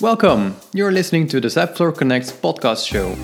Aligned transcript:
Welcome! 0.00 0.56
You're 0.72 0.90
listening 0.90 1.28
to 1.28 1.40
the 1.40 1.46
Zapfloor 1.46 1.96
Connects 1.96 2.32
podcast 2.32 2.84
show. 2.84 3.14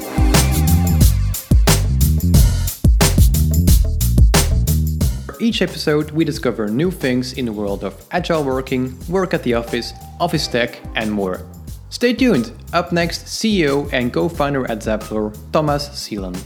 For 5.26 5.36
each 5.40 5.62
episode, 5.62 6.12
we 6.12 6.24
discover 6.24 6.68
new 6.68 6.92
things 6.92 7.32
in 7.32 7.46
the 7.46 7.52
world 7.52 7.82
of 7.82 8.00
agile 8.12 8.44
working, 8.44 8.96
work 9.08 9.34
at 9.34 9.42
the 9.42 9.54
office, 9.54 9.92
office 10.20 10.46
tech, 10.46 10.80
and 10.94 11.10
more. 11.10 11.44
Stay 11.88 12.12
tuned! 12.12 12.52
Up 12.72 12.92
next, 12.92 13.24
CEO 13.24 13.92
and 13.92 14.12
co 14.12 14.28
founder 14.28 14.70
at 14.70 14.78
Zapfloor, 14.78 15.36
Thomas 15.50 15.88
Celen. 15.88 16.36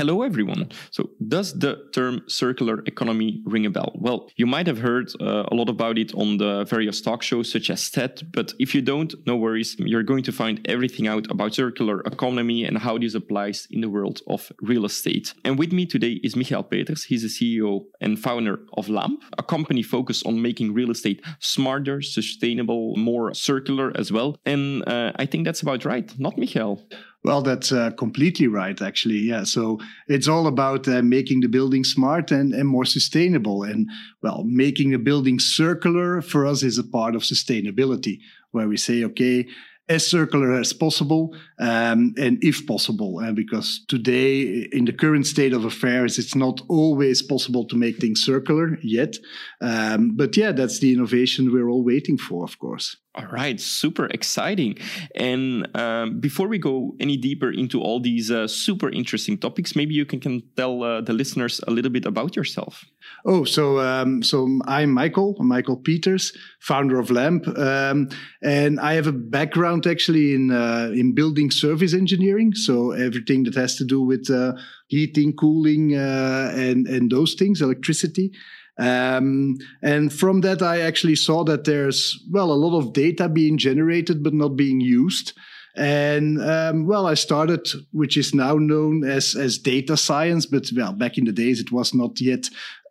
Hello, 0.00 0.22
everyone. 0.22 0.70
So, 0.90 1.10
does 1.28 1.58
the 1.58 1.76
term 1.92 2.22
circular 2.26 2.82
economy 2.86 3.42
ring 3.44 3.66
a 3.66 3.70
bell? 3.70 3.92
Well, 3.96 4.30
you 4.34 4.46
might 4.46 4.66
have 4.66 4.78
heard 4.78 5.10
uh, 5.20 5.44
a 5.52 5.54
lot 5.54 5.68
about 5.68 5.98
it 5.98 6.14
on 6.14 6.38
the 6.38 6.64
various 6.64 7.02
talk 7.02 7.22
shows 7.22 7.52
such 7.52 7.68
as 7.68 7.90
TED, 7.90 8.32
but 8.32 8.54
if 8.58 8.74
you 8.74 8.80
don't, 8.80 9.14
no 9.26 9.36
worries. 9.36 9.76
You're 9.78 10.02
going 10.02 10.22
to 10.22 10.32
find 10.32 10.58
everything 10.64 11.06
out 11.06 11.30
about 11.30 11.52
circular 11.52 12.00
economy 12.06 12.64
and 12.64 12.78
how 12.78 12.96
this 12.96 13.14
applies 13.14 13.68
in 13.70 13.82
the 13.82 13.90
world 13.90 14.22
of 14.26 14.50
real 14.62 14.86
estate. 14.86 15.34
And 15.44 15.58
with 15.58 15.70
me 15.70 15.84
today 15.84 16.18
is 16.24 16.34
Michael 16.34 16.62
Peeters. 16.62 17.04
He's 17.04 17.20
the 17.20 17.28
CEO 17.28 17.84
and 18.00 18.18
founder 18.18 18.60
of 18.78 18.86
Lammp, 18.86 19.18
a 19.36 19.42
company 19.42 19.82
focused 19.82 20.24
on 20.24 20.40
making 20.40 20.72
real 20.72 20.92
estate 20.92 21.22
smarter, 21.40 22.00
sustainable, 22.00 22.96
more 22.96 23.34
circular 23.34 23.92
as 23.94 24.10
well. 24.10 24.38
And 24.46 24.82
uh, 24.88 25.12
I 25.16 25.26
think 25.26 25.44
that's 25.44 25.60
about 25.60 25.84
right, 25.84 26.10
not 26.18 26.38
Michael? 26.38 26.88
Well, 27.22 27.42
that's 27.42 27.70
uh, 27.70 27.90
completely 27.92 28.46
right, 28.46 28.80
actually. 28.80 29.18
Yeah. 29.18 29.44
So 29.44 29.78
it's 30.08 30.28
all 30.28 30.46
about 30.46 30.88
uh, 30.88 31.02
making 31.02 31.40
the 31.40 31.48
building 31.48 31.84
smart 31.84 32.30
and, 32.30 32.54
and 32.54 32.66
more 32.66 32.86
sustainable. 32.86 33.62
And, 33.62 33.90
well, 34.22 34.42
making 34.44 34.90
the 34.90 34.98
building 34.98 35.38
circular 35.38 36.22
for 36.22 36.46
us 36.46 36.62
is 36.62 36.78
a 36.78 36.84
part 36.84 37.14
of 37.14 37.22
sustainability, 37.22 38.20
where 38.52 38.68
we 38.68 38.78
say, 38.78 39.04
okay, 39.04 39.46
as 39.90 40.08
circular 40.08 40.52
as 40.52 40.72
possible 40.72 41.34
um, 41.58 42.14
and 42.16 42.38
if 42.42 42.64
possible 42.66 43.18
uh, 43.18 43.32
because 43.32 43.84
today 43.88 44.68
in 44.72 44.84
the 44.84 44.92
current 44.92 45.26
state 45.26 45.52
of 45.52 45.64
affairs 45.64 46.16
it's 46.16 46.36
not 46.36 46.62
always 46.68 47.20
possible 47.20 47.66
to 47.66 47.76
make 47.76 47.96
things 47.98 48.22
circular 48.22 48.78
yet 48.82 49.16
um, 49.60 50.16
but 50.16 50.36
yeah 50.36 50.52
that's 50.52 50.78
the 50.78 50.92
innovation 50.92 51.52
we're 51.52 51.68
all 51.68 51.84
waiting 51.84 52.16
for 52.16 52.44
of 52.44 52.56
course 52.60 52.96
all 53.16 53.26
right, 53.26 53.60
super 53.60 54.06
exciting. 54.06 54.78
And 55.16 55.68
um, 55.76 56.20
before 56.20 56.46
we 56.46 56.58
go 56.58 56.94
any 57.00 57.16
deeper 57.16 57.50
into 57.50 57.80
all 57.80 57.98
these 58.00 58.30
uh, 58.30 58.46
super 58.46 58.88
interesting 58.88 59.36
topics, 59.36 59.74
maybe 59.74 59.94
you 59.94 60.06
can, 60.06 60.20
can 60.20 60.42
tell 60.56 60.84
uh, 60.84 61.00
the 61.00 61.12
listeners 61.12 61.60
a 61.66 61.72
little 61.72 61.90
bit 61.90 62.06
about 62.06 62.36
yourself. 62.36 62.84
Oh, 63.24 63.42
so 63.44 63.80
um, 63.80 64.22
so 64.22 64.60
I'm 64.66 64.92
Michael, 64.92 65.34
Michael 65.40 65.76
Peeters, 65.76 66.32
founder 66.60 67.00
of 67.00 67.08
Lammp, 67.08 67.48
um, 67.58 68.08
and 68.42 68.78
I 68.78 68.94
have 68.94 69.08
a 69.08 69.12
background 69.12 69.86
actually 69.86 70.34
in 70.34 70.52
uh, 70.52 70.90
in 70.94 71.12
building 71.12 71.50
service 71.50 71.92
engineering. 71.92 72.54
So 72.54 72.92
everything 72.92 73.42
that 73.44 73.56
has 73.56 73.74
to 73.76 73.84
do 73.84 74.00
with 74.00 74.30
uh, 74.30 74.52
heating, 74.86 75.34
cooling, 75.34 75.96
uh, 75.96 76.52
and 76.54 76.86
and 76.86 77.10
those 77.10 77.34
things, 77.34 77.60
electricity. 77.60 78.32
Um, 78.80 79.58
and 79.82 80.10
from 80.12 80.40
that, 80.40 80.62
I 80.62 80.80
actually 80.80 81.16
saw 81.16 81.44
that 81.44 81.64
there's, 81.64 82.18
well, 82.30 82.50
a 82.50 82.54
lot 82.54 82.78
of 82.78 82.94
data 82.94 83.28
being 83.28 83.58
generated 83.58 84.24
but 84.24 84.32
not 84.32 84.56
being 84.56 84.80
used. 84.80 85.34
And 85.76 86.42
um, 86.42 86.86
well, 86.86 87.06
I 87.06 87.14
started, 87.14 87.68
which 87.92 88.16
is 88.16 88.34
now 88.34 88.54
known 88.54 89.04
as 89.04 89.36
as 89.36 89.56
data 89.56 89.96
science, 89.96 90.44
but 90.44 90.68
well, 90.74 90.92
back 90.92 91.16
in 91.16 91.26
the 91.26 91.32
days 91.32 91.60
it 91.60 91.70
was 91.70 91.94
not 91.94 92.20
yet 92.20 92.48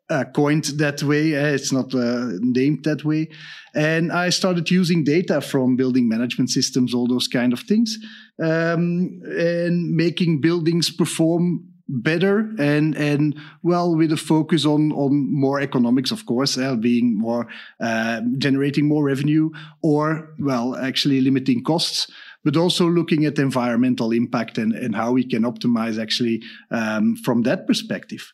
uh, 0.10 0.26
coined 0.34 0.66
that 0.78 1.04
way. 1.04 1.36
Uh, 1.36 1.54
it's 1.54 1.72
not 1.72 1.94
uh, 1.94 2.30
named 2.40 2.84
that 2.86 3.04
way. 3.04 3.30
And 3.76 4.12
I 4.12 4.30
started 4.30 4.72
using 4.72 5.04
data 5.04 5.42
from 5.42 5.76
building 5.76 6.08
management 6.08 6.50
systems, 6.50 6.94
all 6.94 7.08
those 7.08 7.28
kind 7.28 7.54
of 7.54 7.60
things, 7.60 7.98
um, 8.42 9.22
and 9.38 9.96
making 9.96 10.42
buildings 10.42 10.90
perform 10.92 11.69
better 11.90 12.52
and 12.60 12.96
and 12.96 13.36
well 13.64 13.96
with 13.96 14.12
a 14.12 14.18
focus 14.18 14.64
on 14.66 14.92
on 14.92 15.28
more 15.34 15.60
economics 15.60 16.12
of 16.12 16.26
course 16.28 16.58
uh, 16.58 16.76
being 16.76 17.18
more 17.18 17.48
uh, 17.80 18.22
generating 18.38 18.88
more 18.88 19.04
revenue 19.04 19.50
or 19.82 20.30
well 20.40 20.76
actually 20.76 21.20
limiting 21.20 21.64
costs 21.64 22.08
but 22.46 22.56
also 22.56 22.88
looking 22.88 23.26
at 23.26 23.38
environmental 23.38 24.12
impact 24.12 24.58
and, 24.58 24.74
and 24.74 24.96
how 24.96 25.12
we 25.12 25.28
can 25.28 25.44
optimize 25.44 26.02
actually 26.02 26.42
um, 26.72 27.16
from 27.18 27.42
that 27.42 27.68
perspective 27.68 28.32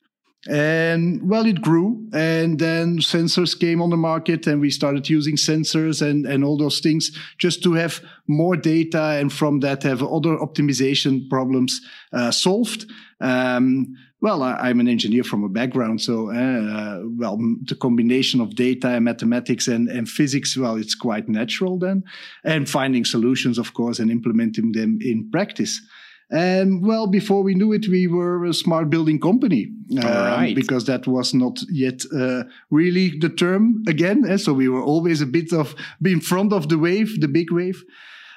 and 0.47 1.27
well 1.27 1.45
it 1.45 1.61
grew. 1.61 2.07
And 2.13 2.59
then 2.59 2.99
sensors 2.99 3.59
came 3.59 3.81
on 3.81 3.89
the 3.89 3.97
market 3.97 4.47
and 4.47 4.61
we 4.61 4.69
started 4.69 5.09
using 5.09 5.35
sensors 5.35 6.01
and 6.01 6.25
and 6.25 6.43
all 6.43 6.57
those 6.57 6.79
things 6.79 7.11
just 7.37 7.63
to 7.63 7.73
have 7.73 8.01
more 8.27 8.55
data 8.55 9.17
and 9.19 9.31
from 9.31 9.59
that 9.61 9.83
have 9.83 10.03
other 10.03 10.37
optimization 10.37 11.29
problems 11.29 11.81
uh, 12.13 12.31
solved. 12.31 12.85
Um, 13.21 13.95
well, 14.21 14.41
I, 14.41 14.71
am 14.71 14.79
an 14.79 14.87
engineer 14.87 15.23
from 15.23 15.43
a 15.43 15.49
background, 15.49 16.01
so 16.01 16.31
uh, 16.31 17.01
well, 17.15 17.37
the 17.37 17.75
combination 17.75 18.41
of 18.41 18.55
data 18.55 18.87
and 18.87 19.05
mathematics 19.05 19.67
and, 19.67 19.87
and 19.87 20.09
physics, 20.09 20.57
well, 20.57 20.77
it's 20.77 20.95
quite 20.95 21.29
natural 21.29 21.77
then, 21.77 22.03
and 22.43 22.67
finding 22.67 23.05
solutions, 23.05 23.59
of 23.59 23.75
course, 23.75 23.99
and 23.99 24.09
implementing 24.09 24.71
them 24.71 24.97
in 25.01 25.29
practice. 25.29 25.79
And 26.31 26.85
well, 26.85 27.07
before 27.07 27.43
we 27.43 27.53
knew 27.53 27.71
it, 27.71 27.87
we 27.87 28.07
were 28.07 28.45
a 28.45 28.53
smart 28.53 28.89
building 28.89 29.19
company 29.19 29.71
um, 30.03 30.53
because 30.55 30.85
that 30.85 31.05
was 31.05 31.33
not 31.33 31.59
yet 31.69 32.01
uh, 32.15 32.43
really 32.71 33.17
the 33.19 33.29
term 33.29 33.83
again. 33.87 34.25
Eh? 34.27 34.37
So 34.37 34.53
we 34.53 34.67
were 34.67 34.83
always 34.83 35.21
a 35.21 35.27
bit 35.27 35.53
of 35.53 35.75
being 36.01 36.19
front 36.19 36.51
of 36.51 36.69
the 36.69 36.79
wave, 36.79 37.21
the 37.21 37.27
big 37.27 37.51
wave. 37.51 37.83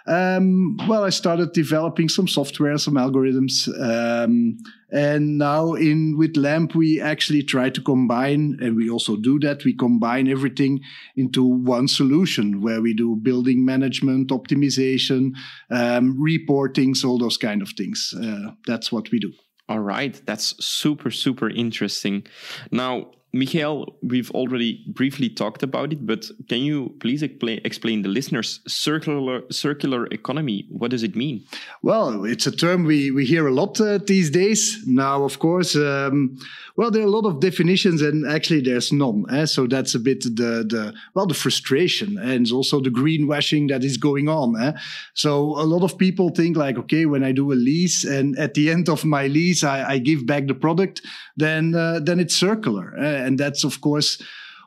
Um, 0.09 0.79
well, 0.89 1.05
I 1.05 1.11
started 1.11 1.53
developing 1.53 2.09
some 2.09 2.27
software, 2.27 2.79
some 2.79 2.95
algorithms, 2.95 3.69
um, 3.79 4.57
and 4.91 5.37
now 5.37 5.75
in 5.75 6.17
with 6.17 6.35
Lammp 6.35 6.75
we 6.75 6.99
actually 6.99 7.43
try 7.43 7.69
to 7.69 7.83
combine, 7.83 8.59
and 8.63 8.75
we 8.75 8.89
also 8.89 9.17
do 9.17 9.39
that. 9.41 9.65
We 9.65 9.75
combine 9.75 10.27
everything 10.27 10.81
into 11.17 11.45
one 11.45 11.89
solution 11.89 12.63
where 12.63 12.81
we 12.81 12.95
do 12.95 13.17
building 13.17 13.67
management, 13.67 14.31
optimization, 14.31 15.33
um, 15.71 16.19
reportings, 16.19 17.05
all 17.05 17.19
those 17.19 17.37
kind 17.37 17.61
of 17.61 17.71
things. 17.77 18.15
Uh, 18.17 18.53
that's 18.67 18.91
what 18.91 19.11
we 19.11 19.19
do. 19.19 19.33
All 19.69 19.81
right, 19.81 20.19
that's 20.25 20.55
super 20.65 21.11
super 21.11 21.51
interesting. 21.51 22.27
Now 22.71 23.11
Michael, 23.39 23.97
we've 24.03 24.31
already 24.33 24.85
briefly 24.89 25.29
talked 25.29 25.63
about 25.63 25.93
it, 25.93 26.05
but 26.05 26.29
can 26.49 26.59
you 26.59 26.93
please 26.99 27.23
explain, 27.23 28.03
the 28.03 28.09
listeners 28.09 28.61
circular 28.67 29.43
circular 29.51 30.07
economy? 30.07 30.67
What 30.71 30.91
does 30.91 31.05
it 31.05 31.15
mean? 31.15 31.45
Well, 31.83 32.25
it's 32.25 32.47
a 32.49 32.51
term 32.51 32.85
we, 32.85 33.13
we 33.13 33.25
hear 33.25 33.47
a 33.47 33.53
lot 33.53 33.81
uh, 33.81 33.99
these 33.99 34.31
days. 34.31 34.83
Now, 34.87 35.23
of 35.23 35.39
course, 35.39 35.77
um, 35.77 36.39
well, 36.79 36.91
there 36.91 37.03
are 37.03 37.07
a 37.07 37.11
lot 37.11 37.27
of 37.27 37.41
definitions, 37.41 38.03
and 38.03 38.27
actually, 38.27 38.61
there's 38.61 38.93
none. 38.93 39.25
Eh? 39.31 39.47
So 39.47 39.67
that's 39.67 39.95
a 39.95 39.99
bit 40.01 40.23
the 40.23 40.65
the 40.69 40.95
well 41.15 41.27
the 41.27 41.35
frustration, 41.35 42.19
and 42.19 42.51
also 42.53 42.81
the 42.81 42.91
greenwashing 42.91 43.69
that 43.69 43.85
is 43.85 43.97
going 43.97 44.29
on. 44.29 44.61
Eh? 44.61 44.73
So 45.15 45.31
a 45.61 45.67
lot 45.67 45.83
of 45.83 45.97
people 45.97 46.31
think 46.31 46.57
like, 46.57 46.79
okay, 46.79 47.07
when 47.07 47.23
I 47.23 47.33
do 47.33 47.53
a 47.53 47.55
lease, 47.55 48.05
and 48.05 48.39
at 48.39 48.55
the 48.55 48.71
end 48.71 48.89
of 48.89 49.05
my 49.05 49.27
lease, 49.27 49.63
I, 49.65 49.95
I 49.95 49.99
give 49.99 50.27
back 50.27 50.47
the 50.47 50.55
product, 50.55 51.03
then 51.37 51.75
uh, 51.75 52.01
then 52.01 52.19
it's 52.21 52.37
circular. 52.37 52.95
Eh? 52.99 53.28
And 53.29 53.39
that's 53.39 53.63
of 53.63 53.81
course 53.81 54.21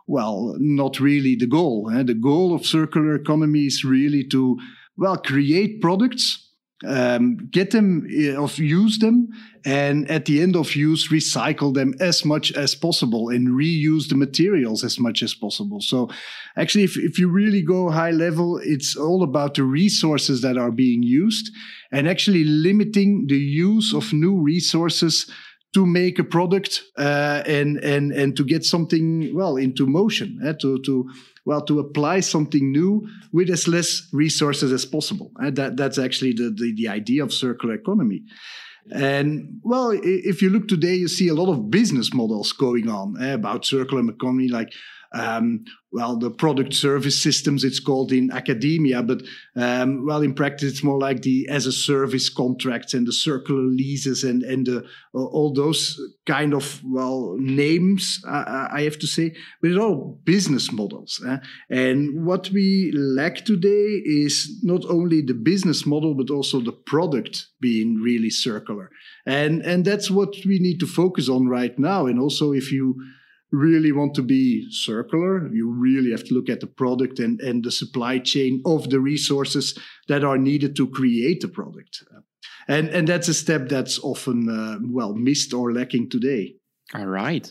well 0.07 0.55
not 0.59 0.99
really 0.99 1.35
the 1.35 1.47
goal 1.47 1.89
eh? 1.93 2.03
the 2.03 2.13
goal 2.13 2.53
of 2.53 2.65
circular 2.65 3.15
economy 3.15 3.65
is 3.65 3.83
really 3.83 4.23
to 4.23 4.57
well 4.97 5.17
create 5.17 5.81
products 5.81 6.47
um, 6.83 7.37
get 7.51 7.71
them 7.71 8.07
eh, 8.09 8.35
of 8.35 8.57
use 8.57 8.97
them 8.99 9.27
and 9.65 10.09
at 10.09 10.25
the 10.25 10.41
end 10.41 10.55
of 10.55 10.75
use 10.75 11.09
recycle 11.09 11.73
them 11.73 11.93
as 11.99 12.25
much 12.25 12.51
as 12.53 12.73
possible 12.73 13.29
and 13.29 13.49
reuse 13.49 14.09
the 14.09 14.15
materials 14.15 14.83
as 14.83 14.99
much 14.99 15.21
as 15.21 15.33
possible 15.35 15.79
so 15.79 16.09
actually 16.57 16.83
if, 16.83 16.97
if 16.97 17.19
you 17.19 17.29
really 17.29 17.61
go 17.61 17.89
high 17.89 18.11
level 18.11 18.59
it's 18.63 18.95
all 18.95 19.21
about 19.21 19.53
the 19.53 19.63
resources 19.63 20.41
that 20.41 20.57
are 20.57 20.71
being 20.71 21.03
used 21.03 21.51
and 21.91 22.07
actually 22.07 22.43
limiting 22.43 23.27
the 23.27 23.37
use 23.37 23.93
of 23.93 24.11
new 24.13 24.41
resources 24.41 25.29
to 25.73 25.85
make 25.85 26.19
a 26.19 26.23
product 26.23 26.83
uh, 26.97 27.43
and 27.45 27.77
and 27.77 28.11
and 28.11 28.35
to 28.35 28.43
get 28.43 28.65
something 28.65 29.33
well 29.33 29.57
into 29.57 29.85
motion 29.85 30.39
uh, 30.45 30.53
to 30.53 30.81
to 30.81 31.09
well 31.45 31.61
to 31.61 31.79
apply 31.79 32.19
something 32.19 32.71
new 32.71 33.07
with 33.31 33.49
as 33.49 33.67
less 33.67 34.07
resources 34.11 34.71
as 34.71 34.85
possible 34.85 35.31
uh, 35.41 35.49
that 35.51 35.77
that's 35.77 35.97
actually 35.97 36.33
the, 36.33 36.53
the 36.55 36.73
the 36.75 36.87
idea 36.87 37.23
of 37.23 37.33
circular 37.33 37.73
economy. 37.73 38.23
And 38.91 39.61
well 39.63 39.91
if 39.91 40.41
you 40.41 40.49
look 40.49 40.67
today 40.67 40.95
you 40.95 41.07
see 41.07 41.27
a 41.27 41.35
lot 41.35 41.51
of 41.51 41.69
business 41.69 42.13
models 42.13 42.51
going 42.51 42.89
on 42.89 43.15
uh, 43.21 43.33
about 43.33 43.63
circular 43.65 44.09
economy 44.09 44.47
like 44.47 44.73
um, 45.13 45.65
well, 45.93 46.17
the 46.17 46.31
product 46.31 46.73
service 46.73 47.21
systems, 47.21 47.65
it's 47.65 47.81
called 47.81 48.13
in 48.13 48.31
academia, 48.31 49.03
but 49.03 49.21
um, 49.57 50.05
well, 50.05 50.21
in 50.21 50.33
practice, 50.33 50.71
it's 50.71 50.83
more 50.83 50.97
like 50.97 51.21
the 51.21 51.49
as 51.49 51.65
a 51.65 51.71
service 51.73 52.29
contracts 52.29 52.93
and 52.93 53.05
the 53.05 53.11
circular 53.11 53.63
leases 53.63 54.23
and 54.23 54.41
and 54.43 54.67
the, 54.67 54.85
all 55.13 55.51
those 55.53 55.99
kind 56.25 56.53
of 56.53 56.81
well 56.85 57.35
names. 57.37 58.23
Uh, 58.25 58.69
I 58.71 58.83
have 58.83 58.99
to 58.99 59.07
say, 59.07 59.35
but 59.61 59.71
it's 59.71 59.79
all 59.79 60.17
business 60.23 60.71
models. 60.71 61.21
Eh? 61.27 61.37
And 61.69 62.25
what 62.25 62.49
we 62.51 62.93
lack 62.93 63.43
today 63.43 64.01
is 64.05 64.61
not 64.63 64.85
only 64.85 65.21
the 65.21 65.33
business 65.33 65.85
model, 65.85 66.13
but 66.13 66.29
also 66.29 66.61
the 66.61 66.71
product 66.71 67.47
being 67.59 67.95
really 67.95 68.29
circular. 68.29 68.89
And 69.25 69.61
and 69.63 69.83
that's 69.83 70.09
what 70.09 70.33
we 70.45 70.57
need 70.59 70.79
to 70.79 70.87
focus 70.87 71.27
on 71.27 71.49
right 71.49 71.77
now. 71.77 72.05
And 72.05 72.17
also, 72.17 72.53
if 72.53 72.71
you 72.71 72.95
really 73.51 73.91
want 73.91 74.15
to 74.15 74.21
be 74.21 74.69
circular, 74.71 75.47
you 75.53 75.69
really 75.69 76.11
have 76.11 76.23
to 76.23 76.33
look 76.33 76.49
at 76.49 76.61
the 76.61 76.67
product 76.67 77.19
and, 77.19 77.41
and 77.41 77.63
the 77.63 77.71
supply 77.71 78.19
chain 78.19 78.61
of 78.65 78.89
the 78.89 78.99
resources 78.99 79.77
that 80.07 80.23
are 80.23 80.37
needed 80.37 80.75
to 80.77 80.87
create 80.87 81.41
the 81.41 81.47
product. 81.47 82.03
And, 82.67 82.89
and 82.89 83.07
that's 83.07 83.27
a 83.27 83.33
step 83.33 83.67
that's 83.67 83.99
often, 83.99 84.49
uh, 84.49 84.79
well, 84.83 85.13
missed 85.13 85.53
or 85.53 85.73
lacking 85.73 86.09
today. 86.09 86.55
All 86.93 87.05
right. 87.05 87.49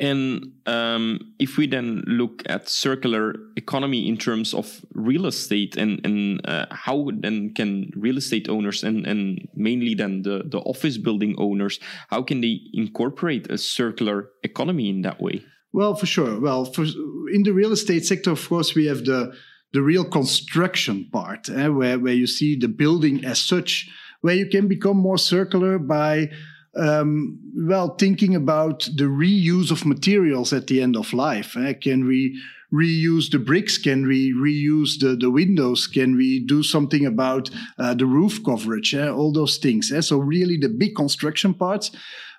And 0.00 0.52
um, 0.64 1.34
if 1.38 1.58
we 1.58 1.66
then 1.66 2.02
look 2.06 2.42
at 2.46 2.70
circular 2.70 3.34
economy 3.56 4.08
in 4.08 4.16
terms 4.16 4.54
of 4.54 4.82
real 4.94 5.26
estate 5.26 5.76
and, 5.76 6.00
and 6.06 6.40
uh, 6.46 6.66
how 6.70 7.10
then 7.12 7.52
can 7.54 7.90
real 7.94 8.16
estate 8.16 8.48
owners 8.48 8.82
and, 8.82 9.06
and 9.06 9.46
mainly 9.54 9.94
then 9.94 10.22
the, 10.22 10.44
the 10.46 10.60
office 10.60 10.96
building 10.96 11.34
owners, 11.36 11.78
how 12.08 12.22
can 12.22 12.40
they 12.40 12.60
incorporate 12.72 13.50
a 13.50 13.58
circular 13.58 14.30
economy 14.42 14.88
in 14.88 15.02
that 15.02 15.20
way? 15.20 15.44
Well, 15.72 15.94
for 15.94 16.06
sure. 16.06 16.40
Well, 16.40 16.64
for, 16.64 16.84
in 16.84 17.42
the 17.44 17.52
real 17.52 17.72
estate 17.72 18.06
sector, 18.06 18.30
of 18.30 18.48
course, 18.48 18.74
we 18.74 18.86
have 18.86 19.04
the, 19.04 19.34
the 19.74 19.82
real 19.82 20.04
construction 20.04 21.10
part 21.12 21.50
eh, 21.50 21.68
where, 21.68 21.98
where 21.98 22.14
you 22.14 22.26
see 22.26 22.56
the 22.56 22.68
building 22.68 23.22
as 23.26 23.38
such, 23.38 23.86
where 24.22 24.34
you 24.34 24.48
can 24.48 24.66
become 24.66 24.96
more 24.96 25.18
circular 25.18 25.78
by 25.78 26.30
um, 26.78 27.38
well, 27.56 27.96
thinking 27.96 28.34
about 28.34 28.88
the 28.94 29.04
reuse 29.04 29.70
of 29.70 29.84
materials 29.84 30.52
at 30.52 30.66
the 30.68 30.80
end 30.80 30.96
of 30.96 31.12
life. 31.12 31.56
Eh? 31.56 31.72
Can 31.74 32.06
we 32.06 32.40
reuse 32.72 33.30
the 33.30 33.38
bricks? 33.38 33.78
Can 33.78 34.06
we 34.06 34.32
reuse 34.32 35.00
the, 35.00 35.16
the 35.16 35.30
windows? 35.30 35.86
Can 35.86 36.16
we 36.16 36.44
do 36.44 36.62
something 36.62 37.04
about 37.06 37.50
uh, 37.78 37.94
the 37.94 38.06
roof 38.06 38.40
coverage? 38.44 38.94
Eh? 38.94 39.08
All 39.08 39.32
those 39.32 39.58
things. 39.58 39.90
Eh? 39.90 40.00
So 40.00 40.18
really 40.18 40.56
the 40.56 40.68
big 40.68 40.94
construction 40.94 41.54
parts 41.54 41.90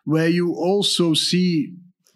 where 0.06 0.30
you 0.30 0.54
also 0.54 1.14
see 1.14 1.74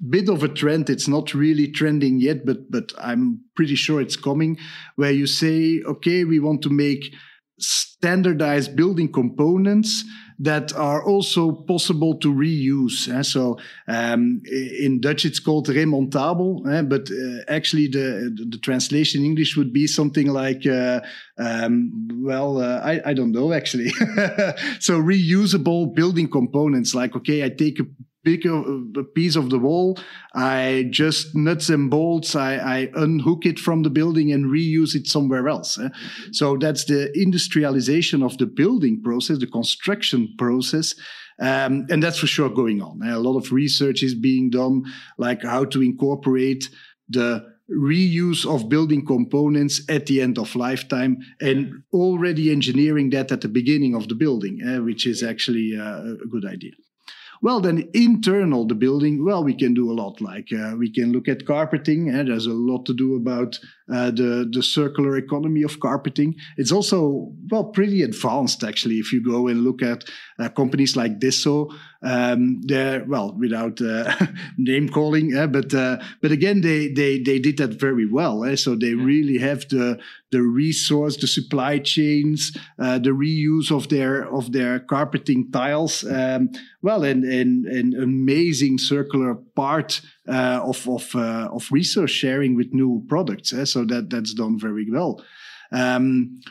bit 0.09 0.27
of 0.27 0.43
a 0.43 0.49
trend 0.49 0.89
it's 0.89 1.07
not 1.07 1.33
really 1.33 1.65
trending 1.71 2.19
yet 2.19 2.45
but 2.45 2.69
but 2.69 2.91
i'm 2.97 3.39
pretty 3.55 3.75
sure 3.75 4.01
it's 4.01 4.17
coming 4.17 4.57
where 4.97 5.11
you 5.11 5.25
say 5.25 5.81
okay 5.85 6.25
we 6.25 6.39
want 6.39 6.61
to 6.61 6.69
make 6.69 7.13
standardized 7.57 8.75
building 8.75 9.09
components 9.09 10.03
that 10.43 10.73
are 10.73 11.01
also 11.03 11.51
possible 11.51 12.15
to 12.19 12.33
reuse. 12.33 13.07
Eh? 13.09 13.21
So 13.21 13.57
um, 13.87 14.41
in 14.45 14.99
Dutch 14.99 15.25
it's 15.25 15.39
called 15.39 15.67
remontabel, 15.67 16.67
eh? 16.69 16.81
but 16.81 17.09
uh, 17.09 17.43
actually 17.47 17.87
the, 17.87 18.35
the 18.49 18.57
translation 18.57 19.21
in 19.21 19.25
English 19.25 19.55
would 19.55 19.71
be 19.71 19.87
something 19.87 20.27
like, 20.27 20.65
uh, 20.65 20.99
um, 21.37 22.09
well, 22.21 22.57
uh, 22.57 22.81
I, 22.83 23.01
I 23.05 23.13
don't 23.13 23.31
know 23.31 23.53
actually. 23.53 23.89
so 24.79 25.01
reusable 25.01 25.95
building 25.95 26.29
components, 26.29 26.93
like 26.93 27.15
okay, 27.15 27.45
I 27.45 27.49
take 27.49 27.79
a 27.79 27.85
a, 28.25 28.99
a, 28.99 29.03
piece 29.03 29.35
of 29.35 29.49
the 29.49 29.59
wall. 29.59 29.99
I 30.33 30.87
just 30.89 31.35
nuts 31.35 31.69
and 31.69 31.89
bolts. 31.89 32.35
I, 32.35 32.55
I, 32.55 32.89
unhook 32.95 33.45
it 33.45 33.59
from 33.59 33.83
the 33.83 33.89
building 33.89 34.31
and 34.31 34.45
reuse 34.45 34.95
it 34.95 35.07
somewhere 35.07 35.47
else. 35.47 35.77
Eh? 35.77 35.89
So 36.31 36.57
that's 36.57 36.85
the 36.85 37.11
industrialization 37.19 38.23
of 38.23 38.37
the 38.37 38.45
building 38.45 39.01
process, 39.03 39.39
the 39.39 39.47
construction 39.47 40.33
process. 40.37 40.95
Um, 41.39 41.85
and 41.89 42.01
that's 42.01 42.19
for 42.19 42.27
sure 42.27 42.49
going 42.49 42.81
on. 42.81 43.01
Eh? 43.03 43.13
A 43.13 43.19
lot 43.19 43.37
of 43.37 43.51
research 43.51 44.03
is 44.03 44.15
being 44.15 44.49
done, 44.49 44.85
like 45.17 45.43
how 45.43 45.65
to 45.65 45.81
incorporate 45.81 46.69
the 47.09 47.45
reuse 47.69 48.45
of 48.45 48.69
building 48.69 49.05
components 49.05 49.81
at 49.89 50.05
the 50.05 50.21
end 50.21 50.37
of 50.37 50.55
lifetime 50.55 51.17
and 51.41 51.81
already 51.93 52.51
engineering 52.51 53.09
that 53.09 53.31
at 53.31 53.41
the 53.41 53.47
beginning 53.47 53.95
of 53.95 54.07
the 54.07 54.15
building, 54.15 54.61
eh? 54.65 54.79
which 54.79 55.05
is 55.05 55.23
actually 55.23 55.75
uh, 55.77 56.13
a 56.23 56.27
good 56.29 56.45
idea. 56.45 56.71
Well, 57.43 57.59
then 57.59 57.89
internal 57.93 58.65
the 58.65 58.73
building, 58.73 59.25
well, 59.25 59.43
we 59.43 59.53
can 59.53 59.73
do 59.73 59.91
a 59.91 59.97
lot. 60.01 60.21
Like 60.21 60.47
uh, 60.53 60.75
we 60.77 60.89
can 60.89 61.11
look 61.11 61.27
at 61.27 61.45
carpeting. 61.45 62.07
And 62.07 62.29
there's 62.29 62.45
a 62.45 62.53
lot 62.53 62.85
to 62.85 62.93
do 62.93 63.17
about 63.17 63.59
uh, 63.91 64.11
the 64.11 64.49
the 64.49 64.63
circular 64.63 65.17
economy 65.17 65.61
of 65.61 65.81
carpeting. 65.81 66.35
It's 66.55 66.71
also 66.71 67.33
well 67.51 67.65
pretty 67.65 68.01
advanced 68.01 68.63
actually. 68.63 68.95
If 68.95 69.11
you 69.11 69.21
go 69.21 69.49
and 69.49 69.65
look 69.65 69.81
at 69.81 70.05
uh, 70.39 70.47
companies 70.47 70.95
like 70.95 71.19
Desso, 71.19 71.69
um, 72.03 72.61
they're 72.63 73.03
well 73.05 73.33
without 73.39 73.81
uh, 73.81 74.13
name 74.57 74.89
calling, 74.89 75.33
eh, 75.35 75.47
but 75.47 75.73
uh, 75.73 75.97
but 76.21 76.31
again 76.31 76.61
they 76.61 76.89
they 76.89 77.19
they 77.19 77.39
did 77.39 77.57
that 77.57 77.79
very 77.79 78.05
well. 78.05 78.43
Eh? 78.43 78.55
So 78.55 78.75
they 78.75 78.93
really 78.93 79.37
have 79.37 79.67
the 79.69 79.99
the 80.31 80.41
resource, 80.41 81.17
the 81.17 81.27
supply 81.27 81.79
chains, 81.79 82.57
uh, 82.79 82.99
the 82.99 83.11
reuse 83.11 83.71
of 83.71 83.87
their 83.89 84.27
of 84.33 84.51
their 84.51 84.79
carpeting 84.79 85.51
tiles. 85.51 86.03
Um, 86.03 86.49
well, 86.81 87.03
and 87.03 87.23
and 87.23 87.65
an 87.65 87.93
amazing 88.01 88.79
circular 88.79 89.35
part 89.35 90.01
uh, 90.27 90.59
of 90.61 90.87
of 90.89 91.15
uh, 91.15 91.49
of 91.51 91.71
resource 91.71 92.11
sharing 92.11 92.55
with 92.55 92.73
new 92.73 93.03
products. 93.07 93.53
Eh? 93.53 93.65
So 93.65 93.85
that 93.85 94.09
that's 94.09 94.33
done 94.33 94.59
very 94.59 94.87
well. 94.91 95.23
Um, 95.71 96.41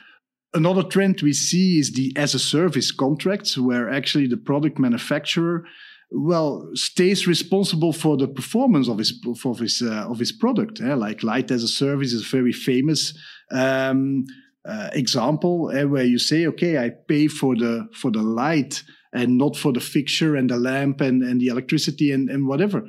another 0.55 0.83
trend 0.83 1.21
we 1.23 1.33
see 1.33 1.79
is 1.79 1.93
the 1.93 2.13
as 2.17 2.35
a 2.35 2.39
service 2.39 2.91
contracts, 2.91 3.57
where 3.57 3.91
actually 3.91 4.27
the 4.27 4.37
product 4.37 4.79
manufacturer 4.79 5.65
well 6.11 6.69
stays 6.75 7.27
responsible 7.27 7.93
for 7.93 8.17
the 8.17 8.29
performance 8.29 8.89
of 8.89 8.99
his 8.99 9.19
of 9.45 9.59
his 9.59 9.83
uh, 9.83 10.07
of 10.09 10.19
his 10.19 10.33
product. 10.33 10.81
Eh? 10.81 10.95
Like 10.95 11.23
light 11.23 11.51
as 11.51 11.63
a 11.63 11.69
service 11.69 12.13
is 12.13 12.23
a 12.23 12.37
very 12.37 12.53
famous 12.53 13.15
um, 13.51 14.25
uh, 14.65 14.91
example 14.93 15.71
eh? 15.71 15.85
where 15.85 16.05
you 16.05 16.19
say, 16.19 16.47
okay, 16.47 16.79
I 16.79 16.91
pay 16.91 17.29
for 17.29 17.57
the 17.57 17.89
for 17.95 18.11
the 18.11 18.23
light 18.23 18.83
and 19.13 19.39
not 19.39 19.57
for 19.57 19.73
the 19.73 19.81
fixture 19.81 20.37
and 20.37 20.49
the 20.49 20.57
lamp 20.57 21.01
and, 21.01 21.23
and 21.23 21.41
the 21.41 21.49
electricity 21.49 22.13
and, 22.13 22.31
and 22.31 22.49
whatever. 22.49 22.83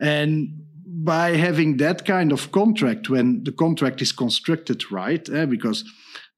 And 0.00 0.48
by 0.86 1.30
having 1.30 1.78
that 1.78 2.04
kind 2.04 2.30
of 2.30 2.52
contract, 2.52 3.10
when 3.10 3.42
the 3.42 3.50
contract 3.50 4.00
is 4.00 4.12
constructed 4.12 4.92
right, 4.92 5.28
eh, 5.28 5.46
because 5.46 5.84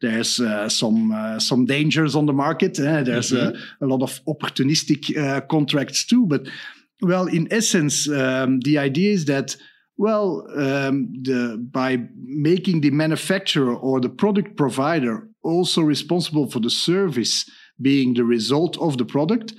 there's 0.00 0.40
uh, 0.40 0.68
some 0.68 1.12
uh, 1.12 1.38
some 1.38 1.64
dangers 1.64 2.14
on 2.14 2.26
the 2.26 2.32
market. 2.32 2.78
Eh, 2.78 3.02
there's 3.02 3.32
mm-hmm. 3.32 3.56
a, 3.82 3.86
a, 3.86 3.88
lot 3.88 4.02
of 4.02 4.20
opportunistic 4.26 5.16
uh, 5.16 5.40
contracts 5.42 6.04
too. 6.04 6.26
But 6.26 6.46
well, 7.00 7.26
in 7.26 7.48
essence, 7.50 8.08
um, 8.08 8.60
the 8.60 8.78
idea 8.78 9.12
is 9.12 9.24
that 9.26 9.56
well, 9.98 10.46
um, 10.54 11.08
the, 11.22 11.56
by 11.72 11.98
making 12.22 12.82
the 12.82 12.90
manufacturer 12.90 13.74
or 13.74 14.00
the 14.00 14.10
product 14.10 14.56
provider 14.56 15.26
also 15.42 15.80
responsible 15.80 16.50
for 16.50 16.60
the 16.60 16.70
service 16.70 17.48
being 17.80 18.14
the 18.14 18.24
result 18.24 18.76
of 18.78 18.98
the 18.98 19.04
product, 19.04 19.54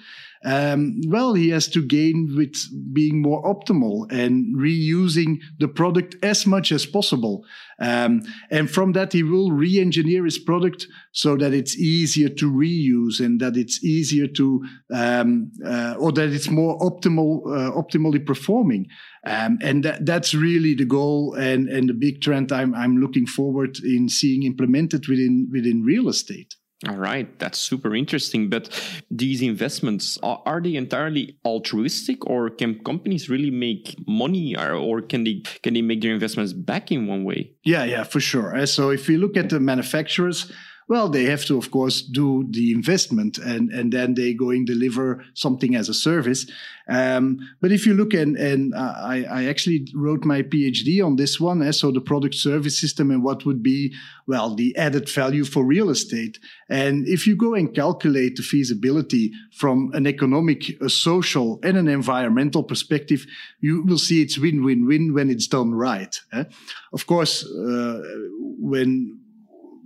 um, 0.46 1.02
well, 1.08 1.34
he 1.34 1.50
has 1.50 1.68
to 1.70 1.82
gain 1.82 2.34
with 2.36 2.56
being 2.94 3.22
more 3.22 3.44
optimal 3.44 4.12
and 4.12 4.56
reusing 4.56 5.38
the 5.60 5.68
product 5.68 6.16
as 6.24 6.46
much 6.46 6.72
as 6.72 6.86
possible. 6.86 7.44
Um, 7.80 8.22
and 8.50 8.70
from 8.70 8.94
that, 8.94 9.14
he 9.14 9.24
will 9.24 9.52
re 9.52 9.80
engineer 9.80 10.26
his 10.26 10.40
product 10.40 10.88
so 11.12 11.36
that 11.38 11.54
it's 11.54 11.78
easier 11.78 12.30
to 12.30 12.52
reuse 12.52 13.20
and 13.20 13.40
that 13.40 13.58
it's 13.58 13.84
easier 13.84 14.28
to, 14.28 14.64
um, 14.94 15.52
uh, 15.66 15.96
or 16.00 16.12
that 16.12 16.30
it's 16.30 16.50
more 16.50 16.78
optimal, 16.80 17.42
uh, 17.48 17.72
optimally 17.72 18.24
performing. 18.24 18.88
Um, 19.26 19.58
and 19.62 19.84
that, 19.84 20.06
that's 20.06 20.34
really 20.34 20.74
the 20.74 20.86
goal 20.86 21.34
and, 21.34 21.68
and 21.68 21.90
the 21.90 21.94
big 21.94 22.22
trend 22.22 22.52
I'm, 22.52 22.74
I'm 22.74 22.98
looking 22.98 23.26
forward 23.26 23.78
in 23.84 24.10
seeing 24.10 24.44
implemented 24.44 25.08
within, 25.08 25.50
within 25.52 25.84
real 25.84 26.08
estate. 26.08 26.56
All 26.88 26.96
right, 26.96 27.28
that's 27.40 27.58
super 27.58 27.96
interesting. 27.96 28.50
But 28.50 28.70
these 29.10 29.42
investments 29.42 30.20
are, 30.22 30.44
are, 30.46 30.62
they 30.62 30.76
entirely 30.76 31.40
altruistic, 31.44 32.28
or 32.28 32.52
can 32.52 32.84
companies 32.84 33.30
really 33.30 33.50
make 33.50 33.96
money, 34.08 34.56
or, 34.56 34.74
or, 34.74 35.02
can 35.02 35.24
they 35.24 35.42
can 35.64 35.74
they 35.74 35.82
make 35.82 36.02
their 36.02 36.14
investments 36.14 36.54
back 36.54 36.92
in 36.92 37.08
one 37.08 37.24
way? 37.24 37.52
Yeah, 37.64 37.84
yeah, 37.84 38.04
for 38.04 38.20
sure. 38.20 38.56
Uh, 38.56 38.68
so 38.68 38.92
if 38.92 39.10
you 39.10 39.18
look 39.18 39.36
at 39.36 39.50
the 39.50 39.60
manufacturers, 39.60 40.52
well, 40.90 41.10
they 41.10 41.26
have 41.26 41.44
to, 41.46 41.58
of 41.58 41.70
course, 41.70 42.02
do 42.02 42.48
the 42.50 42.72
investment 42.72 43.38
and, 43.38 43.70
and 43.72 43.92
then 43.92 44.14
they 44.14 44.34
go 44.34 44.52
and 44.52 44.66
deliver 44.66 45.24
something 45.34 45.76
as 45.76 45.90
a 45.90 45.94
service. 45.94 46.50
Um, 46.90 47.40
but 47.60 47.74
if 47.74 47.86
you 47.86 47.94
look 47.94 48.14
and, 48.14 48.38
and 48.38 48.74
I, 48.74 49.26
I 49.30 49.46
actually 49.46 49.88
wrote 49.94 50.24
my 50.24 50.44
PhD 50.44 51.06
on 51.06 51.18
this 51.18 51.42
one, 51.42 51.62
eh, 51.62 51.72
so 51.72 51.92
the 51.92 52.00
product 52.00 52.36
service 52.36 52.80
system 52.80 53.12
and 53.12 53.22
what 53.22 53.46
would 53.46 53.62
be, 53.62 53.94
well, 54.28 54.56
the 54.56 54.76
added 54.78 55.10
value 55.10 55.44
for 55.44 55.66
real 55.66 55.90
estate. 55.90 56.40
And 56.70 57.06
if 57.06 57.28
you 57.28 57.36
go 57.36 57.54
and 57.54 57.76
calculate 57.76 58.38
the 58.38 58.44
feasibility 58.44 59.34
from 59.52 59.92
an 59.94 60.08
economic, 60.08 60.82
a 60.82 60.90
social 60.90 61.60
and 61.64 61.76
an 61.76 61.90
environmental 61.90 62.64
perspective, 62.64 63.26
you 63.60 63.84
will 63.84 63.98
see 63.98 64.22
it's 64.22 64.38
win-win-win 64.38 65.14
when 65.14 65.30
it's 65.30 65.48
done 65.48 65.74
right. 65.74 66.16
Eh? 66.32 66.46
Of 66.94 67.08
course, 67.08 67.44
uh, 67.46 68.02
when 68.40 69.20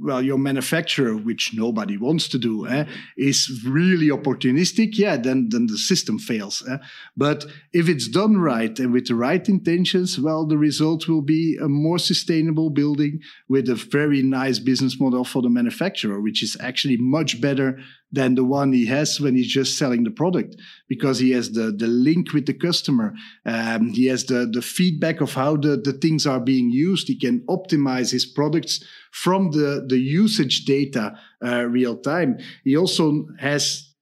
well, 0.01 0.21
your 0.21 0.37
manufacturer, 0.37 1.15
which 1.15 1.51
nobody 1.53 1.95
wants 1.97 2.27
to 2.29 2.39
do, 2.39 2.67
eh, 2.67 2.85
is 3.17 3.63
really 3.65 4.07
opportunistic, 4.07 4.97
yeah, 4.97 5.15
then, 5.15 5.49
then 5.49 5.67
the 5.67 5.77
system 5.77 6.17
fails. 6.17 6.63
Eh? 6.67 6.77
But 7.15 7.45
if 7.71 7.87
it's 7.87 8.07
done 8.07 8.37
right 8.37 8.77
and 8.79 8.91
with 8.91 9.07
the 9.07 9.15
right 9.15 9.47
intentions, 9.47 10.19
well, 10.19 10.45
the 10.45 10.57
result 10.57 11.07
will 11.07 11.21
be 11.21 11.57
a 11.61 11.67
more 11.67 11.99
sustainable 11.99 12.69
building 12.71 13.19
with 13.47 13.69
a 13.69 13.75
very 13.75 14.23
nice 14.23 14.59
business 14.59 14.99
model 14.99 15.23
for 15.23 15.41
the 15.41 15.49
manufacturer, 15.49 16.19
which 16.19 16.41
is 16.41 16.57
actually 16.59 16.97
much 16.97 17.39
better 17.39 17.79
than 18.11 18.35
the 18.35 18.43
one 18.43 18.73
he 18.73 18.85
has 18.87 19.21
when 19.21 19.35
he's 19.35 19.47
just 19.47 19.77
selling 19.77 20.03
the 20.03 20.11
product 20.11 20.55
because 20.89 21.19
he 21.19 21.31
has 21.31 21.51
the, 21.51 21.71
the 21.71 21.87
link 21.87 22.33
with 22.33 22.45
the 22.45 22.53
customer. 22.53 23.13
Um, 23.45 23.89
he 23.89 24.07
has 24.07 24.25
the, 24.25 24.49
the 24.51 24.61
feedback 24.61 25.21
of 25.21 25.33
how 25.33 25.55
the, 25.55 25.77
the 25.77 25.93
things 25.93 26.27
are 26.27 26.39
being 26.39 26.69
used. 26.71 27.07
He 27.07 27.17
can 27.17 27.39
optimize 27.47 28.11
his 28.11 28.25
products 28.25 28.83
from 29.11 29.51
the, 29.51 29.85
the 29.87 29.99
usage 29.99 30.65
data 30.65 31.17
uh, 31.45 31.65
real 31.65 31.97
time. 31.97 32.37
He 32.63 32.75
also 32.75 33.27
has 33.39 33.93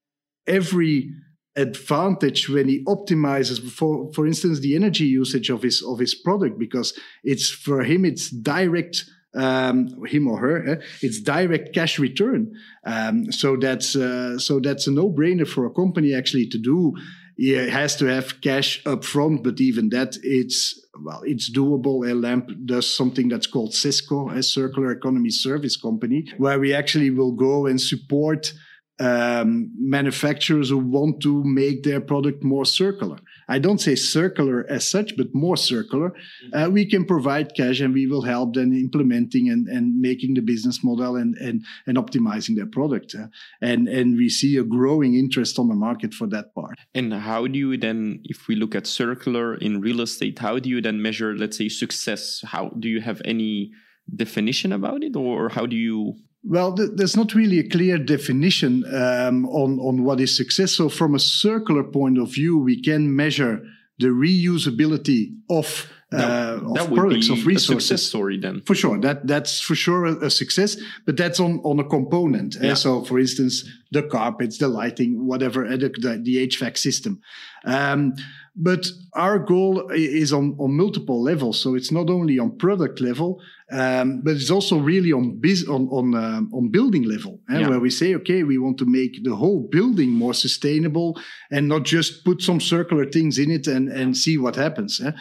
every 0.48 1.12
advantage 1.56 2.48
when 2.48 2.70
he 2.70 2.84
optimizes 2.86 3.60
for 3.72 4.13
for 4.13 4.25
instance 4.25 4.60
the 4.60 4.75
energy 4.75 5.04
usage 5.04 5.50
of 5.50 5.62
his 5.62 5.84
of 5.84 6.00
his 6.00 6.16
product 6.16 6.58
because 6.58 6.98
it's 7.24 7.50
for 7.50 7.84
him 7.84 8.06
it's 8.06 8.30
direct 8.30 9.04
um, 9.36 10.04
him 10.06 10.28
or 10.28 10.39
her, 10.39 10.68
eh? 10.68 10.75
it's 11.01 11.20
direct 11.20 11.74
cash 11.74 12.00
return. 12.00 12.51
Um, 12.86 13.32
so 13.32 13.58
that's 13.58 13.96
uh, 13.96 14.39
so 14.39 14.60
that's 14.60 14.88
a 14.88 14.92
no-brainer 14.92 15.48
for 15.48 15.66
a 15.66 15.72
company 15.72 16.13
actually 16.13 16.48
to 16.48 16.58
do. 16.58 16.96
It 17.41 17.69
has 17.69 17.96
to 17.98 18.05
have 18.05 18.41
cash 18.41 18.86
up 18.86 19.05
front, 19.05 19.46
but 19.46 19.62
even 19.62 19.88
that, 19.89 20.17
it's 20.24 20.77
well, 21.01 21.22
it's 21.24 21.50
doable. 21.50 22.01
Lammp 22.01 22.65
does 22.65 22.93
something 22.93 23.29
that's 23.29 23.48
called 23.48 23.74
Cisco, 23.74 24.29
a 24.29 24.43
circular 24.43 24.91
economy 24.91 25.29
service 25.29 25.77
company, 25.77 26.25
where 26.38 26.60
we 26.60 26.74
actually 26.74 27.12
will 27.12 27.31
go 27.31 27.65
and 27.65 27.79
support 27.79 28.51
um, 29.00 29.72
manufacturers 29.77 30.69
who 30.69 30.79
want 30.79 31.22
to 31.22 31.41
make 31.46 31.84
their 31.84 32.01
product 32.01 32.43
more 32.43 32.65
circular. 32.65 33.19
I 33.50 33.60
don't 33.60 33.82
say 33.82 33.96
circular 33.96 34.65
as 34.70 34.89
such, 34.89 35.18
but 35.18 35.34
more 35.34 35.58
circular. 35.58 36.12
Mm-hmm. 36.12 36.58
Uh, 36.58 36.70
we 36.70 36.86
can 36.86 37.03
provide 37.06 37.56
cash 37.56 37.79
and 37.79 37.94
we 37.94 38.06
will 38.08 38.22
help 38.22 38.53
them 38.53 38.72
implementing 38.72 39.50
and, 39.50 39.68
and 39.68 40.00
making 40.00 40.36
the 40.36 40.41
business 40.41 40.84
model 40.84 41.15
and, 41.15 41.36
and, 41.38 41.65
and 41.88 41.98
optimizing 41.98 42.56
their 42.56 42.68
product. 42.68 43.15
Uh, 43.15 43.27
and, 43.62 43.88
and 43.88 44.15
we 44.15 44.29
see 44.29 44.56
a 44.58 44.63
growing 44.63 45.15
interest 45.15 45.58
on 45.58 45.68
the 45.68 45.75
market 45.75 46.13
for 46.13 46.27
that 46.27 46.53
part. 46.53 46.77
And 46.94 47.12
how 47.13 47.48
do 47.48 47.58
you 47.58 47.75
then, 47.77 48.22
if 48.24 48.48
we 48.48 48.56
look 48.56 48.75
at 48.75 48.86
circular 48.86 49.56
in 49.56 49.82
real 49.82 50.01
estate, 50.01 50.39
how 50.39 50.60
do 50.60 50.70
you 50.70 50.79
then 50.82 51.01
measure, 51.01 51.36
let's 51.36 51.58
say, 51.58 51.70
success? 51.70 52.44
How 52.46 52.70
do 52.79 52.88
you 52.88 53.01
have 53.01 53.22
any 53.25 53.72
definition 54.15 54.72
about 54.72 55.03
it 55.03 55.15
or 55.15 55.50
how 55.50 55.65
do 55.65 55.75
you 55.75 56.15
well, 56.43 56.74
th- 56.74 56.91
there's 56.96 57.17
not 57.17 57.36
really 57.36 57.60
a 57.60 57.67
clear 57.67 57.98
definition 57.98 58.84
um, 58.93 59.46
on, 59.48 59.79
on 59.79 60.03
what 60.03 60.19
is 60.22 60.36
success. 60.36 60.72
So, 60.72 60.89
from 60.89 61.15
a 61.15 61.19
circular 61.19 61.84
point 61.84 62.17
of 62.17 62.34
view, 62.34 62.58
we 62.58 62.81
can 62.81 63.15
measure 63.15 63.62
the 64.00 64.08
reusability 64.08 65.36
of 65.50 65.91
uh, 66.12 66.60
of 66.63 66.91
products 66.91 67.29
of 67.29 67.46
resources. 67.46 67.88
success 67.88 68.01
story 68.01 68.36
then 68.39 68.62
for 68.62 68.74
sure 68.74 69.00
that 69.00 69.27
that's 69.27 69.60
for 69.62 69.75
sure 69.75 70.05
a, 70.05 70.25
a 70.25 70.29
success 70.31 70.75
but 71.05 71.15
that's 71.15 71.39
on 71.39 71.60
on 71.60 71.79
a 71.79 71.84
component 71.84 72.55
eh? 72.55 72.69
yeah. 72.69 72.74
so 72.74 73.03
for 73.03 73.19
instance 73.19 73.69
the 73.91 74.01
carpets 74.01 74.58
the 74.58 74.67
lighting 74.67 75.27
whatever 75.27 75.67
uh, 75.67 75.77
the, 75.77 75.89
the 76.24 76.48
hvac 76.48 76.77
system 76.77 77.22
um, 77.65 78.15
but 78.56 78.86
our 79.13 79.39
goal 79.39 79.89
is 79.91 80.34
on, 80.34 80.56
on 80.60 80.75
multiple 80.75 81.22
levels. 81.22 81.60
So 81.60 81.75
it's 81.75 81.91
not 81.91 82.10
only 82.10 82.39
on 82.39 82.58
product 82.58 83.00
level, 83.01 83.41
um, 83.72 84.22
but 84.22 84.36
it's 84.36 84.50
also 84.50 84.77
really 84.77 85.12
on 85.12 85.39
biz, 85.39 85.68
on 85.68 85.88
on, 85.89 86.15
um, 86.15 86.51
on 86.53 86.70
building 86.70 87.03
level, 87.03 87.39
eh, 87.50 87.60
yeah. 87.60 87.70
where 87.70 87.79
we 87.79 87.89
say, 87.89 88.15
okay, 88.15 88.44
we 88.44 88.58
want 88.58 88.77
to 88.79 88.86
make 88.86 89.24
the 89.24 89.36
whole 89.36 89.68
building 89.72 90.10
more 90.10 90.34
sustainable 90.34 91.20
and 91.51 91.68
not 91.68 91.84
just 91.84 92.25
put 92.25 92.41
some 92.41 92.60
circular 92.60 93.06
things 93.06 93.38
in 93.38 93.51
it 93.51 93.68
and 93.68 93.89
and 93.89 94.18
see 94.18 94.38
what 94.38 94.56
happens. 94.56 95.00
Eh? 95.00 95.12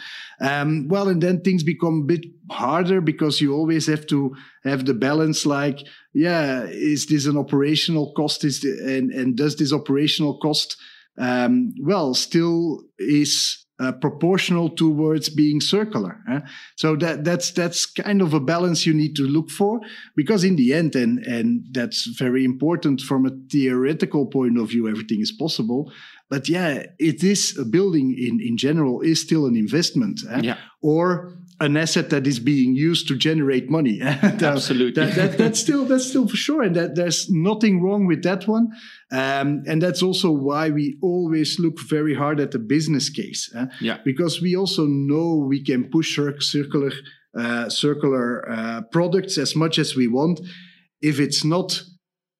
Um, 0.41 0.87
well, 0.87 1.07
and 1.07 1.21
then 1.21 1.41
things 1.41 1.63
become 1.63 2.01
a 2.01 2.05
bit 2.05 2.25
harder 2.49 3.01
because 3.01 3.39
you 3.39 3.53
always 3.53 3.85
have 3.87 4.07
to 4.07 4.35
have 4.63 4.85
the 4.85 4.93
balance. 4.95 5.45
Like, 5.45 5.79
yeah, 6.13 6.63
is 6.63 7.05
this 7.05 7.27
an 7.27 7.37
operational 7.37 8.13
cost? 8.13 8.43
Is 8.43 8.61
the, 8.61 8.71
and 8.97 9.11
and 9.11 9.37
does 9.37 9.55
this 9.55 9.71
operational 9.71 10.39
cost 10.39 10.75
um, 11.19 11.73
well, 11.81 12.13
still 12.13 12.83
is 12.97 13.65
uh, 13.79 13.93
proportional 13.93 14.69
towards 14.69 15.29
being 15.29 15.61
circular. 15.61 16.17
Eh? 16.29 16.39
So 16.75 16.95
that 16.97 17.23
that's 17.23 17.51
that's 17.51 17.85
kind 17.85 18.21
of 18.21 18.33
a 18.33 18.39
balance 18.39 18.85
you 18.85 18.93
need 18.93 19.15
to 19.15 19.23
look 19.23 19.49
for 19.49 19.79
because 20.15 20.43
in 20.43 20.55
the 20.55 20.73
end, 20.73 20.95
and 20.95 21.19
and 21.19 21.65
that's 21.71 22.05
very 22.17 22.43
important 22.43 23.01
from 23.01 23.25
a 23.25 23.31
theoretical 23.51 24.25
point 24.25 24.57
of 24.57 24.69
view, 24.69 24.89
everything 24.89 25.21
is 25.21 25.31
possible. 25.31 25.91
But 26.29 26.49
yeah, 26.49 26.85
it 26.99 27.23
is 27.23 27.57
a 27.57 27.65
building 27.65 28.15
in 28.17 28.39
in 28.41 28.57
general 28.57 29.01
is 29.01 29.21
still 29.21 29.45
an 29.45 29.55
investment. 29.55 30.21
Eh? 30.29 30.41
Yeah. 30.43 30.57
Or 30.81 31.38
an 31.61 31.75
asset 31.75 32.09
that 32.09 32.25
is 32.25 32.39
being 32.39 32.75
used 32.75 33.07
to 33.07 33.15
generate 33.15 33.69
money. 33.69 34.01
Absolutely, 34.03 35.03
that, 35.03 35.15
that, 35.15 35.37
that's 35.37 35.59
still 35.59 35.85
that's 35.85 36.07
still 36.07 36.27
for 36.27 36.35
sure, 36.35 36.61
and 36.61 36.75
that 36.75 36.95
there's 36.95 37.29
nothing 37.29 37.81
wrong 37.81 38.05
with 38.05 38.23
that 38.23 38.47
one. 38.47 38.69
Um, 39.11 39.63
and 39.67 39.81
that's 39.81 40.01
also 40.01 40.31
why 40.31 40.69
we 40.69 40.97
always 41.01 41.59
look 41.59 41.79
very 41.79 42.15
hard 42.15 42.39
at 42.39 42.51
the 42.51 42.59
business 42.59 43.09
case. 43.09 43.51
Eh? 43.55 43.65
Yeah, 43.81 43.97
because 44.05 44.41
we 44.41 44.55
also 44.55 44.85
know 44.85 45.35
we 45.35 45.63
can 45.63 45.89
push 45.89 46.17
circular 46.39 46.91
uh, 47.37 47.69
circular 47.69 48.49
uh, 48.49 48.81
products 48.91 49.37
as 49.37 49.55
much 49.55 49.77
as 49.77 49.95
we 49.95 50.07
want. 50.07 50.39
If 51.01 51.19
it's 51.19 51.43
not 51.43 51.83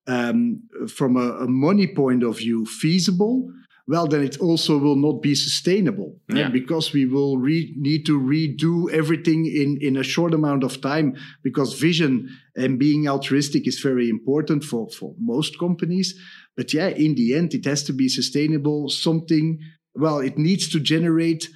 um, 0.07 0.63
from 0.87 1.17
a, 1.17 1.43
a 1.43 1.47
money 1.47 1.87
point 1.87 2.23
of 2.23 2.37
view 2.37 2.65
feasible, 2.65 3.51
well, 3.89 4.05
then 4.05 4.21
it 4.21 4.39
also 4.39 4.77
will 4.77 4.95
not 4.95 5.19
be 5.19 5.33
sustainable 5.33 6.15
yeah. 6.29 6.43
right? 6.43 6.53
because 6.53 6.93
we 6.93 7.07
will 7.07 7.39
re- 7.39 7.73
need 7.75 8.05
to 8.05 8.21
redo 8.21 8.87
everything 8.93 9.47
in, 9.47 9.79
in 9.81 9.97
a 9.97 10.03
short 10.03 10.31
amount 10.31 10.63
of 10.63 10.79
time 10.79 11.15
because 11.43 11.73
vision 11.73 12.29
and 12.55 12.77
being 12.77 13.07
altruistic 13.07 13.67
is 13.67 13.79
very 13.79 14.07
important 14.07 14.63
for, 14.63 14.87
for 14.91 15.15
most 15.17 15.57
companies. 15.57 16.13
But 16.55 16.71
yeah, 16.71 16.89
in 16.89 17.15
the 17.15 17.33
end, 17.33 17.55
it 17.55 17.65
has 17.65 17.81
to 17.85 17.93
be 17.93 18.09
sustainable, 18.09 18.89
something, 18.89 19.57
well, 19.95 20.19
it 20.19 20.37
needs 20.37 20.69
to 20.69 20.79
generate 20.79 21.49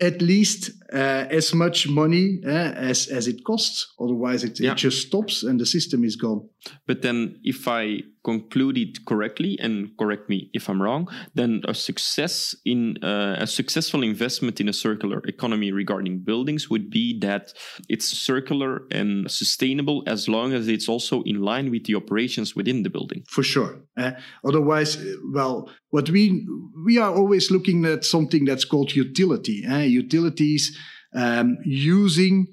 at 0.00 0.22
least 0.22 0.70
uh, 0.92 1.26
as 1.30 1.54
much 1.54 1.88
money 1.88 2.40
uh, 2.44 2.72
as 2.90 3.08
as 3.08 3.26
it 3.26 3.44
costs. 3.44 3.94
Otherwise, 4.00 4.44
it, 4.44 4.60
yeah. 4.60 4.72
it, 4.72 4.76
just 4.76 5.06
stops 5.06 5.42
and 5.42 5.60
the 5.60 5.66
system 5.66 6.04
is 6.04 6.16
gone. 6.16 6.48
But 6.86 7.02
then, 7.02 7.40
if 7.42 7.68
I 7.68 8.00
conclude 8.24 8.78
it 8.78 9.04
correctly, 9.06 9.58
and 9.60 9.90
correct 9.98 10.28
me 10.28 10.50
if 10.54 10.68
I'm 10.68 10.80
wrong, 10.80 11.08
then 11.34 11.62
a 11.68 11.74
success 11.74 12.56
in 12.64 12.96
uh, 13.02 13.36
a 13.38 13.46
successful 13.46 14.02
investment 14.02 14.60
in 14.60 14.68
a 14.68 14.72
circular 14.72 15.20
economy 15.26 15.72
regarding 15.72 16.20
buildings 16.20 16.70
would 16.70 16.90
be 16.90 17.18
that 17.20 17.52
it's 17.88 18.06
circular 18.06 18.82
and 18.90 19.30
sustainable 19.30 20.02
as 20.06 20.28
long 20.28 20.52
as 20.52 20.68
it's 20.68 20.88
also 20.88 21.22
in 21.22 21.42
line 21.42 21.70
with 21.70 21.84
the 21.84 21.94
operations 21.94 22.56
within 22.56 22.82
the 22.82 22.90
building. 22.90 23.24
For 23.28 23.42
sure. 23.42 23.80
Uh, 23.96 24.12
otherwise, 24.44 24.98
well, 25.32 25.70
what 25.90 26.10
we 26.10 26.46
we 26.84 26.98
are 26.98 27.14
always 27.14 27.50
looking 27.50 27.84
at 27.84 28.04
something 28.04 28.44
that's 28.44 28.64
called 28.64 28.94
utility. 28.94 29.64
Uh, 29.64 29.78
utilities 29.78 30.76
um, 31.14 31.58
using 31.64 32.46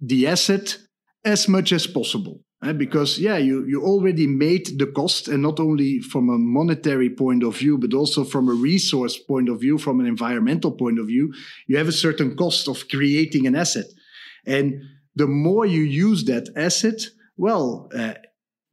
the 0.00 0.26
asset 0.26 0.78
as 1.24 1.48
much 1.48 1.72
as 1.72 1.86
possible. 1.86 2.40
Uh, 2.62 2.72
because 2.72 3.18
yeah, 3.18 3.36
you, 3.36 3.66
you 3.66 3.82
already 3.82 4.26
made 4.26 4.78
the 4.78 4.86
cost, 4.86 5.28
and 5.28 5.42
not 5.42 5.60
only 5.60 6.00
from 6.00 6.30
a 6.30 6.38
monetary 6.38 7.10
point 7.10 7.44
of 7.44 7.56
view, 7.56 7.76
but 7.76 7.92
also 7.92 8.24
from 8.24 8.48
a 8.48 8.52
resource 8.52 9.18
point 9.18 9.50
of 9.50 9.60
view, 9.60 9.76
from 9.76 10.00
an 10.00 10.06
environmental 10.06 10.72
point 10.72 10.98
of 10.98 11.06
view, 11.06 11.32
you 11.66 11.76
have 11.76 11.88
a 11.88 11.92
certain 11.92 12.34
cost 12.34 12.66
of 12.66 12.88
creating 12.88 13.46
an 13.46 13.54
asset. 13.54 13.84
And 14.46 14.82
the 15.14 15.26
more 15.26 15.66
you 15.66 15.82
use 15.82 16.24
that 16.24 16.48
asset, 16.56 17.02
well, 17.36 17.90
uh, 17.94 18.14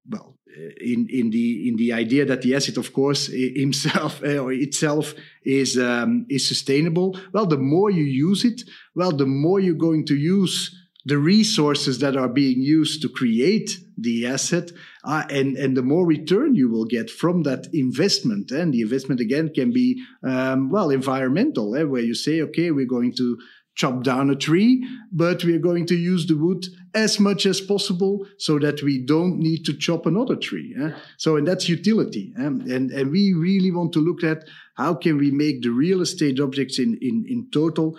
well, 0.09 0.37
in 0.79 1.07
in 1.09 1.29
the 1.31 1.67
in 1.67 1.75
the 1.75 1.93
idea 1.93 2.25
that 2.25 2.41
the 2.41 2.55
asset, 2.55 2.77
of 2.77 2.93
course, 2.93 3.27
himself 3.27 4.23
uh, 4.23 4.37
or 4.43 4.53
itself 4.53 5.13
is 5.43 5.77
um, 5.77 6.25
is 6.29 6.47
sustainable. 6.47 7.19
Well, 7.33 7.45
the 7.45 7.57
more 7.57 7.89
you 7.89 8.03
use 8.03 8.45
it, 8.45 8.61
well, 8.95 9.11
the 9.11 9.25
more 9.25 9.59
you're 9.59 9.75
going 9.75 10.05
to 10.07 10.15
use 10.15 10.75
the 11.05 11.17
resources 11.17 11.99
that 11.99 12.15
are 12.15 12.29
being 12.29 12.61
used 12.61 13.01
to 13.01 13.09
create 13.09 13.77
the 13.97 14.25
asset, 14.25 14.71
uh, 15.03 15.23
and 15.29 15.57
and 15.57 15.75
the 15.75 15.81
more 15.81 16.05
return 16.05 16.55
you 16.55 16.69
will 16.69 16.85
get 16.85 17.09
from 17.09 17.43
that 17.43 17.67
investment. 17.73 18.51
And 18.51 18.73
the 18.73 18.81
investment 18.81 19.19
again 19.19 19.51
can 19.53 19.71
be 19.73 20.01
um, 20.23 20.69
well 20.69 20.89
environmental, 20.89 21.75
eh, 21.75 21.83
where 21.83 22.01
you 22.01 22.15
say, 22.15 22.41
okay, 22.41 22.71
we're 22.71 22.85
going 22.85 23.13
to 23.17 23.37
chop 23.75 24.03
down 24.03 24.29
a 24.29 24.35
tree, 24.35 24.87
but 25.11 25.43
we 25.43 25.55
are 25.55 25.59
going 25.59 25.85
to 25.87 25.95
use 25.95 26.27
the 26.27 26.37
wood 26.37 26.65
as 26.93 27.19
much 27.19 27.45
as 27.45 27.59
possible 27.59 28.25
so 28.37 28.59
that 28.59 28.83
we 28.83 29.03
don't 29.03 29.39
need 29.39 29.65
to 29.65 29.73
chop 29.75 30.05
another 30.05 30.35
tree. 30.35 30.75
Eh? 30.79 30.91
So, 31.17 31.37
and 31.37 31.47
that's 31.47 31.67
utility. 31.67 32.33
Eh? 32.39 32.45
And, 32.45 32.91
and 32.91 33.11
we 33.11 33.33
really 33.33 33.71
want 33.71 33.93
to 33.93 33.99
look 33.99 34.23
at 34.23 34.47
how 34.75 34.93
can 34.93 35.17
we 35.17 35.31
make 35.31 35.63
the 35.63 35.71
real 35.71 36.01
estate 36.01 36.39
objects 36.39 36.77
in, 36.77 36.97
in, 37.01 37.25
in 37.27 37.47
total 37.51 37.97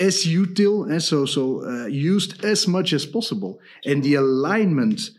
as 0.00 0.24
util, 0.24 0.90
eh? 0.92 0.98
so, 0.98 1.26
so 1.26 1.64
uh, 1.64 1.86
used 1.86 2.44
as 2.44 2.66
much 2.66 2.92
as 2.92 3.06
possible. 3.06 3.60
And 3.84 4.02
the 4.02 4.14
alignment 4.14 5.10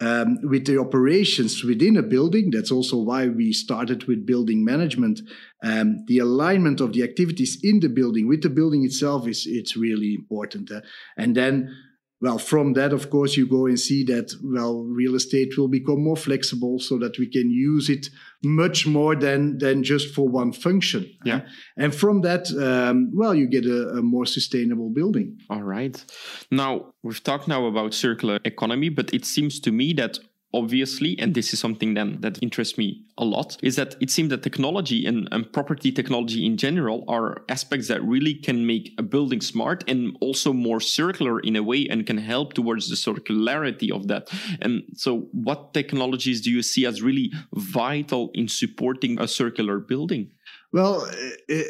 um, 0.00 0.38
with 0.42 0.66
the 0.66 0.78
operations 0.78 1.64
within 1.64 1.96
a 1.96 2.02
building. 2.02 2.50
That's 2.50 2.70
also 2.70 2.98
why 2.98 3.28
we 3.28 3.52
started 3.52 4.04
with 4.04 4.26
building 4.26 4.64
management. 4.64 5.20
Um, 5.62 6.04
the 6.06 6.18
alignment 6.18 6.80
of 6.80 6.92
the 6.92 7.02
activities 7.02 7.58
in 7.62 7.80
the 7.80 7.88
building 7.88 8.28
with 8.28 8.42
the 8.42 8.50
building 8.50 8.84
itself 8.84 9.26
is 9.26 9.46
it's 9.46 9.76
really 9.76 10.14
important. 10.14 10.70
Uh, 10.70 10.82
and 11.16 11.34
then 11.34 11.74
well, 12.20 12.38
from 12.38 12.72
that, 12.74 12.92
of 12.92 13.10
course, 13.10 13.36
you 13.36 13.46
go 13.46 13.66
and 13.66 13.78
see 13.78 14.02
that, 14.04 14.32
well, 14.42 14.84
real 14.84 15.14
estate 15.14 15.58
will 15.58 15.68
become 15.68 16.02
more 16.02 16.16
flexible 16.16 16.78
so 16.78 16.98
that 16.98 17.18
we 17.18 17.28
can 17.28 17.50
use 17.50 17.90
it 17.90 18.08
much 18.42 18.86
more 18.86 19.14
than, 19.14 19.58
than 19.58 19.82
just 19.82 20.14
for 20.14 20.26
one 20.26 20.52
function. 20.52 21.10
Yeah. 21.24 21.42
And 21.76 21.94
from 21.94 22.22
that, 22.22 22.50
um, 22.52 23.10
well, 23.14 23.34
you 23.34 23.46
get 23.46 23.66
a, 23.66 23.98
a 23.98 24.02
more 24.02 24.24
sustainable 24.24 24.90
building. 24.90 25.38
All 25.50 25.62
right. 25.62 26.02
Now, 26.50 26.94
we've 27.02 27.22
talked 27.22 27.48
now 27.48 27.66
about 27.66 27.92
circular 27.92 28.38
economy, 28.44 28.88
but 28.88 29.12
it 29.12 29.26
seems 29.26 29.60
to 29.60 29.70
me 29.70 29.92
that 29.94 30.18
obviously, 30.56 31.18
and 31.18 31.34
this 31.34 31.52
is 31.52 31.60
something 31.60 31.94
then 31.94 32.20
that 32.20 32.38
interests 32.42 32.78
me 32.78 33.04
a 33.18 33.24
lot, 33.24 33.56
is 33.62 33.76
that 33.76 33.94
it 34.00 34.10
seems 34.10 34.30
that 34.30 34.42
technology 34.42 35.06
and, 35.06 35.28
and 35.30 35.52
property 35.52 35.92
technology 35.92 36.44
in 36.44 36.56
general 36.56 37.04
are 37.08 37.42
aspects 37.48 37.88
that 37.88 38.02
really 38.02 38.34
can 38.34 38.66
make 38.66 38.94
a 38.98 39.02
building 39.02 39.40
smart 39.40 39.84
and 39.88 40.16
also 40.20 40.52
more 40.52 40.80
circular 40.80 41.40
in 41.40 41.56
a 41.56 41.62
way 41.62 41.86
and 41.88 42.06
can 42.06 42.18
help 42.18 42.54
towards 42.54 42.88
the 42.88 42.96
circularity 42.96 43.90
of 43.90 44.08
that. 44.08 44.28
And 44.60 44.82
so, 44.94 45.28
what 45.32 45.74
technologies 45.74 46.40
do 46.40 46.50
you 46.50 46.62
see 46.62 46.86
as 46.86 47.02
really 47.02 47.32
vital 47.54 48.30
in 48.34 48.48
supporting 48.48 49.20
a 49.20 49.28
circular 49.28 49.78
building? 49.78 50.32
Well, 50.72 51.08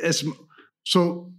as 0.02 0.24
so 0.84 1.32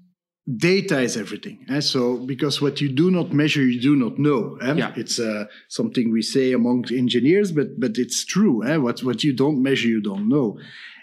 data 0.56 1.00
is 1.02 1.18
everything. 1.18 1.66
Eh? 1.70 1.82
So 1.82 2.18
because 2.18 2.62
what 2.62 2.80
you 2.80 2.90
do 2.90 3.12
not 3.12 3.34
measure, 3.34 3.62
you 3.62 3.82
do 3.82 3.96
not 3.96 4.18
know. 4.18 4.58
Eh? 4.62 4.74
Yeah. 4.74 4.94
It's 4.96 5.20
uh, 5.20 5.46
something 5.68 6.12
we 6.12 6.22
say 6.22 6.54
among 6.54 6.86
engineers, 6.92 7.52
but 7.52 7.80
but 7.80 7.98
it's 7.98 8.24
true. 8.24 8.64
Eh? 8.64 8.78
What 8.78 9.04
what 9.04 9.24
you 9.24 9.34
don't 9.34 9.62
measure, 9.62 9.88
you 9.88 10.02
don't 10.02 10.30
know. 10.30 10.60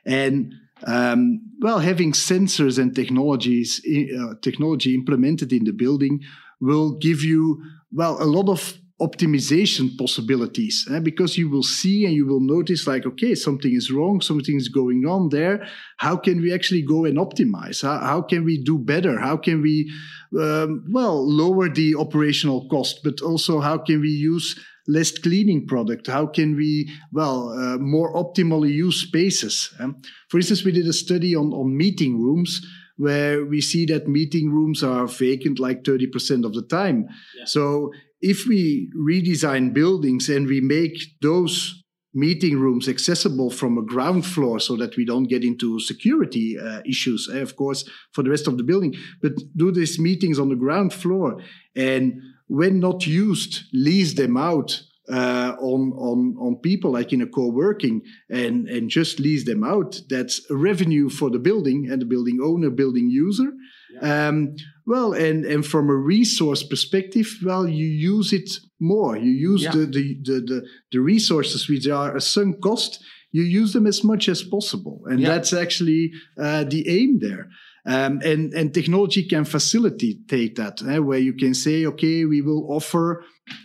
And 0.06 0.54
um, 0.86 1.40
well, 1.60 1.78
having 1.78 2.12
sensors 2.12 2.78
and 2.78 2.94
technologies 2.94 3.80
uh, 3.86 4.34
technology 4.40 4.94
implemented 4.94 5.52
in 5.52 5.64
the 5.64 5.72
building 5.72 6.20
will 6.60 6.92
give 6.92 7.22
you 7.22 7.62
well 7.92 8.22
a 8.22 8.24
lot 8.24 8.48
of 8.48 8.78
optimization 9.00 9.98
possibilities 9.98 10.86
eh? 10.92 11.00
because 11.00 11.36
you 11.36 11.48
will 11.48 11.64
see 11.64 12.04
and 12.04 12.14
you 12.14 12.24
will 12.24 12.40
notice 12.40 12.86
like 12.86 13.04
okay 13.04 13.34
something 13.34 13.74
is 13.74 13.90
wrong 13.90 14.20
something 14.20 14.56
is 14.56 14.68
going 14.68 15.04
on 15.04 15.28
there 15.30 15.66
how 15.96 16.16
can 16.16 16.40
we 16.40 16.54
actually 16.54 16.80
go 16.80 17.04
and 17.04 17.18
optimize 17.18 17.82
how, 17.82 17.98
how 17.98 18.22
can 18.22 18.44
we 18.44 18.62
do 18.62 18.78
better 18.78 19.18
how 19.18 19.36
can 19.36 19.60
we 19.60 19.92
um, 20.38 20.84
well 20.92 21.28
lower 21.28 21.68
the 21.68 21.96
operational 21.96 22.68
cost 22.68 23.00
but 23.02 23.20
also 23.20 23.58
how 23.58 23.76
can 23.76 24.00
we 24.00 24.10
use 24.10 24.56
less 24.86 25.10
cleaning 25.18 25.66
product 25.66 26.06
how 26.06 26.24
can 26.24 26.54
we 26.54 26.88
well 27.10 27.48
uh, 27.50 27.76
more 27.78 28.14
optimally 28.14 28.72
use 28.72 29.02
spaces 29.02 29.74
eh? 29.80 29.88
for 30.28 30.36
instance 30.36 30.64
we 30.64 30.70
did 30.70 30.86
a 30.86 30.92
study 30.92 31.34
on, 31.34 31.52
on 31.52 31.76
meeting 31.76 32.22
rooms 32.22 32.64
where 32.96 33.44
we 33.44 33.60
see 33.60 33.86
that 33.86 34.06
meeting 34.06 34.52
rooms 34.52 34.82
are 34.82 35.06
vacant 35.06 35.58
like 35.58 35.82
30% 35.82 36.44
of 36.44 36.54
the 36.54 36.62
time. 36.62 37.08
Yeah. 37.36 37.44
So 37.44 37.92
if 38.24 38.46
we 38.46 38.90
redesign 38.96 39.74
buildings 39.74 40.30
and 40.30 40.46
we 40.46 40.60
make 40.60 40.96
those 41.20 41.82
meeting 42.14 42.58
rooms 42.58 42.88
accessible 42.88 43.50
from 43.50 43.76
a 43.76 43.82
ground 43.82 44.24
floor 44.24 44.58
so 44.58 44.76
that 44.76 44.96
we 44.96 45.04
don't 45.04 45.28
get 45.28 45.44
into 45.44 45.78
security 45.78 46.56
uh, 46.58 46.80
issues, 46.86 47.28
eh, 47.30 47.40
of 47.40 47.54
course, 47.56 47.84
for 48.12 48.22
the 48.22 48.30
rest 48.30 48.46
of 48.46 48.56
the 48.56 48.62
building, 48.62 48.94
but 49.20 49.32
do 49.56 49.70
these 49.70 49.98
meetings 49.98 50.38
on 50.38 50.48
the 50.48 50.54
ground 50.64 50.92
floor 50.92 51.38
and 51.76 52.14
when 52.46 52.80
not 52.80 53.06
used, 53.06 53.64
lease 53.72 54.14
them 54.14 54.36
out 54.36 54.82
uh, 55.10 55.54
on 55.60 55.92
on 55.92 56.34
on 56.38 56.56
people 56.56 56.92
like 56.92 57.12
in 57.12 57.20
a 57.20 57.26
co-working 57.26 58.00
and 58.30 58.68
and 58.68 58.88
just 58.88 59.20
lease 59.20 59.44
them 59.44 59.62
out 59.62 60.00
that's 60.08 60.40
revenue 60.50 61.10
for 61.10 61.28
the 61.30 61.38
building 61.38 61.88
and 61.90 62.00
the 62.00 62.06
building 62.06 62.38
owner 62.42 62.70
building 62.70 63.10
user. 63.10 63.52
Um, 64.00 64.54
well 64.86 65.12
and 65.12 65.44
and 65.44 65.66
from 65.66 65.88
a 65.88 65.94
resource 65.94 66.62
perspective 66.62 67.28
well 67.44 67.66
you 67.66 67.86
use 67.86 68.32
it 68.32 68.50
more 68.80 69.16
you 69.16 69.30
use 69.30 69.62
yeah. 69.62 69.70
the, 69.72 69.86
the, 69.86 70.18
the 70.22 70.40
the 70.40 70.68
the 70.92 71.00
resources 71.00 71.68
which 71.68 71.86
are 71.88 72.16
a 72.16 72.20
sunk 72.20 72.60
cost 72.60 73.02
you 73.32 73.42
use 73.42 73.72
them 73.72 73.86
as 73.86 74.04
much 74.04 74.28
as 74.28 74.42
possible 74.42 75.02
and 75.06 75.20
yeah. 75.20 75.28
that's 75.28 75.52
actually 75.52 76.12
uh, 76.38 76.64
the 76.64 76.88
aim 76.88 77.18
there 77.20 77.48
um, 77.86 78.20
and, 78.24 78.52
and 78.54 78.72
technology 78.72 79.24
can 79.28 79.44
facilitate 79.44 80.56
that, 80.56 80.82
eh, 80.88 80.98
where 80.98 81.18
you 81.18 81.34
can 81.34 81.52
say, 81.52 81.84
okay, 81.84 82.24
we 82.24 82.40
will 82.40 82.66
offer 82.70 83.22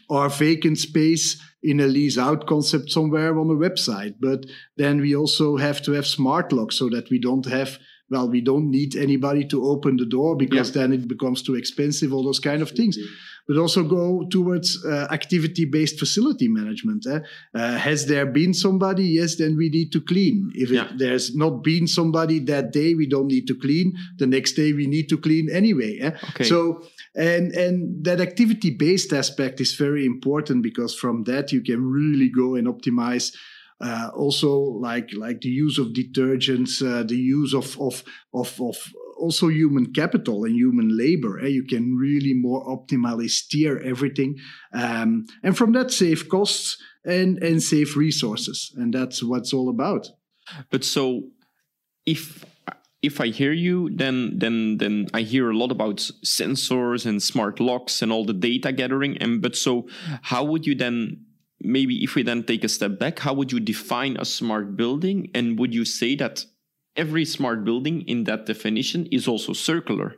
our 0.10 0.30
vacant 0.30 0.77
space 0.77 1.41
in 1.63 1.80
a 1.80 1.88
lease 1.88 2.17
out 2.17 2.45
concept 2.45 2.89
somewhere 2.89 3.38
on 3.39 3.49
a 3.49 3.54
website. 3.54 4.15
But 4.19 4.45
then 4.75 4.99
we 4.99 5.15
also 5.15 5.56
have 5.58 5.82
to 5.84 5.93
have 5.93 6.06
smart 6.06 6.51
locks 6.51 6.77
so 6.77 6.89
that 6.89 7.10
we 7.10 7.19
don't 7.19 7.45
have 7.45 7.80
well, 8.10 8.28
we 8.28 8.41
don't 8.41 8.72
need 8.72 8.95
anybody 8.95 9.45
to 9.45 9.63
open 9.63 9.98
the 9.98 10.06
door 10.06 10.36
because 10.36 10.69
yeah. 10.69 10.82
then 10.82 10.93
it 10.93 11.08
becomes 11.08 11.43
too 11.43 11.56
expensive, 11.56 12.12
all 12.12 12.24
those 12.24 12.39
kind 12.39 12.62
of 12.62 12.72
things. 12.72 12.98
But 13.48 13.58
also 13.58 13.84
go 13.84 14.28
towards 14.30 14.84
uh, 14.86 15.08
activity 15.12 15.65
based 15.65 15.98
facility 15.98 16.48
management. 16.48 17.08
Eh? 17.08 17.19
Uh, 17.54 17.78
has 17.78 18.06
there 18.06 18.26
been 18.26 18.54
somebody? 18.54 19.06
Yes, 19.06 19.36
then 19.36 19.58
we 19.58 19.69
need 19.69 19.91
to 19.91 20.02
clean. 20.02 20.52
If 20.54 20.69
yeah. 20.69 20.86
it, 20.86 20.98
there's 21.00 21.36
not 21.36 21.63
been 21.63 21.88
somebody 21.88 22.39
that 22.41 22.72
day, 22.72 22.93
we 22.93 23.08
don't 23.08 23.28
need 23.28 23.48
to 23.48 23.56
clean. 23.56 23.93
The 24.17 24.28
next 24.28 24.54
day, 24.54 24.74
we 24.74 24.86
need 24.86 25.10
to 25.10 25.17
clean 25.17 25.50
anyway. 25.52 26.00
Eh? 26.00 26.12
Okay. 26.30 26.43
So, 26.43 26.84
and 27.15 27.52
and 27.54 28.04
that 28.06 28.22
activity 28.22 28.69
based 28.69 29.13
aspect 29.13 29.60
is 29.60 29.74
very 29.74 30.06
important 30.06 30.62
because 30.62 30.93
from 30.93 31.24
that 31.24 31.52
you 31.52 31.62
can 31.62 31.84
really 31.84 32.30
go 32.30 32.54
and 32.54 32.67
optimize 32.67 33.36
uh, 33.82 34.10
also 34.15 34.60
like 34.60 35.10
like 35.13 35.42
the 35.42 35.50
use 35.50 35.78
of 35.78 35.88
detergents, 35.88 36.82
uh, 36.82 37.04
the 37.04 37.18
use 37.18 37.54
of 37.54 37.80
of 37.80 38.04
of 38.34 38.60
of 38.60 38.76
also 39.18 39.48
human 39.48 39.94
capital 39.94 40.46
and 40.46 40.56
human 40.56 40.98
labor. 40.98 41.39
Eh? 41.39 41.48
You 41.48 41.63
can 41.63 41.96
really 41.96 42.34
more 42.34 42.65
optimally 42.65 43.30
steer 43.30 43.80
everything, 43.80 44.38
um, 44.74 45.26
and 45.44 45.58
from 45.58 45.74
that 45.74 45.92
save 45.92 46.30
costs 46.30 46.78
and 47.06 47.42
and 47.42 47.62
save 47.63 47.96
resources, 47.96 48.74
and 48.76 48.94
that's 48.94 49.24
what's 49.24 49.54
all 49.54 49.70
about. 49.70 50.10
But 50.70 50.84
so, 50.84 51.24
if 52.06 52.46
if 53.02 53.22
I 53.22 53.28
hear 53.28 53.54
you, 53.54 53.89
then 53.96 54.39
then 54.39 54.78
then 54.78 55.08
I 55.13 55.22
hear 55.22 55.52
a 55.52 55.58
lot 55.58 55.72
about 55.72 55.98
sensors 56.26 57.06
and 57.06 57.24
smart 57.24 57.60
locks 57.60 58.02
and 58.02 58.12
all 58.12 58.26
the 58.26 58.34
data 58.34 58.72
gathering. 58.72 59.18
And 59.20 59.42
but 59.42 59.56
so, 59.56 59.88
how 60.24 60.44
would 60.44 60.65
you 60.68 60.76
then 60.76 61.26
maybe 61.62 62.04
if 62.04 62.15
we 62.15 62.24
then 62.24 62.43
take 62.43 62.63
a 62.63 62.69
step 62.69 63.00
back, 63.00 63.19
how 63.19 63.34
would 63.34 63.52
you 63.52 63.60
define 63.60 64.17
a 64.17 64.26
smart 64.26 64.76
building? 64.76 65.30
And 65.34 65.60
would 65.60 65.74
you 65.74 65.86
say 65.86 66.15
that 66.15 66.45
every 66.95 67.26
smart 67.26 67.63
building 67.63 68.02
in 68.08 68.24
that 68.26 68.45
definition 68.45 69.08
is 69.12 69.28
also 69.28 69.54
circular? 69.54 70.15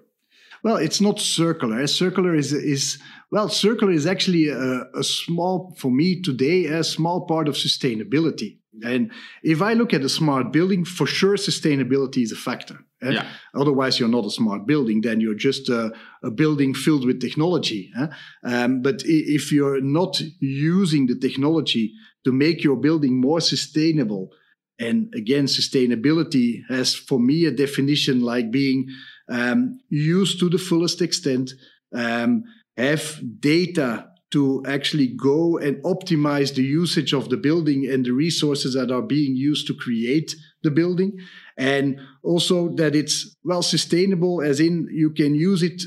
Well, 0.64 0.78
it's 0.78 1.02
not 1.02 1.20
circular. 1.20 1.82
Eh? 1.82 1.88
Circular 1.88 2.36
is 2.36 2.54
is 2.54 3.00
well, 3.32 3.50
circular 3.50 3.94
is 3.94 4.06
actually 4.06 4.50
a, 4.50 4.84
a 4.94 5.04
small 5.04 5.74
for 5.78 5.90
me 5.90 6.22
today 6.22 6.66
a 6.66 6.84
small 6.84 7.26
part 7.26 7.48
of 7.48 7.56
sustainability. 7.56 8.58
And 8.84 9.12
if 9.44 9.62
I 9.62 9.74
look 9.74 9.94
at 9.94 10.02
a 10.02 10.10
smart 10.10 10.54
building, 10.54 10.86
for 10.86 11.06
sure 11.06 11.36
sustainability 11.36 12.24
is 12.24 12.32
a 12.32 12.38
factor. 12.38 12.80
Eh? 13.04 13.12
Yeah. 13.12 13.28
Otherwise, 13.54 14.00
you're 14.00 14.10
not 14.10 14.26
a 14.26 14.32
smart 14.32 14.66
building. 14.66 15.02
Then 15.02 15.20
you're 15.20 15.36
just 15.36 15.70
a, 15.70 15.92
a 16.24 16.32
building 16.32 16.74
filled 16.74 17.06
with 17.06 17.20
technology. 17.20 17.92
Eh? 18.00 18.08
Um, 18.46 18.82
but 18.82 19.02
if 19.06 19.52
you're 19.52 19.82
not 19.82 20.22
using 20.40 21.08
the 21.08 21.20
technology 21.20 21.94
to 22.24 22.32
make 22.32 22.64
your 22.64 22.78
building 22.78 23.20
more 23.20 23.42
sustainable, 23.42 24.32
and 24.80 25.14
again, 25.16 25.46
sustainability 25.46 26.62
has 26.70 26.96
for 26.96 27.20
me 27.20 27.46
a 27.46 27.52
definition 27.52 28.22
like 28.22 28.52
being 28.52 28.88
um, 29.30 29.80
used 29.90 30.40
to 30.40 30.50
the 30.50 30.58
fullest 30.58 31.02
extent, 31.02 31.52
um, 31.94 32.44
have 32.78 33.20
data 33.40 34.11
to 34.32 34.64
actually 34.66 35.08
go 35.08 35.58
and 35.58 35.84
optimize 35.84 36.56
the 36.56 36.64
usage 36.64 37.14
of 37.14 37.30
the 37.30 37.38
building 37.38 37.88
and 37.92 38.06
the 38.06 38.14
resources 38.14 38.74
that 38.74 38.92
are 38.92 39.02
being 39.02 39.36
used 39.36 39.68
to 39.68 39.74
create 39.74 40.36
the 40.64 40.72
building 40.72 41.18
and 41.58 42.00
also 42.24 42.70
that 42.76 42.96
it's 42.96 43.36
well 43.44 43.62
sustainable 43.62 44.42
as 44.42 44.60
in 44.60 44.88
you 44.92 45.10
can 45.10 45.36
use 45.36 45.62
it 45.62 45.84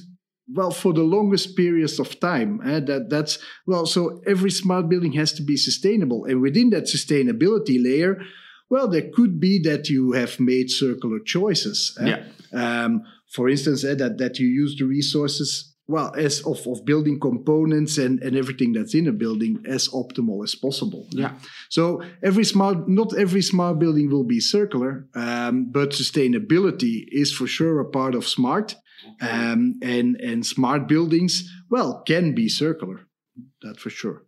well 0.53 0.71
for 0.71 0.93
the 0.93 1.03
longest 1.03 1.57
periods 1.57 1.99
of 1.99 2.21
time 2.21 2.61
eh? 2.67 2.81
that 2.81 3.09
that's 3.09 3.39
well 3.67 3.87
so 3.87 4.21
every 4.27 4.51
smart 4.51 4.89
building 4.89 5.13
has 5.13 5.33
to 5.33 5.43
be 5.43 5.57
sustainable 5.57 6.25
and 6.27 6.41
within 6.41 6.71
that 6.71 6.85
sustainability 6.85 7.83
layer 7.83 8.21
well 8.69 8.89
there 8.89 9.09
could 9.15 9.41
be 9.41 9.59
that 9.63 9.89
you 9.89 10.13
have 10.13 10.39
made 10.39 10.71
circular 10.71 11.19
choices 11.19 11.97
eh? 12.03 12.17
yeah. 12.53 12.85
um, 12.85 13.03
for 13.29 13.49
instance 13.49 13.85
eh, 13.85 13.95
that 13.95 14.19
that 14.19 14.39
you 14.39 14.47
use 14.47 14.77
the 14.79 14.85
resources 14.85 15.74
well 15.87 16.15
as 16.17 16.41
of, 16.47 16.67
of 16.67 16.85
building 16.85 17.21
components 17.21 17.99
and, 17.99 18.23
and 18.23 18.37
everything 18.37 18.73
that's 18.73 18.95
in 18.95 19.07
a 19.07 19.13
building 19.13 19.63
as 19.67 19.89
optimal 19.89 20.43
as 20.43 20.55
possible. 20.55 21.07
Yeah. 21.11 21.33
So 21.69 22.03
every 22.23 22.45
smart 22.45 22.89
not 22.89 23.17
every 23.17 23.43
smart 23.43 23.79
building 23.79 24.11
will 24.11 24.25
be 24.25 24.41
circular 24.41 25.07
um, 25.15 25.71
but 25.71 25.91
sustainability 25.91 27.05
is 27.09 27.33
for 27.33 27.47
sure 27.47 27.81
a 27.81 27.85
part 27.85 28.15
of 28.15 28.27
smart 28.27 28.77
um, 29.21 29.79
and 29.83 30.17
and 30.21 30.47
smart 30.47 30.89
buildings 30.89 31.51
well 31.71 32.03
can 32.07 32.35
be 32.35 32.49
circular 32.49 33.07
that 33.63 33.79
for 33.79 33.91
sure. 33.91 34.25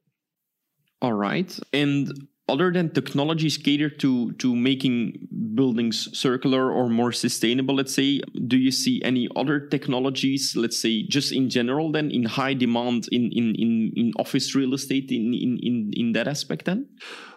All 1.01 1.13
right. 1.13 1.59
And 1.73 2.11
other 2.49 2.73
than 2.73 2.91
technologies 2.91 3.59
catered 3.59 3.99
to 4.01 4.33
to 4.33 4.55
making 4.55 5.29
buildings 5.57 6.09
circular 6.13 6.71
or 6.71 6.89
more 6.89 7.13
sustainable 7.13 7.75
let's 7.75 7.95
say 7.95 8.21
do 8.47 8.57
you 8.57 8.71
see 8.71 9.03
any 9.03 9.29
other 9.35 9.59
technologies 9.59 10.55
let's 10.57 10.79
say 10.79 11.03
just 11.03 11.33
in 11.33 11.49
general 11.49 11.91
then 11.91 12.11
in 12.11 12.25
high 12.25 12.55
demand 12.55 13.09
in 13.11 13.31
in 13.33 13.55
in, 13.57 13.93
in 13.97 14.13
office 14.19 14.55
real 14.55 14.75
estate 14.75 15.11
in, 15.11 15.35
in 15.35 15.59
in 15.63 15.91
in 15.95 16.13
that 16.13 16.29
aspect 16.29 16.65
then? 16.67 16.87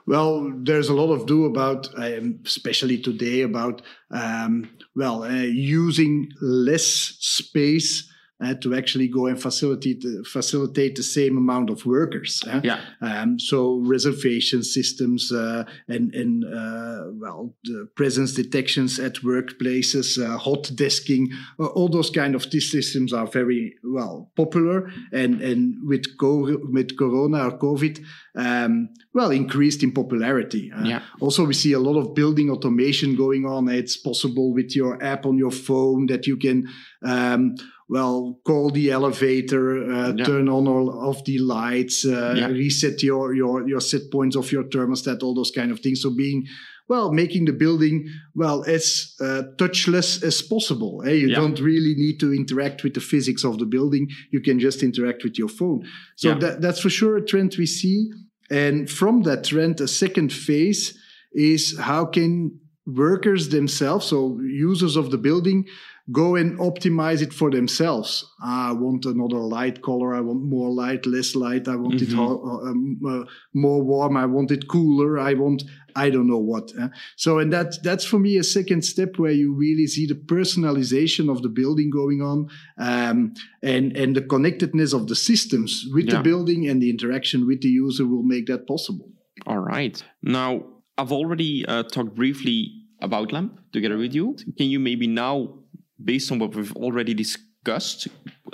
Well 0.05 0.51
there's 0.55 0.89
a 0.89 0.93
lot 0.93 1.11
of 1.13 1.25
do 1.25 1.45
about 1.45 1.89
um, 1.97 2.39
especially 2.45 2.99
today 3.01 3.41
about 3.41 3.81
um, 4.11 4.69
well 4.95 5.23
uh, 5.23 5.29
using 5.29 6.29
less 6.41 6.85
space 7.19 8.09
uh, 8.41 8.53
to 8.55 8.73
actually 8.73 9.07
go 9.07 9.27
and 9.27 9.41
facilitate 9.41 10.03
facilitate 10.25 10.95
the 10.95 11.03
same 11.03 11.37
amount 11.37 11.69
of 11.69 11.85
workers. 11.85 12.41
Uh? 12.47 12.61
Yeah. 12.63 12.79
Um, 13.01 13.37
so 13.39 13.79
reservation 13.83 14.63
systems 14.63 15.31
uh, 15.31 15.65
and 15.87 16.13
and 16.15 16.45
uh, 16.45 17.11
well 17.11 17.53
presence 17.95 18.33
detections 18.33 18.99
at 18.99 19.15
workplaces, 19.15 20.17
uh, 20.17 20.37
hot 20.37 20.63
desking, 20.75 21.27
all 21.59 21.89
those 21.89 22.09
kind 22.09 22.35
of 22.35 22.49
these 22.51 22.71
systems 22.71 23.13
are 23.13 23.27
very 23.27 23.75
well 23.83 24.31
popular. 24.35 24.89
And 25.11 25.41
and 25.41 25.75
with 25.87 26.17
co- 26.17 26.59
with 26.71 26.97
Corona 26.97 27.47
or 27.47 27.57
COVID, 27.57 28.03
um, 28.35 28.89
well 29.13 29.31
increased 29.31 29.83
in 29.83 29.91
popularity. 29.91 30.71
yeah. 30.83 31.01
Also, 31.19 31.45
we 31.45 31.53
see 31.53 31.73
a 31.73 31.79
lot 31.79 31.97
of 31.99 32.15
building 32.15 32.49
automation 32.49 33.15
going 33.15 33.45
on. 33.45 33.67
It's 33.67 33.97
possible 33.97 34.53
with 34.53 34.75
your 34.75 35.01
app 35.03 35.25
on 35.25 35.37
your 35.37 35.51
phone 35.51 36.07
that 36.07 36.25
you 36.25 36.37
can. 36.37 36.69
Um, 37.03 37.55
well, 37.89 38.39
call 38.45 38.69
the 38.69 38.91
elevator, 38.91 39.91
uh, 39.91 40.13
yeah. 40.13 40.23
turn 40.23 40.47
on 40.47 40.67
all 40.67 41.09
of 41.09 41.25
the 41.25 41.39
lights, 41.39 42.05
uh, 42.05 42.35
yeah. 42.37 42.47
reset 42.47 43.01
your 43.01 43.33
your 43.33 43.67
your 43.67 43.81
set 43.81 44.11
points 44.11 44.35
of 44.35 44.51
your 44.51 44.63
thermostat, 44.63 45.23
all 45.23 45.33
those 45.33 45.51
kind 45.51 45.71
of 45.71 45.79
things. 45.79 46.01
So 46.03 46.15
being 46.15 46.45
well, 46.87 47.11
making 47.11 47.45
the 47.45 47.53
building 47.53 48.09
well 48.35 48.63
as 48.63 49.15
uh, 49.21 49.43
touchless 49.57 50.23
as 50.23 50.41
possible. 50.41 51.03
Eh? 51.05 51.11
You 51.11 51.29
yeah. 51.29 51.35
don't 51.35 51.59
really 51.59 51.93
need 51.95 52.19
to 52.19 52.33
interact 52.33 52.83
with 52.83 52.95
the 52.95 52.99
physics 52.99 53.43
of 53.43 53.59
the 53.59 53.65
building. 53.65 54.09
You 54.31 54.41
can 54.41 54.59
just 54.59 54.81
interact 54.81 55.23
with 55.23 55.37
your 55.37 55.49
phone. 55.49 55.87
So 56.15 56.33
that, 56.33 56.61
that's 56.61 56.81
for 56.81 56.89
sure 56.89 57.17
a 57.17 57.25
trend 57.25 57.55
we 57.59 57.67
see. 57.67 58.09
And 58.49 58.89
from 58.89 59.21
that 59.23 59.43
trend, 59.43 59.79
a 59.81 59.87
second 59.87 60.33
phase 60.33 60.97
is 61.31 61.77
how 61.77 62.05
can 62.05 62.59
workers 62.87 63.49
themselves, 63.49 64.07
so 64.07 64.39
users 64.41 64.95
of 64.95 65.11
the 65.11 65.17
building, 65.19 65.67
go 66.11 66.35
and 66.35 66.57
optimize 66.59 67.21
it 67.21 67.33
for 67.33 67.51
themselves. 67.51 68.25
Ah, 68.41 68.69
I 68.69 68.71
want 68.73 69.05
another 69.05 69.37
light 69.37 69.81
color. 69.81 70.13
I 70.13 70.21
want 70.21 70.43
more 70.43 70.69
light, 70.69 71.05
less 71.05 71.35
light. 71.35 71.67
I 71.67 71.75
want 71.75 71.95
mm-hmm. 71.95 72.13
it 72.13 72.19
uh, 72.19 72.69
um, 72.69 72.99
uh, 73.07 73.25
more 73.53 73.83
warm. 73.83 74.17
I 74.17 74.25
want 74.25 74.51
it 74.51 74.67
cooler. 74.67 75.19
I 75.19 75.33
want 75.33 75.63
I 75.95 76.09
don't 76.09 76.27
know 76.27 76.39
what. 76.39 76.71
Eh? 76.79 76.87
So, 77.17 77.39
and 77.39 77.51
that 77.53 77.81
that's 77.83 78.05
for 78.05 78.19
me 78.19 78.37
a 78.37 78.43
second 78.43 78.83
step 78.83 79.17
where 79.17 79.31
you 79.31 79.53
really 79.53 79.87
see 79.87 80.05
the 80.05 80.15
personalization 80.15 81.31
of 81.31 81.41
the 81.41 81.49
building 81.49 81.89
going 81.89 82.21
on, 82.21 82.49
um, 82.77 83.33
and 83.61 83.95
and 83.95 84.15
the 84.15 84.21
connectedness 84.21 84.93
of 84.93 85.07
the 85.07 85.15
systems 85.15 85.85
with 85.93 86.05
yeah. 86.05 86.17
the 86.17 86.23
building 86.23 86.67
and 86.67 86.81
the 86.81 86.89
interaction 86.89 87.45
with 87.45 87.61
the 87.61 87.69
user 87.69 88.05
will 88.05 88.23
make 88.23 88.47
that 88.47 88.67
possible. 88.67 89.09
All 89.45 89.59
right. 89.59 90.01
Now, 90.21 90.63
I've 90.97 91.11
already 91.11 91.65
uh, 91.65 91.83
talked 91.83 92.15
briefly 92.15 92.73
about 93.01 93.29
Lammp 93.29 93.57
together 93.71 93.97
with 93.97 94.13
you. 94.13 94.35
Can 94.57 94.67
you 94.67 94.79
maybe 94.79 95.07
now 95.07 95.58
based 96.03 96.31
on 96.31 96.39
what 96.39 96.55
we've 96.55 96.75
already 96.75 97.13
discussed, 97.13 98.07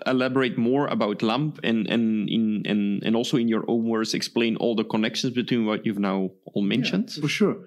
elaborate 0.05 0.58
more 0.58 0.88
about 0.88 1.19
Lammp 1.19 1.60
and 1.63 1.88
and 1.88 2.29
in 2.29 2.63
and 2.65 3.03
and 3.03 3.15
also 3.15 3.38
in 3.38 3.47
your 3.47 3.63
own 3.67 3.88
words 3.88 4.13
explain 4.13 4.55
all 4.58 4.75
the 4.75 4.84
connections 4.84 5.34
between 5.34 5.65
what 5.65 5.86
you've 5.86 5.99
now 5.99 6.29
all 6.45 6.62
mentioned? 6.62 7.12
Yeah, 7.15 7.21
for 7.21 7.27
sure. 7.27 7.58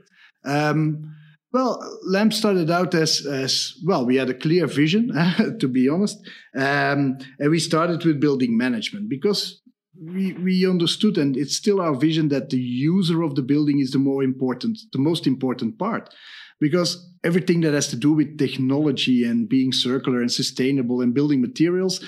Um, 0.44 1.14
well, 1.52 1.80
Lammp 2.06 2.32
started 2.34 2.70
out 2.70 2.94
as, 2.94 3.24
as 3.24 3.74
well, 3.84 4.04
we 4.04 4.16
had 4.16 4.28
a 4.28 4.34
clear 4.34 4.66
vision, 4.66 5.12
to 5.60 5.68
be 5.68 5.88
honest. 5.88 6.18
Um, 6.54 7.18
and 7.38 7.50
we 7.50 7.58
started 7.58 8.04
with 8.04 8.20
building 8.20 8.56
management 8.56 9.08
because 9.08 9.62
we, 9.98 10.34
we 10.34 10.68
understood, 10.68 11.16
and 11.16 11.36
it's 11.36 11.56
still 11.56 11.80
our 11.80 11.94
vision 11.94 12.28
that 12.28 12.50
the 12.50 12.60
user 12.60 13.22
of 13.22 13.34
the 13.34 13.42
building 13.42 13.80
is 13.80 13.92
the 13.92 13.98
more 13.98 14.22
important, 14.22 14.78
the 14.92 14.98
most 14.98 15.26
important 15.26 15.78
part 15.78 16.14
because 16.60 17.12
everything 17.24 17.60
that 17.62 17.74
has 17.74 17.88
to 17.88 17.96
do 17.96 18.12
with 18.12 18.38
technology 18.38 19.24
and 19.24 19.48
being 19.48 19.72
circular 19.72 20.20
and 20.20 20.30
sustainable 20.30 21.00
and 21.00 21.14
building 21.14 21.40
materials 21.40 22.04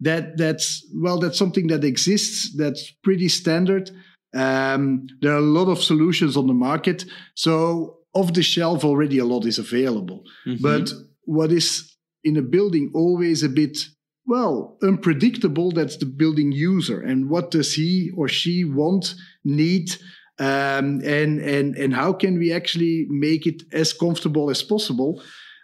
that 0.00 0.36
that's 0.36 0.86
well 0.94 1.18
that's 1.18 1.38
something 1.38 1.68
that 1.68 1.84
exists 1.84 2.54
that's 2.56 2.90
pretty 3.02 3.28
standard. 3.28 3.90
Um, 4.34 5.06
there 5.20 5.32
are 5.32 5.38
a 5.38 5.52
lot 5.58 5.68
of 5.68 5.82
solutions 5.82 6.36
on 6.36 6.48
the 6.48 6.54
market. 6.54 7.04
So 7.34 7.98
off 8.14 8.32
the 8.32 8.42
shelf 8.42 8.84
already 8.84 9.18
a 9.18 9.24
lot 9.24 9.46
is 9.46 9.58
available. 9.58 10.24
Mm-hmm. 10.46 10.62
but 10.62 10.92
what 11.26 11.52
is 11.52 11.96
in 12.22 12.36
a 12.36 12.42
building 12.42 12.90
always 12.94 13.42
a 13.42 13.48
bit 13.48 13.78
well 14.26 14.76
unpredictable 14.82 15.70
that's 15.70 15.96
the 15.96 16.06
building 16.06 16.52
user. 16.52 17.00
And 17.00 17.30
what 17.30 17.50
does 17.50 17.74
he 17.74 18.10
or 18.16 18.28
she 18.28 18.64
want 18.64 19.14
need 19.44 19.96
um, 20.38 21.00
and 21.04 21.40
and 21.40 21.76
and 21.76 21.94
how 21.94 22.12
can 22.12 22.38
we 22.38 22.52
actually 22.52 23.06
make 23.08 23.46
it 23.46 23.62
as 23.72 23.92
comfortable 23.92 24.50
as 24.50 24.62
possible? 24.62 25.22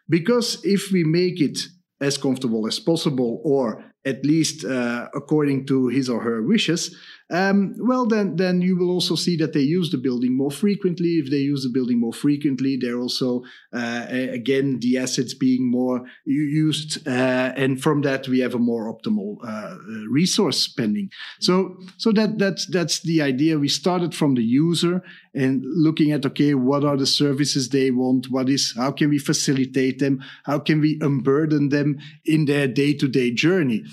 Because 0.09 0.61
if 0.65 0.91
we 0.93 1.05
make 1.05 1.41
it 1.41 1.59
as 2.01 2.17
comfortable 2.17 2.67
as 2.67 2.79
possible, 2.79 3.41
or 3.45 3.85
at 4.05 4.25
least 4.25 4.65
uh, 4.65 5.09
according 5.15 5.67
to 5.67 5.89
his 5.89 6.09
or 6.09 6.21
her 6.23 6.43
wishes, 6.43 6.97
um, 7.31 7.77
well, 7.79 8.07
then 8.07 8.37
then 8.37 8.61
you 8.61 8.77
will 8.77 8.91
also 8.91 9.15
see 9.15 9.37
that 9.37 9.53
they 9.53 9.61
use 9.61 9.91
the 9.91 9.99
building 9.99 10.37
more 10.37 10.51
frequently. 10.51 11.21
If 11.23 11.31
they 11.31 11.39
use 11.39 11.63
the 11.63 11.71
building 11.71 12.01
more 12.01 12.13
frequently, 12.13 12.77
they're 12.77 12.99
also 12.99 13.43
uh, 13.73 14.07
again 14.09 14.81
the 14.81 14.99
assets 14.99 15.33
being 15.33 15.71
more 15.71 16.05
used, 16.25 17.07
uh, 17.07 17.53
and 17.57 17.81
from 17.81 18.03
that 18.03 18.27
we 18.27 18.41
have 18.41 18.55
a 18.55 18.59
more 18.59 18.93
optimal 18.93 19.37
uh, 19.47 19.77
resource 20.09 20.61
spending. 20.61 21.11
So 21.39 21.79
so 21.99 22.11
that 22.13 22.39
that's 22.39 22.67
that's 22.67 23.01
the 23.01 23.23
idea. 23.23 23.59
We 23.59 23.69
started 23.69 24.13
from 24.13 24.35
the 24.35 24.45
user 24.45 25.03
and 25.33 25.63
looking 25.65 26.11
at 26.11 26.27
okay, 26.27 26.55
what 26.55 26.85
are 26.85 26.97
the 26.97 27.07
services 27.07 27.69
they 27.69 27.93
want? 27.93 28.27
What 28.31 28.49
is 28.49 28.75
how 28.77 28.91
can 28.91 29.09
we 29.09 29.19
facilitate 29.19 30.01
them? 30.01 30.21
How 30.45 30.59
can 30.59 30.81
we 30.81 30.99
unburden 31.01 31.69
them 31.69 31.99
in 32.25 32.47
their 32.47 32.67
day 32.67 32.93
to 32.95 33.07
day 33.07 33.31
journey? 33.31 33.85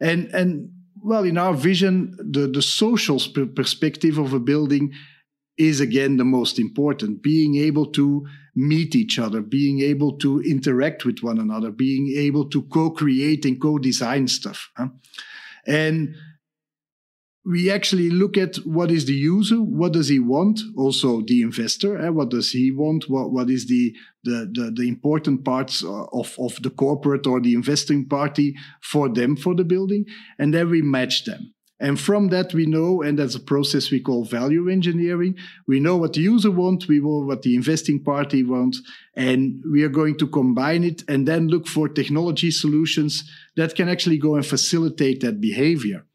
And 0.00 0.26
and 0.26 0.70
well, 1.04 1.24
in 1.24 1.36
our 1.36 1.52
vision, 1.52 2.16
the, 2.18 2.48
the 2.48 2.62
social 2.62 3.20
perspective 3.54 4.16
of 4.16 4.32
a 4.32 4.40
building 4.40 4.94
is 5.58 5.78
again 5.78 6.16
the 6.16 6.24
most 6.24 6.58
important. 6.58 7.22
Being 7.22 7.56
able 7.56 7.84
to 7.92 8.26
meet 8.56 8.96
each 8.96 9.18
other, 9.18 9.42
being 9.42 9.80
able 9.82 10.16
to 10.18 10.40
interact 10.40 11.04
with 11.04 11.18
one 11.20 11.38
another, 11.38 11.70
being 11.70 12.14
able 12.16 12.48
to 12.48 12.62
co 12.62 12.90
create 12.90 13.44
and 13.44 13.60
co 13.60 13.76
design 13.76 14.28
stuff. 14.28 14.70
Huh? 14.78 14.88
And 15.66 16.14
we 17.46 17.70
actually 17.70 18.08
look 18.08 18.38
at 18.38 18.56
what 18.64 18.90
is 18.90 19.04
the 19.04 19.12
user, 19.12 19.56
what 19.56 19.92
does 19.92 20.08
he 20.08 20.18
want, 20.18 20.60
also 20.76 21.20
the 21.26 21.42
investor, 21.42 21.98
eh, 22.00 22.08
what 22.08 22.30
does 22.30 22.50
he 22.50 22.70
want, 22.70 23.04
what, 23.08 23.32
what 23.32 23.50
is 23.50 23.66
the, 23.66 23.94
the, 24.24 24.50
the, 24.52 24.72
the, 24.74 24.88
important 24.88 25.44
parts 25.44 25.84
of, 25.84 26.34
of 26.38 26.62
the 26.62 26.70
corporate 26.70 27.26
or 27.26 27.40
the 27.40 27.52
investing 27.54 28.08
party 28.08 28.56
for 28.80 29.10
them 29.10 29.36
for 29.36 29.54
the 29.54 29.64
building, 29.64 30.06
and 30.38 30.54
then 30.54 30.70
we 30.70 30.80
match 30.80 31.26
them. 31.26 31.52
And 31.80 32.00
from 32.00 32.28
that, 32.28 32.54
we 32.54 32.64
know, 32.64 33.02
and 33.02 33.18
that's 33.18 33.34
a 33.34 33.40
process 33.40 33.90
we 33.90 34.00
call 34.00 34.24
value 34.24 34.70
engineering. 34.70 35.36
We 35.66 35.80
know 35.80 35.96
what 35.96 36.14
the 36.14 36.20
user 36.20 36.50
wants, 36.50 36.88
we 36.88 37.00
know 37.00 37.26
what 37.26 37.42
the 37.42 37.56
investing 37.56 38.02
party 38.02 38.42
wants, 38.42 38.80
and 39.16 39.62
we 39.70 39.82
are 39.82 39.90
going 39.90 40.16
to 40.18 40.26
combine 40.26 40.82
it 40.84 41.02
and 41.08 41.28
then 41.28 41.48
look 41.48 41.66
for 41.66 41.88
technology 41.88 42.50
solutions 42.50 43.28
that 43.56 43.74
can 43.74 43.90
actually 43.90 44.18
go 44.18 44.36
and 44.36 44.46
facilitate 44.46 45.20
that 45.20 45.42
behavior. 45.42 46.06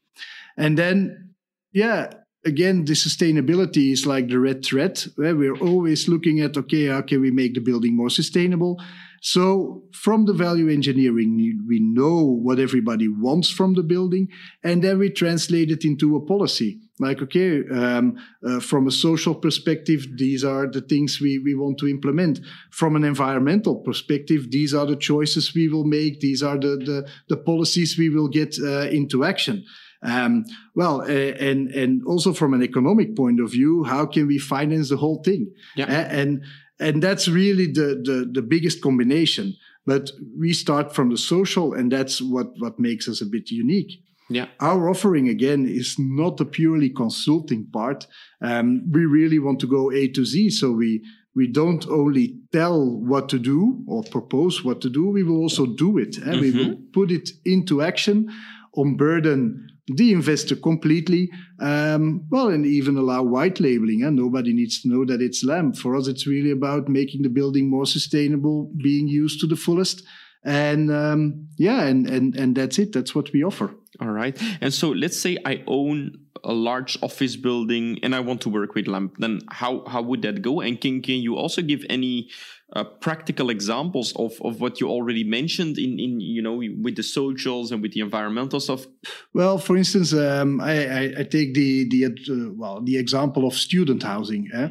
And 0.59 0.77
then, 0.77 1.33
yeah, 1.71 2.11
again, 2.45 2.85
the 2.85 2.93
sustainability 2.93 3.91
is 3.91 4.05
like 4.05 4.27
the 4.27 4.39
red 4.39 4.63
thread. 4.63 5.01
Where 5.15 5.35
we're 5.35 5.57
always 5.57 6.07
looking 6.07 6.41
at, 6.41 6.57
okay, 6.57 6.87
how 6.87 7.01
can 7.01 7.21
we 7.21 7.31
make 7.31 7.53
the 7.53 7.61
building 7.61 7.95
more 7.95 8.09
sustainable? 8.09 8.77
So 9.21 9.83
from 9.93 10.25
the 10.25 10.33
value 10.33 10.69
engineering, 10.69 11.65
we 11.67 11.79
know 11.81 12.23
what 12.23 12.59
everybody 12.59 13.07
wants 13.09 13.49
from 13.49 13.73
the 13.73 13.83
building, 13.83 14.29
and 14.63 14.81
then 14.81 14.97
we 14.97 15.09
translate 15.09 15.71
it 15.71 15.83
into 15.83 16.15
a 16.15 16.25
policy. 16.25 16.79
Like, 16.99 17.21
okay, 17.21 17.63
um, 17.69 18.15
uh, 18.45 18.59
from 18.59 18.87
a 18.87 18.91
social 18.91 19.35
perspective, 19.35 20.05
these 20.17 20.43
are 20.43 20.67
the 20.67 20.81
things 20.81 21.19
we, 21.19 21.39
we 21.39 21.55
want 21.55 21.77
to 21.79 21.87
implement. 21.87 22.39
From 22.71 22.95
an 22.95 23.03
environmental 23.03 23.75
perspective, 23.77 24.51
these 24.51 24.73
are 24.73 24.85
the 24.85 24.97
choices 24.97 25.53
we 25.53 25.67
will 25.67 25.85
make. 25.85 26.19
These 26.19 26.43
are 26.43 26.57
the, 26.57 26.77
the, 26.77 27.07
the 27.27 27.37
policies 27.37 27.97
we 27.97 28.09
will 28.09 28.27
get 28.27 28.55
uh, 28.61 28.87
into 28.89 29.23
action. 29.23 29.65
Um, 30.01 30.45
well, 30.75 31.01
uh, 31.01 31.05
and 31.05 31.69
and 31.69 32.01
also 32.05 32.33
from 32.33 32.53
an 32.53 32.63
economic 32.63 33.15
point 33.15 33.39
of 33.39 33.51
view, 33.51 33.83
how 33.83 34.05
can 34.05 34.27
we 34.27 34.37
finance 34.37 34.89
the 34.89 34.97
whole 34.97 35.21
thing? 35.23 35.51
Yeah. 35.75 35.85
And 35.85 36.43
and 36.79 37.03
that's 37.03 37.27
really 37.27 37.65
the, 37.65 38.01
the 38.03 38.29
the 38.31 38.41
biggest 38.41 38.81
combination. 38.81 39.55
But 39.85 40.11
we 40.37 40.53
start 40.53 40.93
from 40.93 41.09
the 41.09 41.17
social, 41.17 41.73
and 41.73 41.91
that's 41.91 42.21
what 42.21 42.47
what 42.59 42.79
makes 42.79 43.07
us 43.07 43.21
a 43.21 43.25
bit 43.25 43.51
unique. 43.51 44.03
Yeah. 44.29 44.45
Our 44.59 44.89
offering 44.89 45.27
again 45.27 45.67
is 45.67 45.97
not 45.97 46.39
a 46.39 46.45
purely 46.45 46.91
consulting 46.91 47.65
part. 47.73 48.05
Um, 48.41 48.83
we 48.91 49.05
really 49.05 49.39
want 49.39 49.59
to 49.61 49.67
go 49.67 49.91
A 49.91 50.07
to 50.09 50.23
Z. 50.23 50.51
So 50.51 50.71
we 50.71 51.03
we 51.35 51.47
don't 51.47 51.87
only 51.87 52.37
tell 52.51 52.85
what 52.85 53.29
to 53.29 53.39
do 53.39 53.83
or 53.87 54.03
propose 54.03 54.63
what 54.63 54.81
to 54.81 54.89
do, 54.89 55.09
we 55.09 55.23
will 55.23 55.37
also 55.37 55.65
do 55.65 55.97
it. 55.97 56.17
And 56.17 56.41
mm-hmm. 56.41 56.41
we 56.41 56.51
will 56.51 56.75
put 56.91 57.11
it 57.11 57.29
into 57.45 57.81
action, 57.81 58.29
unburden 58.75 59.67
the 59.77 59.78
investor 59.97 60.55
completely. 60.55 61.29
Um, 61.59 62.25
well, 62.29 62.49
and 62.49 62.65
even 62.65 62.97
allow 62.97 63.23
white 63.23 63.59
labeling. 63.59 64.03
And 64.03 64.15
nobody 64.15 64.53
needs 64.53 64.81
to 64.81 64.89
know 64.89 65.05
that 65.05 65.21
it's 65.21 65.45
Lammp. 65.45 65.77
For 65.77 65.95
us, 65.95 66.07
it's 66.07 66.27
really 66.27 66.51
about 66.51 66.89
making 66.89 67.21
the 67.21 67.29
building 67.29 67.69
more 67.69 67.85
sustainable, 67.85 68.71
being 68.81 69.07
used 69.07 69.39
to 69.41 69.47
the 69.47 69.55
fullest. 69.55 70.03
And 70.45 70.91
um, 70.91 71.47
yeah, 71.57 71.83
and, 71.83 72.09
and, 72.09 72.35
and 72.35 72.55
that's 72.55 72.79
it. 72.79 72.93
That's 72.93 73.13
what 73.13 73.31
we 73.33 73.43
offer. 73.43 73.73
All 74.01 74.11
right. 74.11 74.39
And 74.61 74.73
so 74.73 74.89
let's 74.89 75.19
say 75.19 75.37
I 75.45 75.63
own 75.67 76.13
a 76.43 76.53
large 76.53 76.97
office 77.01 77.35
building 77.35 77.99
and 78.03 78.15
I 78.15 78.19
want 78.19 78.41
to 78.41 78.49
work 78.49 78.75
with 78.75 78.85
Lammp. 78.85 79.17
Then 79.17 79.41
how, 79.49 79.83
how 79.85 80.01
would 80.01 80.21
that 80.23 80.41
go? 80.41 80.61
And 80.61 80.79
can, 80.79 81.01
can 81.01 81.15
you 81.15 81.35
also 81.35 81.61
give 81.61 81.85
any 81.89 82.29
uh, 82.73 82.83
practical 82.83 83.49
examples 83.49 84.13
of, 84.15 84.33
of 84.41 84.61
what 84.61 84.79
you 84.79 84.87
already 84.87 85.23
mentioned 85.23 85.77
in, 85.77 85.99
in 85.99 86.19
you 86.19 86.41
know 86.41 86.55
with 86.55 86.95
the 86.95 87.03
socials 87.03 87.71
and 87.71 87.81
with 87.81 87.93
the 87.93 88.01
environmental 88.01 88.59
stuff? 88.59 88.85
Well, 89.33 89.57
for 89.57 89.75
instance, 89.75 90.13
um, 90.13 90.61
I, 90.61 90.85
I, 90.85 91.13
I, 91.19 91.23
take 91.23 91.53
the 91.53 91.89
the 91.89 92.05
uh, 92.05 92.53
well 92.55 92.81
the 92.81 92.97
example 92.97 93.47
of 93.47 93.53
student 93.55 94.03
housing, 94.03 94.49
eh? 94.53 94.69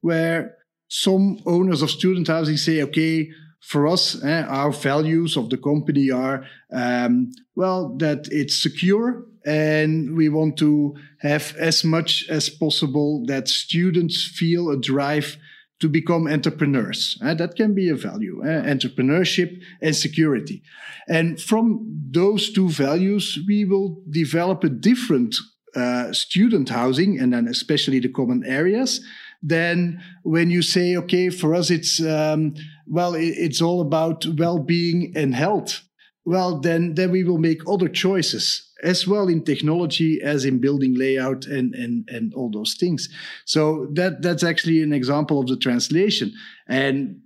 where 0.00 0.56
some 0.88 1.40
owners 1.46 1.82
of 1.82 1.90
student 1.90 2.28
housing 2.28 2.56
say, 2.56 2.82
okay, 2.82 3.30
for 3.60 3.86
us, 3.86 4.22
eh, 4.22 4.42
our 4.42 4.72
values 4.72 5.36
of 5.36 5.50
the 5.50 5.58
company 5.58 6.10
are 6.10 6.44
um, 6.72 7.32
well 7.56 7.96
that 7.98 8.28
it's 8.30 8.56
secure 8.56 9.24
and 9.44 10.16
we 10.16 10.28
want 10.28 10.56
to 10.58 10.94
have 11.20 11.54
as 11.56 11.84
much 11.84 12.26
as 12.28 12.48
possible 12.48 13.24
that 13.26 13.48
students 13.48 14.26
feel 14.26 14.70
a 14.70 14.78
drive 14.78 15.36
to 15.80 15.88
become 15.88 16.28
entrepreneurs. 16.28 17.18
Uh, 17.22 17.34
that 17.34 17.56
can 17.56 17.74
be 17.74 17.88
a 17.88 17.94
value, 17.94 18.42
uh, 18.44 18.62
entrepreneurship 18.62 19.60
and 19.80 19.96
security. 19.96 20.62
And 21.08 21.40
from 21.40 22.02
those 22.10 22.52
two 22.52 22.68
values, 22.68 23.38
we 23.48 23.64
will 23.64 24.02
develop 24.10 24.62
a 24.62 24.68
different 24.68 25.36
uh, 25.74 26.12
student 26.12 26.68
housing 26.68 27.18
and 27.18 27.32
then 27.32 27.48
especially 27.48 28.00
the 28.00 28.08
common 28.08 28.44
areas 28.44 29.00
than 29.42 30.02
when 30.22 30.50
you 30.50 30.60
say, 30.60 30.96
okay, 30.96 31.30
for 31.30 31.54
us, 31.54 31.70
it's, 31.70 32.02
um, 32.02 32.54
well, 32.86 33.14
it's 33.14 33.62
all 33.62 33.80
about 33.80 34.26
well-being 34.26 35.12
and 35.16 35.34
health. 35.34 35.82
Well, 36.26 36.60
then, 36.60 36.94
then 36.94 37.10
we 37.10 37.24
will 37.24 37.38
make 37.38 37.62
other 37.66 37.88
choices 37.88 38.69
as 38.82 39.06
well 39.06 39.28
in 39.28 39.44
technology 39.44 40.20
as 40.22 40.44
in 40.44 40.58
building 40.58 40.94
layout 40.96 41.46
and 41.46 41.74
and 41.74 42.08
and 42.08 42.34
all 42.34 42.50
those 42.50 42.74
things. 42.74 43.08
So 43.44 43.88
that 43.94 44.22
that's 44.22 44.44
actually 44.44 44.82
an 44.82 44.92
example 44.92 45.40
of 45.40 45.46
the 45.46 45.56
translation. 45.56 46.32
And 46.68 47.20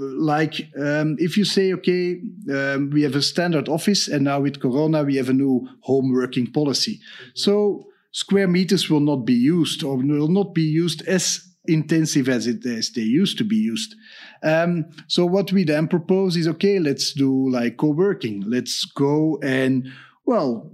like 0.00 0.68
um, 0.78 1.16
if 1.18 1.36
you 1.36 1.44
say 1.44 1.72
okay 1.72 2.20
um, 2.52 2.90
we 2.90 3.02
have 3.02 3.16
a 3.16 3.22
standard 3.22 3.68
office 3.68 4.08
and 4.08 4.24
now 4.24 4.40
with 4.40 4.60
corona 4.60 5.02
we 5.02 5.16
have 5.16 5.28
a 5.28 5.32
new 5.32 5.68
home 5.80 6.12
working 6.12 6.50
policy. 6.52 7.00
So 7.34 7.84
square 8.12 8.48
meters 8.48 8.88
will 8.88 9.00
not 9.00 9.24
be 9.24 9.34
used 9.34 9.82
or 9.82 9.96
will 9.96 10.28
not 10.28 10.54
be 10.54 10.62
used 10.62 11.06
as 11.08 11.44
intensive 11.66 12.28
as 12.28 12.46
it 12.46 12.64
as 12.64 12.90
they 12.92 13.02
used 13.02 13.36
to 13.38 13.44
be 13.44 13.56
used. 13.56 13.94
Um, 14.42 14.86
so 15.08 15.26
what 15.26 15.52
we 15.52 15.64
then 15.64 15.88
propose 15.88 16.36
is 16.36 16.48
okay 16.48 16.78
let's 16.78 17.12
do 17.12 17.50
like 17.50 17.76
co-working. 17.76 18.44
Let's 18.46 18.84
go 18.84 19.38
and 19.42 19.88
well, 20.28 20.70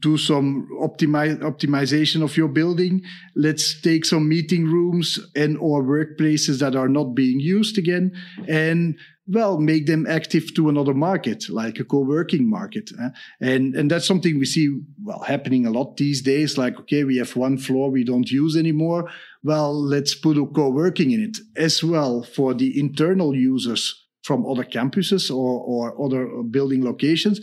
do 0.00 0.16
some 0.16 0.68
optimi- 0.80 1.40
optimization 1.52 2.22
of 2.22 2.36
your 2.36 2.48
building. 2.48 3.02
Let's 3.34 3.80
take 3.80 4.06
some 4.06 4.26
meeting 4.26 4.64
rooms 4.64 5.18
and 5.34 5.58
or 5.58 5.82
workplaces 5.82 6.60
that 6.60 6.74
are 6.74 6.88
not 6.88 7.14
being 7.14 7.38
used 7.38 7.76
again 7.76 8.12
and 8.48 8.98
well, 9.28 9.58
make 9.58 9.86
them 9.86 10.06
active 10.06 10.54
to 10.54 10.68
another 10.68 10.94
market, 10.94 11.50
like 11.50 11.80
a 11.80 11.84
co-working 11.84 12.48
market. 12.48 12.90
Uh, 12.96 13.08
and, 13.40 13.74
and 13.74 13.90
that's 13.90 14.06
something 14.06 14.38
we 14.38 14.46
see, 14.46 14.68
well, 15.02 15.18
happening 15.26 15.66
a 15.66 15.70
lot 15.70 15.96
these 15.96 16.22
days. 16.22 16.56
Like, 16.56 16.78
okay, 16.78 17.02
we 17.02 17.16
have 17.16 17.34
one 17.34 17.58
floor 17.58 17.90
we 17.90 18.04
don't 18.04 18.30
use 18.30 18.56
anymore. 18.56 19.10
Well, 19.42 19.74
let's 19.74 20.14
put 20.14 20.38
a 20.38 20.46
co-working 20.46 21.10
in 21.10 21.20
it 21.20 21.38
as 21.56 21.82
well 21.82 22.22
for 22.22 22.54
the 22.54 22.78
internal 22.78 23.34
users 23.34 24.06
from 24.22 24.46
other 24.46 24.64
campuses 24.64 25.28
or, 25.28 25.60
or 25.60 26.04
other 26.04 26.42
building 26.44 26.84
locations 26.84 27.40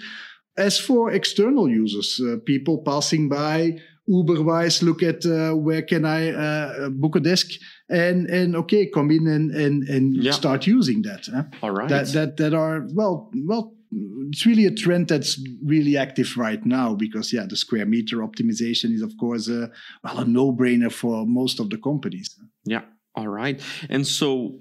as 0.57 0.79
for 0.79 1.11
external 1.11 1.69
users, 1.69 2.21
uh, 2.21 2.37
people 2.45 2.83
passing 2.83 3.29
by, 3.29 3.79
Uber-wise, 4.07 4.83
look 4.83 5.01
at 5.01 5.25
uh, 5.25 5.53
where 5.53 5.81
can 5.81 6.03
I 6.03 6.31
uh, 6.31 6.89
book 6.89 7.15
a 7.15 7.19
desk, 7.21 7.47
and 7.89 8.27
and 8.27 8.55
okay, 8.55 8.85
come 8.87 9.11
in 9.11 9.27
and 9.27 9.51
and 9.51 9.87
and 9.87 10.15
yeah. 10.15 10.31
start 10.31 10.67
using 10.67 11.03
that. 11.03 11.27
Huh? 11.33 11.43
All 11.61 11.71
right. 11.71 11.87
That 11.87 12.07
that 12.07 12.37
that 12.37 12.53
are 12.53 12.85
well 12.93 13.31
well. 13.45 13.73
It's 14.29 14.43
really 14.43 14.65
a 14.65 14.71
trend 14.71 15.07
that's 15.07 15.39
really 15.63 15.97
active 15.97 16.35
right 16.35 16.65
now 16.65 16.95
because 16.95 17.31
yeah, 17.31 17.45
the 17.47 17.55
square 17.55 17.85
meter 17.85 18.17
optimization 18.17 18.91
is 18.91 19.03
of 19.03 19.15
course 19.19 19.47
a, 19.47 19.69
well 20.03 20.17
a 20.17 20.25
no-brainer 20.25 20.91
for 20.91 21.27
most 21.27 21.59
of 21.59 21.69
the 21.69 21.77
companies. 21.77 22.35
Yeah. 22.65 22.81
All 23.15 23.27
right. 23.27 23.61
And 23.89 24.07
so, 24.07 24.59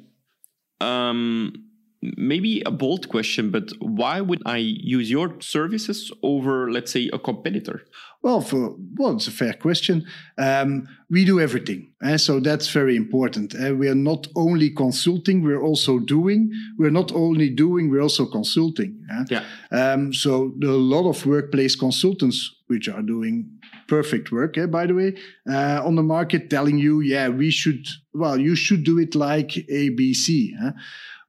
um, 0.81 1.55
maybe 2.03 2.63
a 2.67 2.71
bold 2.71 3.09
question, 3.09 3.51
but 3.51 3.71
why 3.79 4.21
would 4.21 4.43
I 4.45 4.57
use 4.57 5.11
your 5.11 5.41
services 5.41 6.11
over, 6.23 6.71
let's 6.71 6.93
say, 6.93 7.09
a 7.13 7.19
competitor? 7.19 7.85
Well, 8.23 8.41
for 8.41 8.77
well, 8.97 9.17
it's 9.17 9.27
a 9.27 9.33
fair 9.33 9.53
question. 9.53 10.07
Um, 10.39 10.87
we 11.11 11.25
do 11.25 11.41
everything, 11.41 11.91
eh? 12.05 12.17
so 12.19 12.39
that's 12.39 12.69
very 12.69 12.95
important. 12.97 13.55
Eh? 13.55 13.73
We 13.73 13.89
are 13.89 13.97
not 13.97 14.29
only 14.37 14.71
consulting; 14.71 15.43
we're 15.43 15.63
also 15.63 15.99
doing. 15.99 16.53
We're 16.79 16.91
not 16.91 17.11
only 17.13 17.51
doing; 17.51 17.91
we're 17.91 18.03
also 18.03 18.27
consulting. 18.27 19.05
Eh? 19.11 19.25
Yeah. 19.31 19.45
Um, 19.73 20.13
so 20.13 20.55
there 20.59 20.71
are 20.71 20.75
a 20.75 20.77
lot 20.77 21.09
of 21.09 21.27
workplace 21.27 21.75
consultants 21.75 22.55
which 22.69 22.89
are 22.89 23.03
doing 23.03 23.59
perfect 23.89 24.31
work, 24.31 24.57
eh, 24.57 24.67
by 24.67 24.87
the 24.87 24.95
way, 24.95 25.15
uh, 25.51 25.83
on 25.85 25.97
the 25.97 26.03
market, 26.03 26.49
telling 26.49 26.79
you, 26.79 27.01
yeah, 27.01 27.29
we 27.29 27.51
should. 27.51 27.87
Well, 28.15 28.39
you 28.39 28.55
should 28.55 28.85
do 28.85 28.99
it 28.99 29.15
like 29.17 29.49
ABC. 29.69 30.51
Eh? 30.65 30.71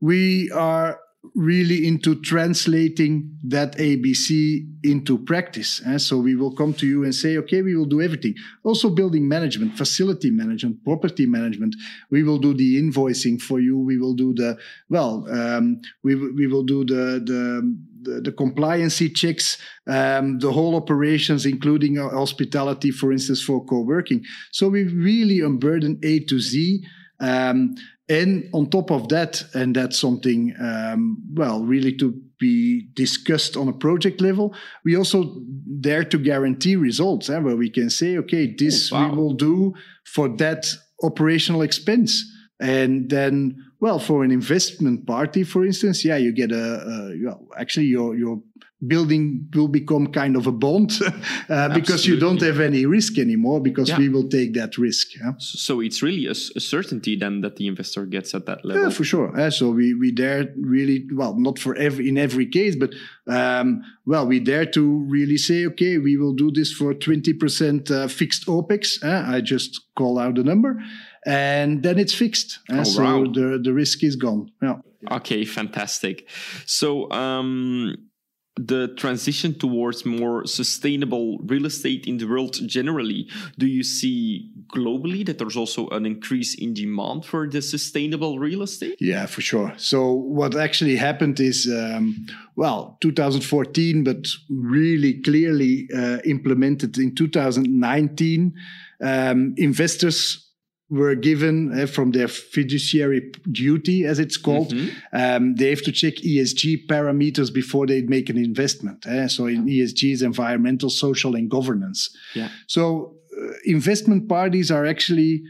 We 0.03 0.51
are 0.51 0.99
really 1.33 1.87
into 1.87 2.19
translating 2.21 3.37
that 3.41 3.77
ABC 3.77 4.67
into 4.83 5.17
practice. 5.17 5.81
Eh? 5.85 5.97
So 5.97 6.17
we 6.17 6.35
will 6.35 6.53
come 6.53 6.73
to 6.73 6.85
you 6.85 7.05
and 7.05 7.15
say, 7.15 7.37
okay, 7.37 7.61
we 7.61 7.73
will 7.77 7.85
do 7.85 8.01
everything. 8.01 8.35
Also 8.65 8.89
building 8.89 9.29
management, 9.29 9.77
facility 9.77 10.29
management, 10.29 10.83
property 10.83 11.25
management. 11.25 11.73
We 12.11 12.23
will 12.23 12.37
do 12.37 12.53
the 12.53 12.81
invoicing 12.81 13.41
for 13.41 13.61
you. 13.61 13.79
We 13.79 13.97
will 13.97 14.13
do 14.13 14.33
the, 14.33 14.57
well, 14.89 15.25
um, 15.31 15.79
we, 16.03 16.15
we 16.15 16.47
will 16.47 16.63
do 16.63 16.83
the, 16.83 17.23
the, 17.23 17.77
the, 18.01 18.21
the 18.21 18.31
compliancy 18.33 19.15
checks, 19.15 19.57
um, 19.87 20.39
the 20.39 20.51
whole 20.51 20.75
operations, 20.75 21.45
including 21.45 21.95
hospitality, 21.95 22.91
for 22.91 23.13
instance, 23.13 23.41
for 23.41 23.63
co-working. 23.63 24.25
So 24.51 24.67
we 24.67 24.83
really 24.83 25.39
unburden 25.39 26.01
A 26.03 26.19
to 26.25 26.41
Z. 26.41 26.85
Um, 27.21 27.75
and 28.13 28.49
on 28.53 28.69
top 28.69 28.91
of 28.91 29.09
that, 29.09 29.43
and 29.55 29.75
that's 29.75 29.97
something, 29.97 30.53
um, 30.59 31.17
well, 31.33 31.63
really 31.63 31.93
to 31.97 32.11
be 32.39 32.87
discussed 32.93 33.57
on 33.57 33.67
a 33.67 33.73
project 33.73 34.21
level, 34.21 34.53
we 34.85 34.95
also 34.95 35.41
dare 35.81 36.03
to 36.03 36.19
guarantee 36.19 36.75
results 36.75 37.29
eh, 37.29 37.39
where 37.39 37.55
we 37.55 37.69
can 37.71 37.89
say, 37.89 38.17
okay, 38.17 38.53
this 38.55 38.91
oh, 38.91 38.95
wow. 38.95 39.09
we 39.09 39.17
will 39.17 39.33
do 39.33 39.73
for 40.05 40.29
that 40.37 40.67
operational 41.01 41.63
expense. 41.63 42.23
And 42.59 43.09
then, 43.09 43.57
well, 43.79 43.97
for 43.97 44.23
an 44.23 44.31
investment 44.31 45.07
party, 45.07 45.43
for 45.43 45.65
instance, 45.65 46.05
yeah, 46.05 46.17
you 46.17 46.31
get 46.31 46.51
a, 46.51 46.55
a 46.55 47.25
well, 47.25 47.47
actually 47.57 47.87
your 47.87 48.15
your 48.15 48.41
building 48.87 49.47
will 49.53 49.67
become 49.67 50.07
kind 50.07 50.35
of 50.35 50.47
a 50.47 50.51
bond 50.51 50.91
uh, 51.49 51.69
because 51.69 52.05
you 52.05 52.19
don't 52.19 52.41
have 52.41 52.59
any 52.59 52.85
risk 52.85 53.17
anymore 53.17 53.61
because 53.61 53.89
yeah. 53.89 53.97
we 53.97 54.09
will 54.09 54.27
take 54.27 54.53
that 54.53 54.77
risk. 54.77 55.15
Yeah? 55.15 55.33
So 55.37 55.79
it's 55.79 56.01
really 56.01 56.25
a, 56.27 56.31
a, 56.31 56.59
certainty 56.59 57.15
then 57.15 57.41
that 57.41 57.55
the 57.55 57.67
investor 57.67 58.05
gets 58.05 58.33
at 58.33 58.45
that 58.45 58.65
level. 58.65 58.83
Yeah, 58.83 58.89
for 58.89 59.03
sure. 59.03 59.37
Uh, 59.39 59.49
so 59.49 59.69
we 59.71 59.93
we 59.93 60.11
dare 60.11 60.53
really 60.57 61.07
well 61.13 61.35
not 61.35 61.59
for 61.59 61.75
every 61.75 62.09
in 62.09 62.17
every 62.17 62.47
case, 62.47 62.75
but 62.75 62.93
um, 63.27 63.83
well 64.05 64.25
we 64.25 64.39
dare 64.39 64.65
to 64.65 65.05
really 65.09 65.37
say 65.37 65.65
okay 65.67 65.97
we 65.97 66.17
will 66.17 66.33
do 66.33 66.51
this 66.51 66.71
for 66.71 66.93
twenty 66.93 67.33
percent 67.33 67.89
uh, 67.91 68.07
fixed 68.07 68.47
opex. 68.47 69.03
Uh, 69.03 69.31
I 69.31 69.41
just 69.41 69.81
call 69.95 70.19
out 70.19 70.35
the 70.35 70.43
number, 70.43 70.81
and 71.25 71.83
then 71.83 71.99
it's 71.99 72.13
fixed. 72.13 72.59
Uh, 72.69 72.79
oh, 72.79 72.83
so 72.83 73.03
wow. 73.03 73.23
the 73.31 73.59
the 73.63 73.73
risk 73.73 74.03
is 74.03 74.15
gone. 74.15 74.51
Yeah. 74.61 74.77
Okay, 75.11 75.45
fantastic. 75.45 76.27
So. 76.65 77.11
Um, 77.11 78.09
the 78.55 78.93
transition 78.97 79.57
towards 79.57 80.05
more 80.05 80.45
sustainable 80.45 81.39
real 81.39 81.65
estate 81.65 82.05
in 82.05 82.17
the 82.17 82.27
world 82.27 82.55
generally 82.67 83.27
do 83.57 83.65
you 83.65 83.83
see 83.83 84.51
globally 84.67 85.25
that 85.25 85.39
there's 85.39 85.57
also 85.57 85.87
an 85.89 86.05
increase 86.05 86.53
in 86.53 86.73
demand 86.73 87.25
for 87.25 87.47
the 87.47 87.61
sustainable 87.61 88.37
real 88.37 88.61
estate? 88.61 88.95
Yeah 88.99 89.25
for 89.25 89.41
sure. 89.41 89.73
So 89.77 90.11
what 90.11 90.55
actually 90.55 90.95
happened 90.95 91.39
is 91.39 91.67
um, 91.67 92.27
well 92.55 92.97
2014 93.01 94.03
but 94.03 94.27
really 94.49 95.19
clearly 95.21 95.89
uh, 95.95 96.19
implemented 96.25 96.97
in 96.99 97.15
2019 97.15 98.53
um, 99.01 99.55
investors 99.57 100.52
were 100.93 101.15
given 101.15 101.73
uh, 101.73 101.87
from 101.87 102.11
their 102.11 102.27
fiduciary 102.27 103.31
duty, 103.51 104.05
as 104.05 104.19
it's 104.19 104.37
called. 104.37 104.71
Mm-hmm. 104.73 105.15
Um, 105.15 105.55
they 105.55 105.69
have 105.71 105.81
to 105.83 105.91
check 105.91 106.15
ESG 106.17 106.85
parameters 106.85 107.51
before 107.51 107.87
they 107.87 108.03
make 108.03 108.29
an 108.29 108.37
investment. 108.37 109.03
Uh, 109.05 109.27
so 109.27 109.47
in 109.47 109.65
ESG 109.65 110.13
is 110.13 110.21
environmental, 110.21 110.91
social, 110.91 111.35
and 111.35 111.49
governance. 111.49 112.15
Yeah. 112.35 112.49
So 112.67 113.15
uh, 113.35 113.53
investment 113.65 114.29
parties 114.29 114.69
are 114.69 114.85
actually 114.85 115.41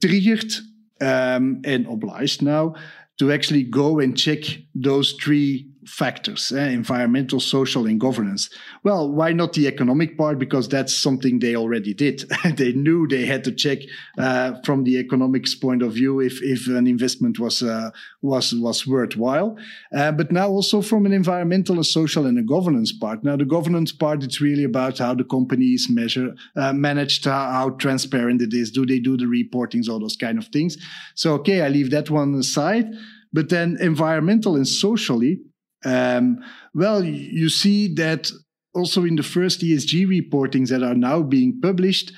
triggered 0.00 0.52
um, 1.00 1.62
and 1.64 1.86
obliged 1.88 2.42
now 2.42 2.74
to 3.18 3.32
actually 3.32 3.64
go 3.64 3.98
and 3.98 4.16
check 4.16 4.44
those 4.74 5.16
three 5.20 5.68
factors 5.86 6.52
eh, 6.52 6.68
environmental 6.68 7.40
social 7.40 7.86
and 7.86 8.00
governance. 8.00 8.50
Well 8.82 9.10
why 9.10 9.32
not 9.32 9.52
the 9.52 9.66
economic 9.66 10.18
part? 10.18 10.38
Because 10.38 10.68
that's 10.68 10.94
something 10.94 11.38
they 11.38 11.56
already 11.56 11.94
did. 11.94 12.24
They 12.56 12.72
knew 12.72 13.06
they 13.06 13.26
had 13.26 13.44
to 13.44 13.52
check 13.52 13.78
uh, 14.18 14.54
from 14.64 14.84
the 14.84 14.98
economics 14.98 15.54
point 15.54 15.82
of 15.82 15.92
view 15.92 16.20
if 16.20 16.42
if 16.42 16.68
an 16.68 16.86
investment 16.86 17.38
was 17.38 17.62
uh, 17.62 17.90
was 18.22 18.54
was 18.54 18.86
worthwhile. 18.86 19.56
Uh, 19.94 20.12
but 20.12 20.32
now 20.32 20.48
also 20.48 20.82
from 20.82 21.06
an 21.06 21.12
environmental 21.12 21.76
and 21.76 21.86
social 21.86 22.26
and 22.26 22.38
a 22.38 22.42
governance 22.42 22.92
part. 22.92 23.24
Now 23.24 23.36
the 23.36 23.44
governance 23.44 23.92
part 23.92 24.24
it's 24.24 24.40
really 24.40 24.64
about 24.64 24.98
how 24.98 25.14
the 25.14 25.24
company 25.24 25.66
is 25.66 25.88
measure 25.90 26.34
uh, 26.56 26.72
managed 26.72 27.24
how, 27.24 27.50
how 27.50 27.70
transparent 27.70 28.42
it 28.42 28.52
is. 28.52 28.70
Do 28.70 28.86
they 28.86 28.98
do 28.98 29.16
the 29.16 29.26
reportings 29.26 29.88
all 29.88 30.00
those 30.00 30.16
kind 30.16 30.38
of 30.38 30.48
things? 30.48 30.76
So 31.14 31.34
okay 31.34 31.62
i 31.62 31.68
leave 31.68 31.90
that 31.90 32.10
one 32.10 32.34
aside. 32.34 32.86
But 33.32 33.48
then 33.50 33.76
environmental 33.80 34.56
and 34.56 34.66
socially 34.66 35.40
um, 35.86 36.42
well, 36.74 37.02
you 37.04 37.48
see 37.48 37.94
that 37.94 38.30
also 38.74 39.04
in 39.04 39.16
the 39.16 39.22
first 39.22 39.60
ESG 39.60 40.06
reportings 40.06 40.68
that 40.68 40.82
are 40.82 40.96
now 40.96 41.22
being 41.22 41.60
published. 41.60 42.12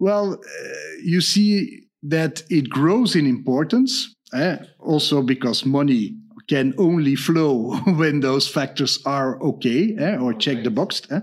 Well, 0.00 0.34
uh, 0.34 0.78
you 1.02 1.20
see 1.20 1.84
that 2.02 2.42
it 2.50 2.68
grows 2.68 3.14
in 3.14 3.26
importance, 3.26 4.14
eh? 4.34 4.56
also 4.80 5.22
because 5.22 5.64
money 5.64 6.16
can 6.48 6.74
only 6.78 7.14
flow 7.14 7.76
when 7.96 8.20
those 8.20 8.48
factors 8.48 8.98
are 9.06 9.40
okay 9.40 9.96
eh? 9.96 10.16
or 10.16 10.34
check 10.34 10.64
the 10.64 10.70
box. 10.70 11.02
Eh? 11.10 11.20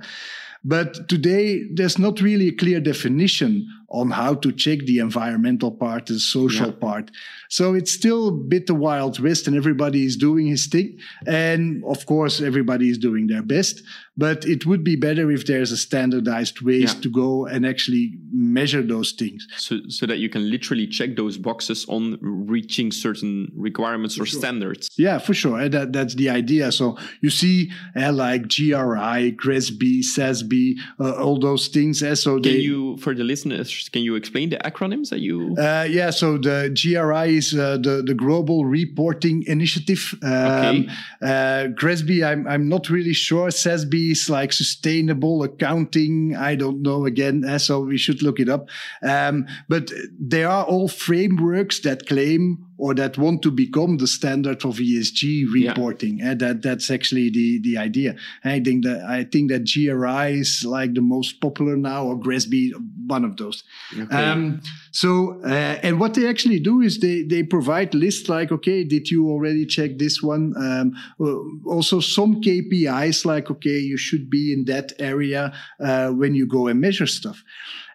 But 0.63 1.09
today, 1.09 1.63
there's 1.73 1.99
not 1.99 2.21
really 2.21 2.47
a 2.47 2.55
clear 2.55 2.79
definition 2.79 3.67
on 3.91 4.11
how 4.11 4.35
to 4.35 4.51
check 4.51 4.79
the 4.79 4.99
environmental 4.99 5.71
part, 5.71 6.05
the 6.05 6.19
social 6.19 6.67
yeah. 6.67 6.79
part. 6.79 7.11
So 7.49 7.73
it's 7.73 7.91
still 7.91 8.27
a 8.27 8.31
bit 8.31 8.67
the 8.67 8.75
wild 8.75 9.19
west, 9.19 9.47
and 9.47 9.55
everybody 9.55 10.05
is 10.05 10.15
doing 10.15 10.47
his 10.47 10.67
thing. 10.67 10.99
And 11.25 11.83
of 11.85 12.05
course, 12.05 12.41
everybody 12.41 12.89
is 12.89 12.97
doing 12.97 13.27
their 13.27 13.41
best. 13.41 13.81
But 14.19 14.45
it 14.45 14.65
would 14.65 14.83
be 14.83 14.95
better 14.97 15.31
if 15.31 15.45
there's 15.45 15.71
a 15.71 15.77
standardized 15.77 16.61
ways 16.61 16.93
yeah. 16.93 17.01
to 17.01 17.09
go 17.09 17.45
and 17.45 17.65
actually 17.65 18.13
measure 18.31 18.81
those 18.81 19.13
things. 19.13 19.47
So, 19.55 19.77
so 19.87 20.05
that 20.05 20.17
you 20.17 20.29
can 20.29 20.49
literally 20.49 20.87
check 20.87 21.15
those 21.15 21.37
boxes 21.37 21.85
on 21.87 22.17
reaching 22.21 22.91
certain 22.91 23.51
requirements 23.55 24.15
for 24.15 24.23
or 24.23 24.25
sure. 24.25 24.39
standards. 24.41 24.89
Yeah, 24.97 25.19
for 25.19 25.33
sure. 25.33 25.69
That, 25.69 25.93
that's 25.93 26.15
the 26.15 26.29
idea. 26.29 26.71
So 26.71 26.97
you 27.21 27.29
see, 27.29 27.71
uh, 27.95 28.11
like 28.11 28.43
GRI, 28.43 29.37
GRESB, 29.43 30.03
SASB, 30.03 30.75
uh, 30.99 31.13
all 31.23 31.39
those 31.39 31.69
things. 31.69 32.03
Uh, 32.03 32.15
so 32.15 32.33
can 32.33 32.43
they, 32.43 32.57
you, 32.57 32.97
for 32.97 33.15
the 33.15 33.23
listeners, 33.23 33.89
can 33.93 34.01
you 34.01 34.15
explain 34.15 34.49
the 34.49 34.57
acronyms 34.57 35.09
that 35.09 35.19
you? 35.19 35.55
Uh, 35.57 35.87
yeah. 35.89 36.09
So 36.09 36.37
the 36.37 36.69
GRI 36.79 37.37
is 37.37 37.53
uh, 37.53 37.77
the 37.77 38.03
the 38.05 38.13
Global 38.13 38.65
Reporting 38.65 39.43
Initiative. 39.47 40.13
Um, 40.21 40.29
okay. 40.29 40.87
Uh, 41.21 41.67
GRESB, 41.79 42.25
I'm 42.25 42.47
I'm 42.47 42.67
not 42.67 42.89
really 42.89 43.13
sure. 43.13 43.47
SASB 43.49 44.08
like 44.29 44.53
sustainable 44.53 45.43
accounting. 45.43 46.35
I 46.35 46.55
don't 46.55 46.81
know 46.81 47.05
again, 47.05 47.43
uh, 47.45 47.59
so 47.59 47.81
we 47.81 47.97
should 47.97 48.21
look 48.21 48.39
it 48.39 48.49
up. 48.49 48.69
Um, 49.03 49.45
but 49.67 49.91
they 50.19 50.43
are 50.43 50.65
all 50.65 50.87
frameworks 50.87 51.79
that 51.81 52.07
claim 52.07 52.65
or 52.79 52.95
that 52.95 53.17
want 53.17 53.41
to 53.41 53.51
become 53.51 53.97
the 53.97 54.07
standard 54.07 54.63
of 54.63 54.77
ESG 54.77 55.51
reporting. 55.53 56.19
Yeah. 56.19 56.33
That 56.35 56.61
that's 56.61 56.89
actually 56.89 57.29
the 57.29 57.59
the 57.61 57.77
idea. 57.77 58.15
I 58.43 58.61
think 58.61 58.85
that 58.85 59.03
I 59.03 59.25
think 59.25 59.51
that 59.51 59.69
GRI 59.69 60.39
is 60.39 60.63
like 60.65 60.93
the 60.93 61.01
most 61.01 61.41
popular 61.41 61.75
now, 61.75 62.05
or 62.05 62.17
GRESB, 62.17 62.71
one 63.05 63.25
of 63.25 63.35
those. 63.35 63.63
Okay. 63.91 64.15
Um, 64.15 64.61
so 64.91 65.41
uh, 65.43 65.77
and 65.83 65.99
what 65.99 66.13
they 66.13 66.27
actually 66.27 66.59
do 66.59 66.81
is 66.81 66.99
they 66.99 67.23
they 67.23 67.43
provide 67.43 67.93
lists 67.93 68.29
like 68.29 68.51
okay, 68.51 68.83
did 68.85 69.11
you 69.11 69.29
already 69.29 69.65
check 69.65 69.97
this 69.97 70.23
one? 70.23 70.53
Um, 70.57 70.95
uh, 71.19 71.69
also 71.69 71.99
some 71.99 72.41
KPIs 72.41 73.25
like 73.25 73.51
okay, 73.51 73.77
you 73.77 73.97
should 73.97 74.29
be 74.29 74.53
in 74.53 74.65
that 74.65 74.93
area 74.99 75.53
uh, 75.81 76.09
when 76.11 76.33
you 76.33 76.47
go 76.47 76.67
and 76.67 76.79
measure 76.79 77.07
stuff, 77.07 77.43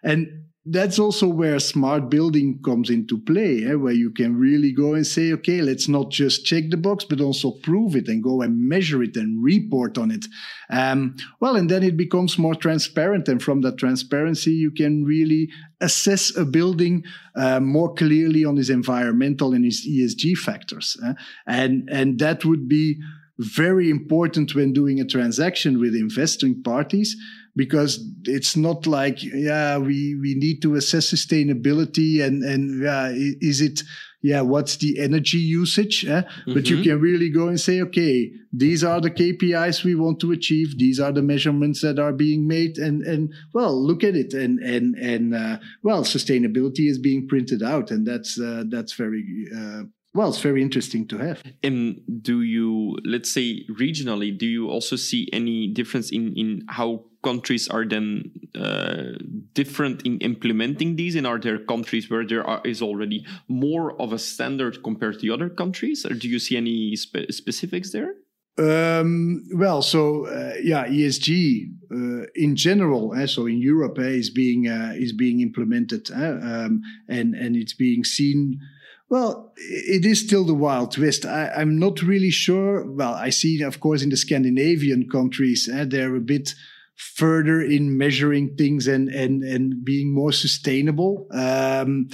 and 0.02 0.44
that's 0.66 0.98
also 0.98 1.28
where 1.28 1.58
smart 1.58 2.08
building 2.08 2.58
comes 2.64 2.88
into 2.88 3.18
play, 3.18 3.64
eh, 3.66 3.74
where 3.74 3.92
you 3.92 4.10
can 4.10 4.34
really 4.34 4.72
go 4.72 4.94
and 4.94 5.06
say, 5.06 5.30
okay, 5.32 5.60
let's 5.60 5.88
not 5.88 6.10
just 6.10 6.46
check 6.46 6.70
the 6.70 6.78
box, 6.78 7.04
but 7.04 7.20
also 7.20 7.50
prove 7.50 7.94
it 7.94 8.08
and 8.08 8.22
go 8.22 8.40
and 8.40 8.66
measure 8.66 9.02
it 9.02 9.14
and 9.16 9.44
report 9.44 9.98
on 9.98 10.10
it. 10.10 10.24
Um, 10.70 11.16
well, 11.38 11.56
and 11.56 11.70
then 11.70 11.82
it 11.82 11.98
becomes 11.98 12.38
more 12.38 12.54
transparent. 12.54 13.28
And 13.28 13.42
from 13.42 13.60
that 13.60 13.76
transparency, 13.76 14.52
you 14.52 14.70
can 14.70 15.04
really 15.04 15.50
assess 15.82 16.34
a 16.34 16.46
building 16.46 17.04
uh, 17.36 17.60
more 17.60 17.92
clearly 17.92 18.46
on 18.46 18.56
its 18.56 18.70
environmental 18.70 19.52
and 19.52 19.66
its 19.66 19.86
ESG 19.86 20.38
factors. 20.38 20.96
Eh? 21.04 21.12
And, 21.46 21.90
and 21.92 22.18
that 22.20 22.46
would 22.46 22.68
be 22.68 22.98
very 23.38 23.90
important 23.90 24.54
when 24.54 24.72
doing 24.72 24.98
a 24.98 25.04
transaction 25.04 25.78
with 25.78 25.94
investing 25.94 26.62
parties 26.62 27.16
because 27.56 28.04
it's 28.24 28.56
not 28.56 28.86
like 28.86 29.22
yeah 29.22 29.78
we 29.78 30.16
we 30.20 30.34
need 30.34 30.60
to 30.62 30.74
assess 30.74 31.10
sustainability 31.10 32.22
and 32.22 32.42
and 32.42 32.82
yeah 32.82 33.10
is 33.14 33.60
it 33.60 33.82
yeah 34.22 34.40
what's 34.40 34.76
the 34.78 34.98
energy 34.98 35.38
usage 35.38 36.04
eh? 36.04 36.22
mm-hmm. 36.22 36.54
but 36.54 36.68
you 36.68 36.76
mm-hmm. 36.76 36.84
can 36.84 37.00
really 37.00 37.30
go 37.30 37.48
and 37.48 37.60
say 37.60 37.80
okay 37.80 38.30
these 38.52 38.82
are 38.82 39.00
the 39.00 39.10
kpis 39.10 39.84
we 39.84 39.94
want 39.94 40.18
to 40.18 40.32
achieve 40.32 40.78
these 40.78 40.98
are 40.98 41.12
the 41.12 41.22
measurements 41.22 41.80
that 41.80 41.98
are 41.98 42.12
being 42.12 42.48
made 42.48 42.76
and 42.78 43.02
and 43.02 43.32
well 43.52 43.74
look 43.80 44.02
at 44.02 44.16
it 44.16 44.32
and 44.32 44.58
and 44.60 44.94
and 44.96 45.34
uh, 45.34 45.58
well 45.82 46.02
sustainability 46.02 46.88
is 46.88 46.98
being 46.98 47.28
printed 47.28 47.62
out 47.62 47.90
and 47.90 48.06
that's 48.06 48.40
uh, 48.40 48.64
that's 48.68 48.94
very 48.94 49.24
uh, 49.54 49.82
well, 50.16 50.28
it's 50.28 50.40
very 50.40 50.62
interesting 50.62 51.08
to 51.08 51.18
have. 51.18 51.42
And 51.64 52.00
do 52.22 52.42
you, 52.42 52.96
let's 53.04 53.34
say 53.34 53.66
regionally, 53.68 54.36
do 54.38 54.46
you 54.46 54.68
also 54.68 54.94
see 54.94 55.28
any 55.32 55.66
difference 55.66 56.12
in, 56.12 56.32
in 56.36 56.62
how 56.68 57.06
countries 57.24 57.68
are 57.68 57.84
then 57.84 58.30
uh, 58.54 59.18
different 59.54 60.02
in 60.02 60.18
implementing 60.18 60.96
these? 60.96 61.16
And 61.16 61.26
are 61.26 61.40
there 61.40 61.58
countries 61.58 62.10
where 62.10 62.26
there 62.26 62.46
are, 62.46 62.60
is 62.64 62.82
already 62.82 63.26
more 63.48 64.00
of 64.00 64.12
a 64.12 64.18
standard 64.18 64.82
compared 64.84 65.18
to 65.20 65.34
other 65.34 65.48
countries? 65.48 66.06
Or 66.06 66.14
do 66.14 66.28
you 66.28 66.38
see 66.38 66.56
any 66.56 66.94
spe 66.96 67.30
specifics 67.30 67.90
there? 67.90 68.14
Um, 68.56 69.42
well, 69.52 69.82
so 69.82 70.26
uh, 70.26 70.54
yeah, 70.62 70.86
ESG 70.86 71.72
uh, 71.90 72.26
in 72.36 72.54
general, 72.54 73.12
uh, 73.12 73.26
so 73.26 73.46
in 73.46 73.58
Europe, 73.58 73.98
uh, 73.98 74.02
is 74.02 74.30
being 74.30 74.68
uh, 74.68 74.92
is 74.94 75.12
being 75.12 75.40
implemented, 75.40 76.08
uh, 76.12 76.38
um, 76.52 76.82
and 77.08 77.34
and 77.34 77.56
it's 77.56 77.74
being 77.74 78.04
seen 78.04 78.60
well, 79.08 79.52
it 79.56 80.04
is 80.04 80.20
still 80.20 80.44
the 80.44 80.54
Wild 80.54 80.96
West. 80.98 81.26
I, 81.26 81.60
am 81.60 81.78
not 81.78 82.02
really 82.02 82.30
sure. 82.30 82.84
Well, 82.84 83.14
I 83.14 83.30
see, 83.30 83.62
of 83.62 83.78
course, 83.78 84.02
in 84.02 84.10
the 84.10 84.16
Scandinavian 84.16 85.08
countries, 85.08 85.68
eh, 85.72 85.84
they're 85.86 86.16
a 86.16 86.20
bit 86.20 86.54
further 86.96 87.60
in 87.60 87.96
measuring 87.98 88.54
things 88.56 88.86
and 88.86 89.08
and 89.08 89.42
and 89.42 89.84
being 89.84 90.12
more 90.14 90.32
sustainable. 90.32 91.26
Um, 91.32 92.08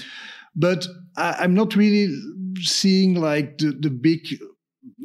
but 0.55 0.87
I, 1.17 1.45
am 1.45 1.55
not 1.55 1.77
really 1.77 2.15
seeing 2.57 3.15
like 3.15 3.59
the 3.59 3.73
the 3.73 3.91
big 3.91 4.27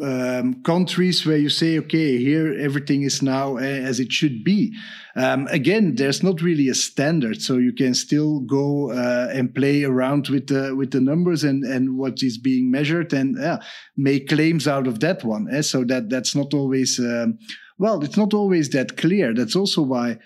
um, 0.01 0.61
countries 0.63 1.25
where 1.25 1.37
you 1.37 1.49
say, 1.49 1.79
okay, 1.79 2.17
here 2.17 2.53
everything 2.59 3.03
is 3.03 3.21
now 3.21 3.57
as 3.57 3.99
it 3.99 4.11
should 4.11 4.43
be. 4.43 4.75
Um, 5.15 5.47
again, 5.47 5.95
there's 5.95 6.23
not 6.23 6.41
really 6.41 6.67
a 6.67 6.75
standard, 6.75 7.41
so 7.41 7.57
you 7.57 7.71
can 7.71 7.93
still 7.93 8.41
go 8.41 8.91
uh, 8.91 9.29
and 9.31 9.55
play 9.55 9.83
around 9.83 10.27
with 10.27 10.47
the 10.47 10.75
with 10.75 10.91
the 10.91 11.01
numbers 11.01 11.43
and 11.43 11.63
and 11.63 11.97
what 11.97 12.21
is 12.21 12.37
being 12.37 12.69
measured 12.69 13.13
and 13.13 13.37
yeah, 13.39 13.59
make 13.95 14.27
claims 14.27 14.67
out 14.67 14.87
of 14.87 14.99
that 14.99 15.23
one. 15.23 15.47
Eh? 15.51 15.61
So 15.61 15.83
that 15.85 16.09
that's 16.09 16.35
not 16.35 16.53
always 16.53 16.99
um, 16.99 17.39
well, 17.77 18.03
it's 18.03 18.17
not 18.17 18.33
always 18.33 18.69
that 18.69 18.97
clear. 18.97 19.33
That's 19.33 19.55
also 19.55 19.81
why. 19.81 20.17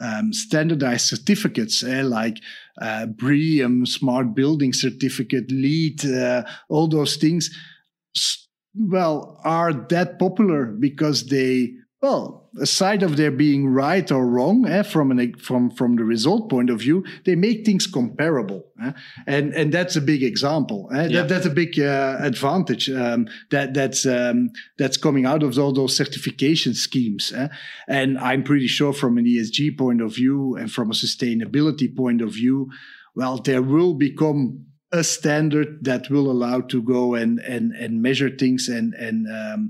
Um, 0.00 0.32
standardized 0.32 1.06
certificates 1.06 1.84
eh, 1.84 2.02
like 2.02 2.38
uh, 2.82 3.06
BREEAM, 3.06 3.86
Smart 3.86 4.34
Building 4.34 4.72
Certificate, 4.72 5.48
LEED, 5.52 6.04
uh, 6.04 6.42
all 6.68 6.88
those 6.88 7.14
things 7.16 7.48
well, 8.74 9.40
are 9.44 9.72
that 9.72 10.18
popular 10.18 10.66
because 10.66 11.26
they, 11.26 11.74
well, 12.04 12.50
aside 12.60 13.02
of 13.02 13.16
their 13.16 13.30
being 13.30 13.66
right 13.66 14.12
or 14.12 14.26
wrong, 14.26 14.66
eh, 14.66 14.82
from 14.82 15.10
an 15.10 15.34
from 15.38 15.70
from 15.70 15.96
the 15.96 16.04
result 16.04 16.50
point 16.50 16.68
of 16.68 16.78
view, 16.80 17.02
they 17.24 17.34
make 17.34 17.64
things 17.64 17.86
comparable, 17.86 18.62
eh? 18.84 18.92
and 19.26 19.54
and 19.54 19.72
that's 19.72 19.96
a 19.96 20.02
big 20.02 20.22
example. 20.22 20.90
Eh? 20.92 21.06
Yeah. 21.06 21.08
That, 21.22 21.28
that's 21.30 21.46
a 21.46 21.54
big 21.62 21.80
uh, 21.80 22.16
advantage 22.20 22.90
um, 22.90 23.26
that 23.50 23.72
that's 23.72 24.04
um, 24.04 24.50
that's 24.76 24.98
coming 24.98 25.24
out 25.24 25.42
of 25.42 25.58
all 25.58 25.72
those 25.72 25.96
certification 25.96 26.74
schemes. 26.74 27.32
Eh? 27.32 27.48
And 27.88 28.18
I'm 28.18 28.42
pretty 28.44 28.66
sure, 28.66 28.92
from 28.92 29.16
an 29.16 29.24
ESG 29.24 29.78
point 29.78 30.02
of 30.02 30.14
view 30.14 30.56
and 30.56 30.70
from 30.70 30.90
a 30.90 30.94
sustainability 30.94 31.88
point 31.96 32.20
of 32.20 32.34
view, 32.34 32.68
well, 33.14 33.38
there 33.38 33.62
will 33.62 33.94
become 33.94 34.66
a 34.92 35.02
standard 35.02 35.78
that 35.84 36.10
will 36.10 36.30
allow 36.30 36.60
to 36.60 36.82
go 36.82 37.14
and 37.14 37.40
and 37.40 37.72
and 37.72 38.02
measure 38.02 38.28
things 38.28 38.68
and 38.68 38.92
and 38.94 39.26
um, 39.26 39.60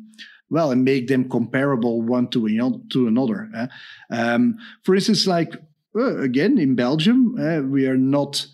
well 0.50 0.70
and 0.70 0.84
make 0.84 1.08
them 1.08 1.28
comparable 1.28 2.02
one 2.02 2.28
to 2.28 2.48
to 2.90 3.06
another. 3.06 3.50
Eh? 3.54 3.66
Um, 4.10 4.58
for 4.82 4.94
instance, 4.94 5.26
like 5.26 5.54
uh, 5.96 6.18
again 6.18 6.58
in 6.58 6.74
Belgium, 6.74 7.36
uh, 7.38 7.60
we 7.60 7.86
are 7.86 7.96
not 7.96 8.46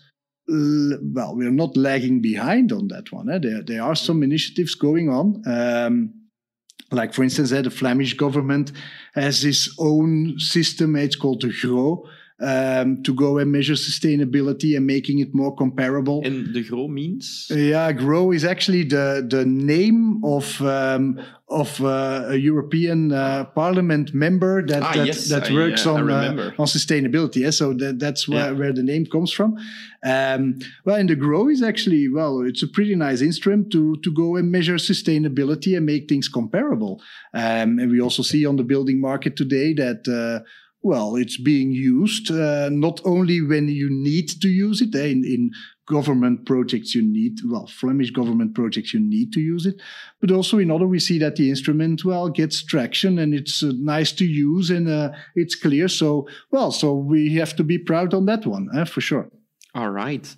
well, 0.47 1.35
we 1.35 1.45
are 1.45 1.51
not 1.51 1.77
lagging 1.77 2.21
behind 2.21 2.71
on 2.71 2.87
that 2.89 3.11
one. 3.11 3.29
Eh? 3.29 3.39
There 3.39 3.61
there 3.61 3.83
are 3.83 3.95
some 3.95 4.23
initiatives 4.23 4.75
going 4.75 5.09
on. 5.09 5.41
Um, 5.45 6.13
like 6.91 7.13
for 7.13 7.23
instance, 7.23 7.51
uh, 7.51 7.61
the 7.61 7.69
Flemish 7.69 8.15
government 8.15 8.71
has 9.13 9.45
its 9.45 9.73
own 9.79 10.39
system. 10.39 10.95
It's 10.95 11.15
called 11.15 11.41
the 11.41 11.53
GRO, 11.53 12.05
um, 12.41 13.03
to 13.03 13.13
go 13.13 13.37
and 13.37 13.51
measure 13.51 13.73
sustainability 13.73 14.75
and 14.75 14.85
making 14.85 15.19
it 15.19 15.33
more 15.33 15.55
comparable. 15.55 16.21
And 16.25 16.53
the 16.53 16.63
GRO 16.63 16.87
means? 16.87 17.47
Yeah, 17.53 17.91
GRO 17.91 18.31
is 18.31 18.43
actually 18.43 18.83
the 18.83 19.25
the 19.27 19.45
name 19.45 20.23
of 20.23 20.59
um, 20.61 21.19
of 21.49 21.81
uh, 21.81 22.23
a 22.29 22.35
European 22.35 23.11
uh, 23.11 23.45
Parliament 23.53 24.13
member 24.13 24.65
that 24.65 24.81
ah, 24.81 24.93
that, 24.93 25.05
yes, 25.05 25.29
that, 25.29 25.51
works 25.51 25.85
on 25.85 26.09
uh, 26.09 26.51
on 26.57 26.65
sustainability. 26.65 27.41
Yeah? 27.41 27.51
So 27.51 27.73
that, 27.73 27.99
that's 27.99 28.27
where, 28.27 28.51
yeah. 28.51 28.57
where 28.57 28.73
the 28.73 28.83
name 28.83 29.05
comes 29.05 29.31
from. 29.31 29.57
Um, 30.03 30.59
well, 30.85 30.95
and 30.95 31.09
the 31.09 31.15
GRO 31.15 31.49
is 31.49 31.61
actually 31.61 32.07
well, 32.09 32.41
it's 32.41 32.63
a 32.63 32.67
pretty 32.67 32.95
nice 32.95 33.21
instrument 33.21 33.71
to 33.73 33.97
to 33.97 34.11
go 34.11 34.35
and 34.35 34.51
measure 34.51 34.77
sustainability 34.77 35.77
and 35.77 35.85
make 35.85 36.09
things 36.09 36.27
comparable. 36.27 37.01
Um, 37.33 37.77
and 37.77 37.91
we 37.91 38.01
also 38.01 38.23
see 38.23 38.45
on 38.47 38.55
the 38.55 38.63
building 38.63 38.99
market 38.99 39.35
today 39.35 39.73
that 39.73 40.07
uh, 40.07 40.43
well, 40.83 41.15
it's 41.15 41.37
being 41.37 41.71
used 41.71 42.31
uh, 42.31 42.69
not 42.69 43.01
only 43.05 43.41
when 43.41 43.67
you 43.67 43.89
need 43.89 44.29
to 44.41 44.49
use 44.49 44.81
it. 44.81 44.95
Eh, 44.95 45.11
in, 45.11 45.23
in 45.23 45.51
government 45.87 46.45
projects, 46.45 46.95
you 46.95 47.01
need 47.01 47.37
well, 47.45 47.67
Flemish 47.67 48.11
government 48.11 48.55
projects, 48.55 48.93
you 48.93 48.99
need 48.99 49.33
to 49.33 49.41
use 49.41 49.65
it, 49.65 49.75
but 50.21 50.31
also 50.31 50.57
in 50.57 50.71
other, 50.71 50.87
we 50.87 50.99
see 50.99 51.19
that 51.19 51.35
the 51.35 51.49
instrument 51.49 52.05
well 52.05 52.29
gets 52.29 52.63
traction 52.63 53.19
and 53.19 53.33
it's 53.33 53.61
uh, 53.61 53.71
nice 53.75 54.11
to 54.13 54.25
use 54.25 54.69
and 54.69 54.87
uh, 54.87 55.11
it's 55.35 55.55
clear. 55.55 55.87
So 55.87 56.27
well, 56.51 56.71
so 56.71 56.95
we 56.95 57.35
have 57.35 57.55
to 57.57 57.63
be 57.63 57.77
proud 57.77 58.13
on 58.13 58.25
that 58.25 58.45
one 58.45 58.69
eh, 58.75 58.85
for 58.85 59.01
sure. 59.01 59.29
All 59.73 59.91
right. 59.91 60.35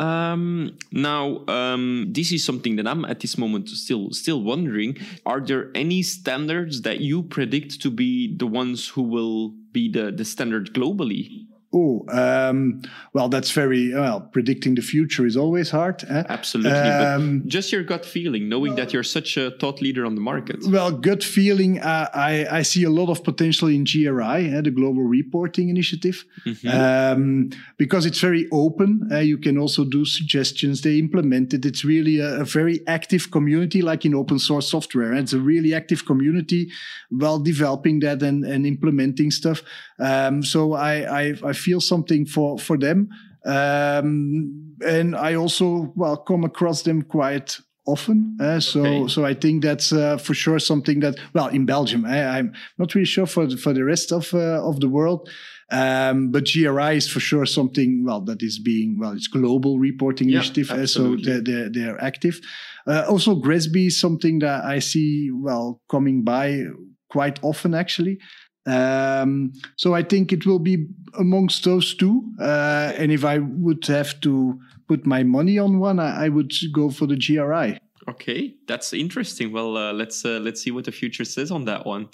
Um, 0.00 0.78
now, 0.90 1.44
um, 1.46 2.06
this 2.08 2.32
is 2.32 2.42
something 2.42 2.76
that 2.76 2.88
I'm 2.88 3.04
at 3.04 3.20
this 3.20 3.36
moment 3.36 3.68
still 3.68 4.10
still 4.12 4.42
wondering. 4.42 4.96
Are 5.26 5.40
there 5.40 5.70
any 5.74 6.02
standards 6.02 6.80
that 6.82 7.00
you 7.00 7.22
predict 7.22 7.82
to 7.82 7.90
be 7.90 8.34
the 8.34 8.46
ones 8.46 8.88
who 8.88 9.02
will 9.02 9.52
be 9.72 9.92
the, 9.92 10.10
the 10.10 10.24
standard 10.24 10.72
globally? 10.72 11.49
Oh, 11.72 12.04
um, 12.08 12.82
well, 13.12 13.28
that's 13.28 13.52
very 13.52 13.94
well. 13.94 14.22
Predicting 14.22 14.74
the 14.74 14.82
future 14.82 15.24
is 15.24 15.36
always 15.36 15.70
hard. 15.70 16.02
Eh? 16.02 16.24
Absolutely, 16.28 16.72
um, 16.72 17.40
but 17.40 17.48
just 17.48 17.70
your 17.70 17.84
gut 17.84 18.04
feeling, 18.04 18.48
knowing 18.48 18.74
that 18.74 18.92
you're 18.92 19.04
such 19.04 19.36
a 19.36 19.52
thought 19.52 19.80
leader 19.80 20.04
on 20.04 20.16
the 20.16 20.20
market. 20.20 20.56
Well, 20.66 20.90
gut 20.90 21.22
feeling, 21.22 21.78
uh, 21.78 22.08
I 22.12 22.46
I 22.50 22.62
see 22.62 22.82
a 22.82 22.90
lot 22.90 23.08
of 23.08 23.22
potential 23.22 23.68
in 23.68 23.84
GRI, 23.84 24.50
eh, 24.50 24.60
the 24.62 24.72
Global 24.72 25.04
Reporting 25.04 25.68
Initiative, 25.68 26.24
mm-hmm. 26.44 26.68
um, 26.68 27.50
because 27.76 28.04
it's 28.04 28.18
very 28.18 28.48
open. 28.50 29.08
Uh, 29.12 29.18
you 29.18 29.38
can 29.38 29.56
also 29.56 29.84
do 29.84 30.04
suggestions. 30.04 30.80
They 30.80 30.98
implement 30.98 31.54
it. 31.54 31.64
It's 31.64 31.84
really 31.84 32.18
a, 32.18 32.40
a, 32.40 32.44
very 32.44 32.80
active 32.88 33.30
community, 33.30 33.80
like 33.80 34.04
in 34.04 34.14
open 34.16 34.40
source 34.40 34.68
software. 34.68 35.14
It's 35.14 35.34
a 35.34 35.38
really 35.38 35.72
active 35.72 36.04
community, 36.04 36.68
while 37.10 37.38
developing 37.38 38.00
that 38.00 38.24
and 38.24 38.44
and 38.44 38.66
implementing 38.66 39.30
stuff. 39.30 39.62
Um, 40.00 40.42
so 40.42 40.72
I 40.72 40.94
I, 41.20 41.34
I 41.44 41.52
feel 41.60 41.80
something 41.80 42.26
for 42.26 42.58
for 42.58 42.78
them. 42.78 43.08
Um, 43.44 44.76
and 44.86 45.16
I 45.16 45.34
also 45.34 45.92
well 45.96 46.16
come 46.16 46.44
across 46.44 46.82
them 46.82 47.02
quite 47.02 47.58
often. 47.86 48.36
Uh, 48.40 48.60
so 48.60 48.80
okay. 48.80 49.08
so 49.08 49.24
I 49.24 49.34
think 49.34 49.62
that's 49.62 49.92
uh, 49.92 50.18
for 50.18 50.34
sure 50.34 50.58
something 50.58 51.00
that 51.00 51.16
well 51.34 51.48
in 51.48 51.66
Belgium 51.66 52.04
I, 52.04 52.38
am 52.38 52.52
not 52.78 52.94
really 52.94 53.06
sure 53.06 53.26
for 53.26 53.46
the, 53.46 53.56
for 53.56 53.72
the 53.72 53.84
rest 53.84 54.12
of 54.12 54.32
uh, 54.34 54.66
of 54.66 54.80
the 54.80 54.88
world. 54.88 55.28
Um, 55.72 56.32
but 56.32 56.48
GRI 56.52 56.96
is 56.96 57.08
for 57.08 57.20
sure 57.20 57.46
something 57.46 58.04
well 58.04 58.20
that 58.22 58.42
is 58.42 58.58
being 58.58 58.98
well 58.98 59.12
it's 59.12 59.28
global 59.28 59.78
reporting 59.78 60.28
yeah, 60.28 60.38
initiative 60.38 60.70
uh, 60.72 60.84
so 60.84 61.16
they're, 61.16 61.40
they're, 61.40 61.70
they're 61.70 62.02
active. 62.02 62.40
Uh, 62.86 63.04
also 63.08 63.36
GRESB 63.36 63.86
is 63.86 64.00
something 64.00 64.40
that 64.40 64.64
I 64.64 64.80
see 64.80 65.30
well 65.32 65.80
coming 65.88 66.24
by 66.24 66.64
quite 67.08 67.38
often 67.42 67.74
actually. 67.74 68.18
Um, 68.66 69.52
so 69.76 69.94
I 69.94 70.02
think 70.02 70.32
it 70.32 70.46
will 70.46 70.58
be 70.58 70.86
amongst 71.18 71.64
those 71.64 71.94
two. 71.94 72.32
Uh, 72.38 72.92
and 72.96 73.10
if 73.10 73.24
I 73.24 73.38
would 73.38 73.86
have 73.86 74.20
to 74.20 74.60
put 74.88 75.06
my 75.06 75.22
money 75.22 75.58
on 75.58 75.78
one, 75.78 75.98
I, 75.98 76.26
I 76.26 76.28
would 76.28 76.52
go 76.72 76.90
for 76.90 77.06
the 77.06 77.16
GRI. 77.16 77.78
Okay, 78.10 78.56
that's 78.66 78.92
interesting. 78.92 79.52
Well, 79.52 79.76
uh, 79.76 79.92
let's 79.92 80.24
uh, 80.24 80.40
let's 80.42 80.60
see 80.62 80.72
what 80.72 80.84
the 80.84 80.92
future 80.92 81.24
says 81.24 81.50
on 81.52 81.64
that 81.66 81.86
one. 81.86 82.08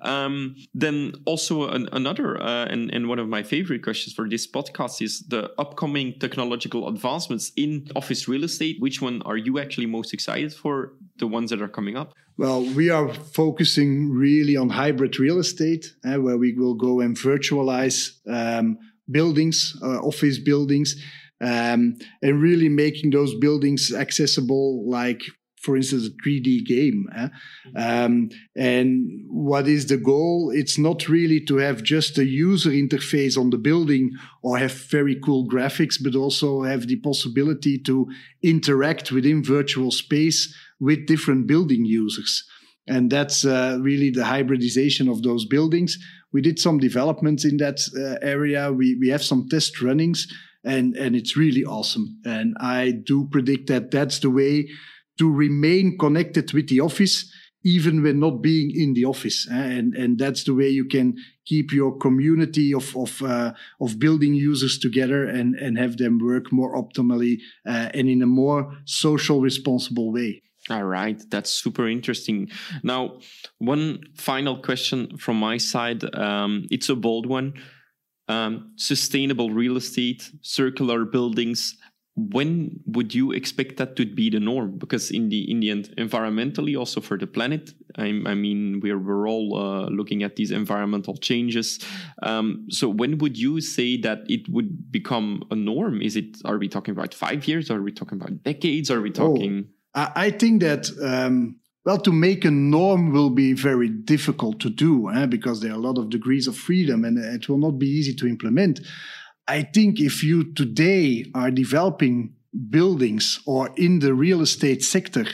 Um, 0.00 0.56
then 0.74 1.12
also 1.24 1.68
an, 1.68 1.88
another 1.92 2.40
uh, 2.40 2.64
and, 2.64 2.92
and 2.92 3.08
one 3.08 3.20
of 3.20 3.28
my 3.28 3.42
favorite 3.42 3.82
questions 3.82 4.14
for 4.14 4.28
this 4.28 4.46
podcast 4.50 5.02
is 5.02 5.24
the 5.28 5.52
upcoming 5.58 6.18
technological 6.18 6.88
advancements 6.88 7.52
in 7.56 7.86
office 7.94 8.26
real 8.26 8.42
estate. 8.42 8.76
Which 8.80 9.00
one 9.00 9.22
are 9.22 9.36
you 9.36 9.60
actually 9.60 9.86
most 9.86 10.12
excited 10.12 10.52
for? 10.52 10.94
The 11.18 11.28
ones 11.28 11.50
that 11.50 11.62
are 11.62 11.68
coming 11.68 11.96
up. 11.96 12.12
Well, 12.38 12.62
we 12.74 12.90
are 12.90 13.14
focusing 13.14 14.10
really 14.10 14.56
on 14.56 14.68
hybrid 14.70 15.18
real 15.18 15.38
estate, 15.38 15.94
uh, 16.04 16.16
where 16.20 16.38
we 16.38 16.54
will 16.54 16.74
go 16.74 17.00
and 17.00 17.16
virtualize 17.16 18.10
um, 18.28 18.78
buildings, 19.10 19.78
uh, 19.82 20.00
office 20.00 20.38
buildings 20.38 20.96
um, 21.40 21.96
and 22.22 22.40
really 22.40 22.68
making 22.68 23.10
those 23.10 23.34
buildings 23.34 23.92
accessible 23.92 24.88
like 24.88 25.22
for 25.66 25.76
instance, 25.76 26.06
a 26.06 26.28
3D 26.28 26.64
game. 26.64 27.08
Eh? 27.16 27.28
Um, 27.76 28.30
and 28.56 29.24
what 29.28 29.66
is 29.66 29.86
the 29.86 29.96
goal? 29.96 30.52
It's 30.54 30.78
not 30.78 31.08
really 31.08 31.40
to 31.46 31.56
have 31.56 31.82
just 31.82 32.16
a 32.18 32.24
user 32.24 32.70
interface 32.70 33.36
on 33.36 33.50
the 33.50 33.58
building 33.58 34.12
or 34.42 34.56
have 34.58 34.72
very 34.72 35.16
cool 35.24 35.48
graphics, 35.48 35.96
but 36.02 36.14
also 36.14 36.62
have 36.62 36.86
the 36.86 36.96
possibility 37.00 37.78
to 37.80 38.06
interact 38.42 39.10
within 39.10 39.42
virtual 39.42 39.90
space 39.90 40.54
with 40.78 41.06
different 41.06 41.48
building 41.48 41.84
users. 41.84 42.44
And 42.86 43.10
that's 43.10 43.44
uh, 43.44 43.78
really 43.80 44.10
the 44.10 44.24
hybridization 44.24 45.08
of 45.08 45.22
those 45.24 45.44
buildings. 45.44 45.98
We 46.32 46.40
did 46.42 46.60
some 46.60 46.78
developments 46.78 47.44
in 47.44 47.56
that 47.56 47.80
uh, 47.96 48.24
area. 48.24 48.72
We, 48.72 48.96
we 49.00 49.08
have 49.08 49.24
some 49.24 49.48
test 49.48 49.82
runnings 49.82 50.28
and 50.66 50.96
and 50.96 51.16
it's 51.16 51.36
really 51.36 51.64
awesome. 51.64 52.20
And 52.24 52.56
I 52.60 52.90
do 52.90 53.28
predict 53.30 53.68
that 53.68 53.90
that's 53.90 54.18
the 54.18 54.30
way 54.30 54.68
to 55.18 55.32
remain 55.32 55.96
connected 55.98 56.52
with 56.52 56.68
the 56.68 56.80
office 56.80 57.32
even 57.64 58.00
when 58.00 58.20
not 58.20 58.42
being 58.42 58.70
in 58.70 58.94
the 58.94 59.04
office 59.04 59.48
eh? 59.50 59.54
and 59.54 59.94
and 59.96 60.18
that's 60.18 60.44
the 60.44 60.54
way 60.54 60.68
you 60.68 60.84
can 60.84 61.16
keep 61.44 61.72
your 61.72 61.96
community 61.98 62.72
of 62.72 62.96
of 62.96 63.22
uh, 63.22 63.52
of 63.80 63.98
building 63.98 64.34
users 64.34 64.78
together 64.78 65.24
and 65.24 65.54
and 65.56 65.78
have 65.78 65.96
them 65.96 66.18
work 66.18 66.52
more 66.52 66.76
optimally 66.76 67.38
uh, 67.66 67.88
and 67.92 68.08
in 68.08 68.22
a 68.22 68.26
more 68.26 68.72
social 68.84 69.40
responsible 69.40 70.12
way. 70.12 70.42
All 70.68 70.84
right. 70.84 71.22
That's 71.30 71.50
super 71.50 71.88
interesting. 71.88 72.48
Now 72.82 73.18
one 73.58 74.00
final 74.16 74.62
question 74.62 75.16
from 75.16 75.36
my 75.38 75.58
side. 75.58 76.02
Um, 76.14 76.66
it's 76.70 76.88
a 76.88 76.96
bold 76.96 77.26
one 77.26 77.54
um, 78.28 78.72
sustainable 78.76 79.50
real 79.50 79.76
estate, 79.76 80.30
circular 80.42 81.04
buildings. 81.04 81.76
when 82.16 82.80
would 82.86 83.14
you 83.14 83.30
expect 83.32 83.76
that 83.76 83.94
to 83.94 84.06
be 84.06 84.30
the 84.30 84.40
norm? 84.40 84.78
Because 84.78 85.10
in 85.10 85.28
the 85.28 85.50
in 85.50 85.60
the 85.60 85.70
end, 85.70 85.94
environmentally, 85.98 86.76
also 86.76 87.00
for 87.00 87.18
the 87.18 87.26
planet, 87.26 87.74
I, 87.96 88.06
I 88.06 88.34
mean, 88.34 88.80
we're 88.80 88.98
we're 88.98 89.28
all 89.28 89.54
uh, 89.54 89.88
looking 89.90 90.22
at 90.22 90.36
these 90.36 90.50
environmental 90.50 91.16
changes. 91.18 91.78
Um, 92.22 92.66
so 92.70 92.88
when 92.88 93.18
would 93.18 93.36
you 93.36 93.60
say 93.60 93.98
that 93.98 94.20
it 94.28 94.48
would 94.48 94.90
become 94.90 95.44
a 95.50 95.54
norm? 95.54 96.00
Is 96.00 96.16
it? 96.16 96.38
Are 96.46 96.56
we 96.56 96.68
talking 96.68 96.92
about 96.92 97.12
five 97.12 97.46
years? 97.46 97.70
Are 97.70 97.82
we 97.82 97.92
talking 97.92 98.18
about 98.18 98.42
decades? 98.42 98.90
Are 98.90 99.02
we 99.02 99.10
oh, 99.10 99.12
talking? 99.12 99.68
Oh, 99.94 100.08
I 100.16 100.30
think 100.30 100.62
that. 100.62 100.88
Um, 101.02 101.56
well, 101.86 101.98
to 101.98 102.10
make 102.10 102.44
a 102.44 102.50
norm 102.50 103.12
will 103.12 103.30
be 103.30 103.52
very 103.52 103.88
difficult 103.88 104.58
to 104.58 104.68
do 104.68 105.08
eh, 105.10 105.24
because 105.26 105.60
there 105.60 105.70
are 105.70 105.76
a 105.76 105.78
lot 105.88 105.98
of 105.98 106.10
degrees 106.10 106.48
of 106.48 106.56
freedom 106.56 107.04
and 107.04 107.16
it 107.16 107.48
will 107.48 107.58
not 107.58 107.78
be 107.78 107.86
easy 107.86 108.12
to 108.16 108.26
implement. 108.26 108.80
I 109.46 109.62
think 109.62 110.00
if 110.00 110.24
you 110.24 110.52
today 110.52 111.24
are 111.32 111.52
developing 111.52 112.34
buildings 112.70 113.40
or 113.46 113.70
in 113.76 114.00
the 114.00 114.14
real 114.14 114.40
estate 114.40 114.82
sector 114.82 115.26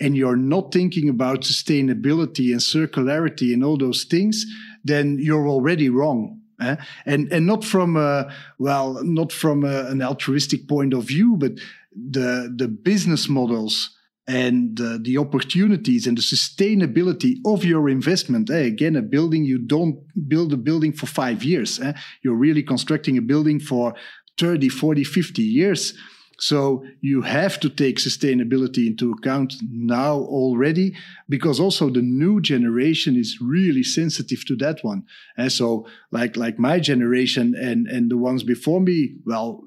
and 0.00 0.16
you're 0.16 0.36
not 0.36 0.72
thinking 0.72 1.08
about 1.08 1.42
sustainability 1.42 2.50
and 2.50 2.60
circularity 2.60 3.54
and 3.54 3.62
all 3.62 3.78
those 3.78 4.02
things, 4.02 4.44
then 4.82 5.18
you're 5.20 5.48
already 5.48 5.88
wrong. 5.88 6.40
Eh? 6.60 6.76
And 7.06 7.32
and 7.32 7.46
not 7.46 7.64
from 7.64 7.96
a 7.96 8.32
well, 8.58 9.00
not 9.04 9.32
from 9.32 9.64
a, 9.64 9.86
an 9.86 10.02
altruistic 10.02 10.68
point 10.68 10.92
of 10.92 11.04
view, 11.04 11.36
but 11.36 11.52
the 11.92 12.52
the 12.56 12.68
business 12.68 13.28
models 13.28 13.93
and 14.26 14.80
uh, 14.80 14.98
the 15.02 15.18
opportunities 15.18 16.06
and 16.06 16.16
the 16.16 16.22
sustainability 16.22 17.36
of 17.44 17.64
your 17.64 17.88
investment. 17.88 18.50
Eh? 18.50 18.64
Again, 18.66 18.96
a 18.96 19.02
building, 19.02 19.44
you 19.44 19.58
don't 19.58 19.98
build 20.28 20.52
a 20.52 20.56
building 20.56 20.92
for 20.92 21.06
five 21.06 21.44
years. 21.44 21.78
Eh? 21.80 21.92
You're 22.22 22.36
really 22.36 22.62
constructing 22.62 23.18
a 23.18 23.22
building 23.22 23.60
for 23.60 23.94
30, 24.38 24.68
40, 24.70 25.04
50 25.04 25.42
years. 25.42 25.94
So 26.38 26.84
you 27.00 27.22
have 27.22 27.60
to 27.60 27.68
take 27.68 27.98
sustainability 27.98 28.86
into 28.86 29.12
account 29.12 29.54
now 29.70 30.16
already, 30.16 30.96
because 31.28 31.60
also 31.60 31.90
the 31.90 32.02
new 32.02 32.40
generation 32.40 33.16
is 33.16 33.38
really 33.40 33.84
sensitive 33.84 34.44
to 34.46 34.56
that 34.56 34.82
one. 34.82 35.04
And 35.36 35.52
so, 35.52 35.86
like 36.10 36.36
like 36.36 36.58
my 36.58 36.80
generation 36.80 37.54
and 37.54 37.86
and 37.86 38.10
the 38.10 38.16
ones 38.16 38.42
before 38.42 38.80
me, 38.80 39.14
well, 39.24 39.62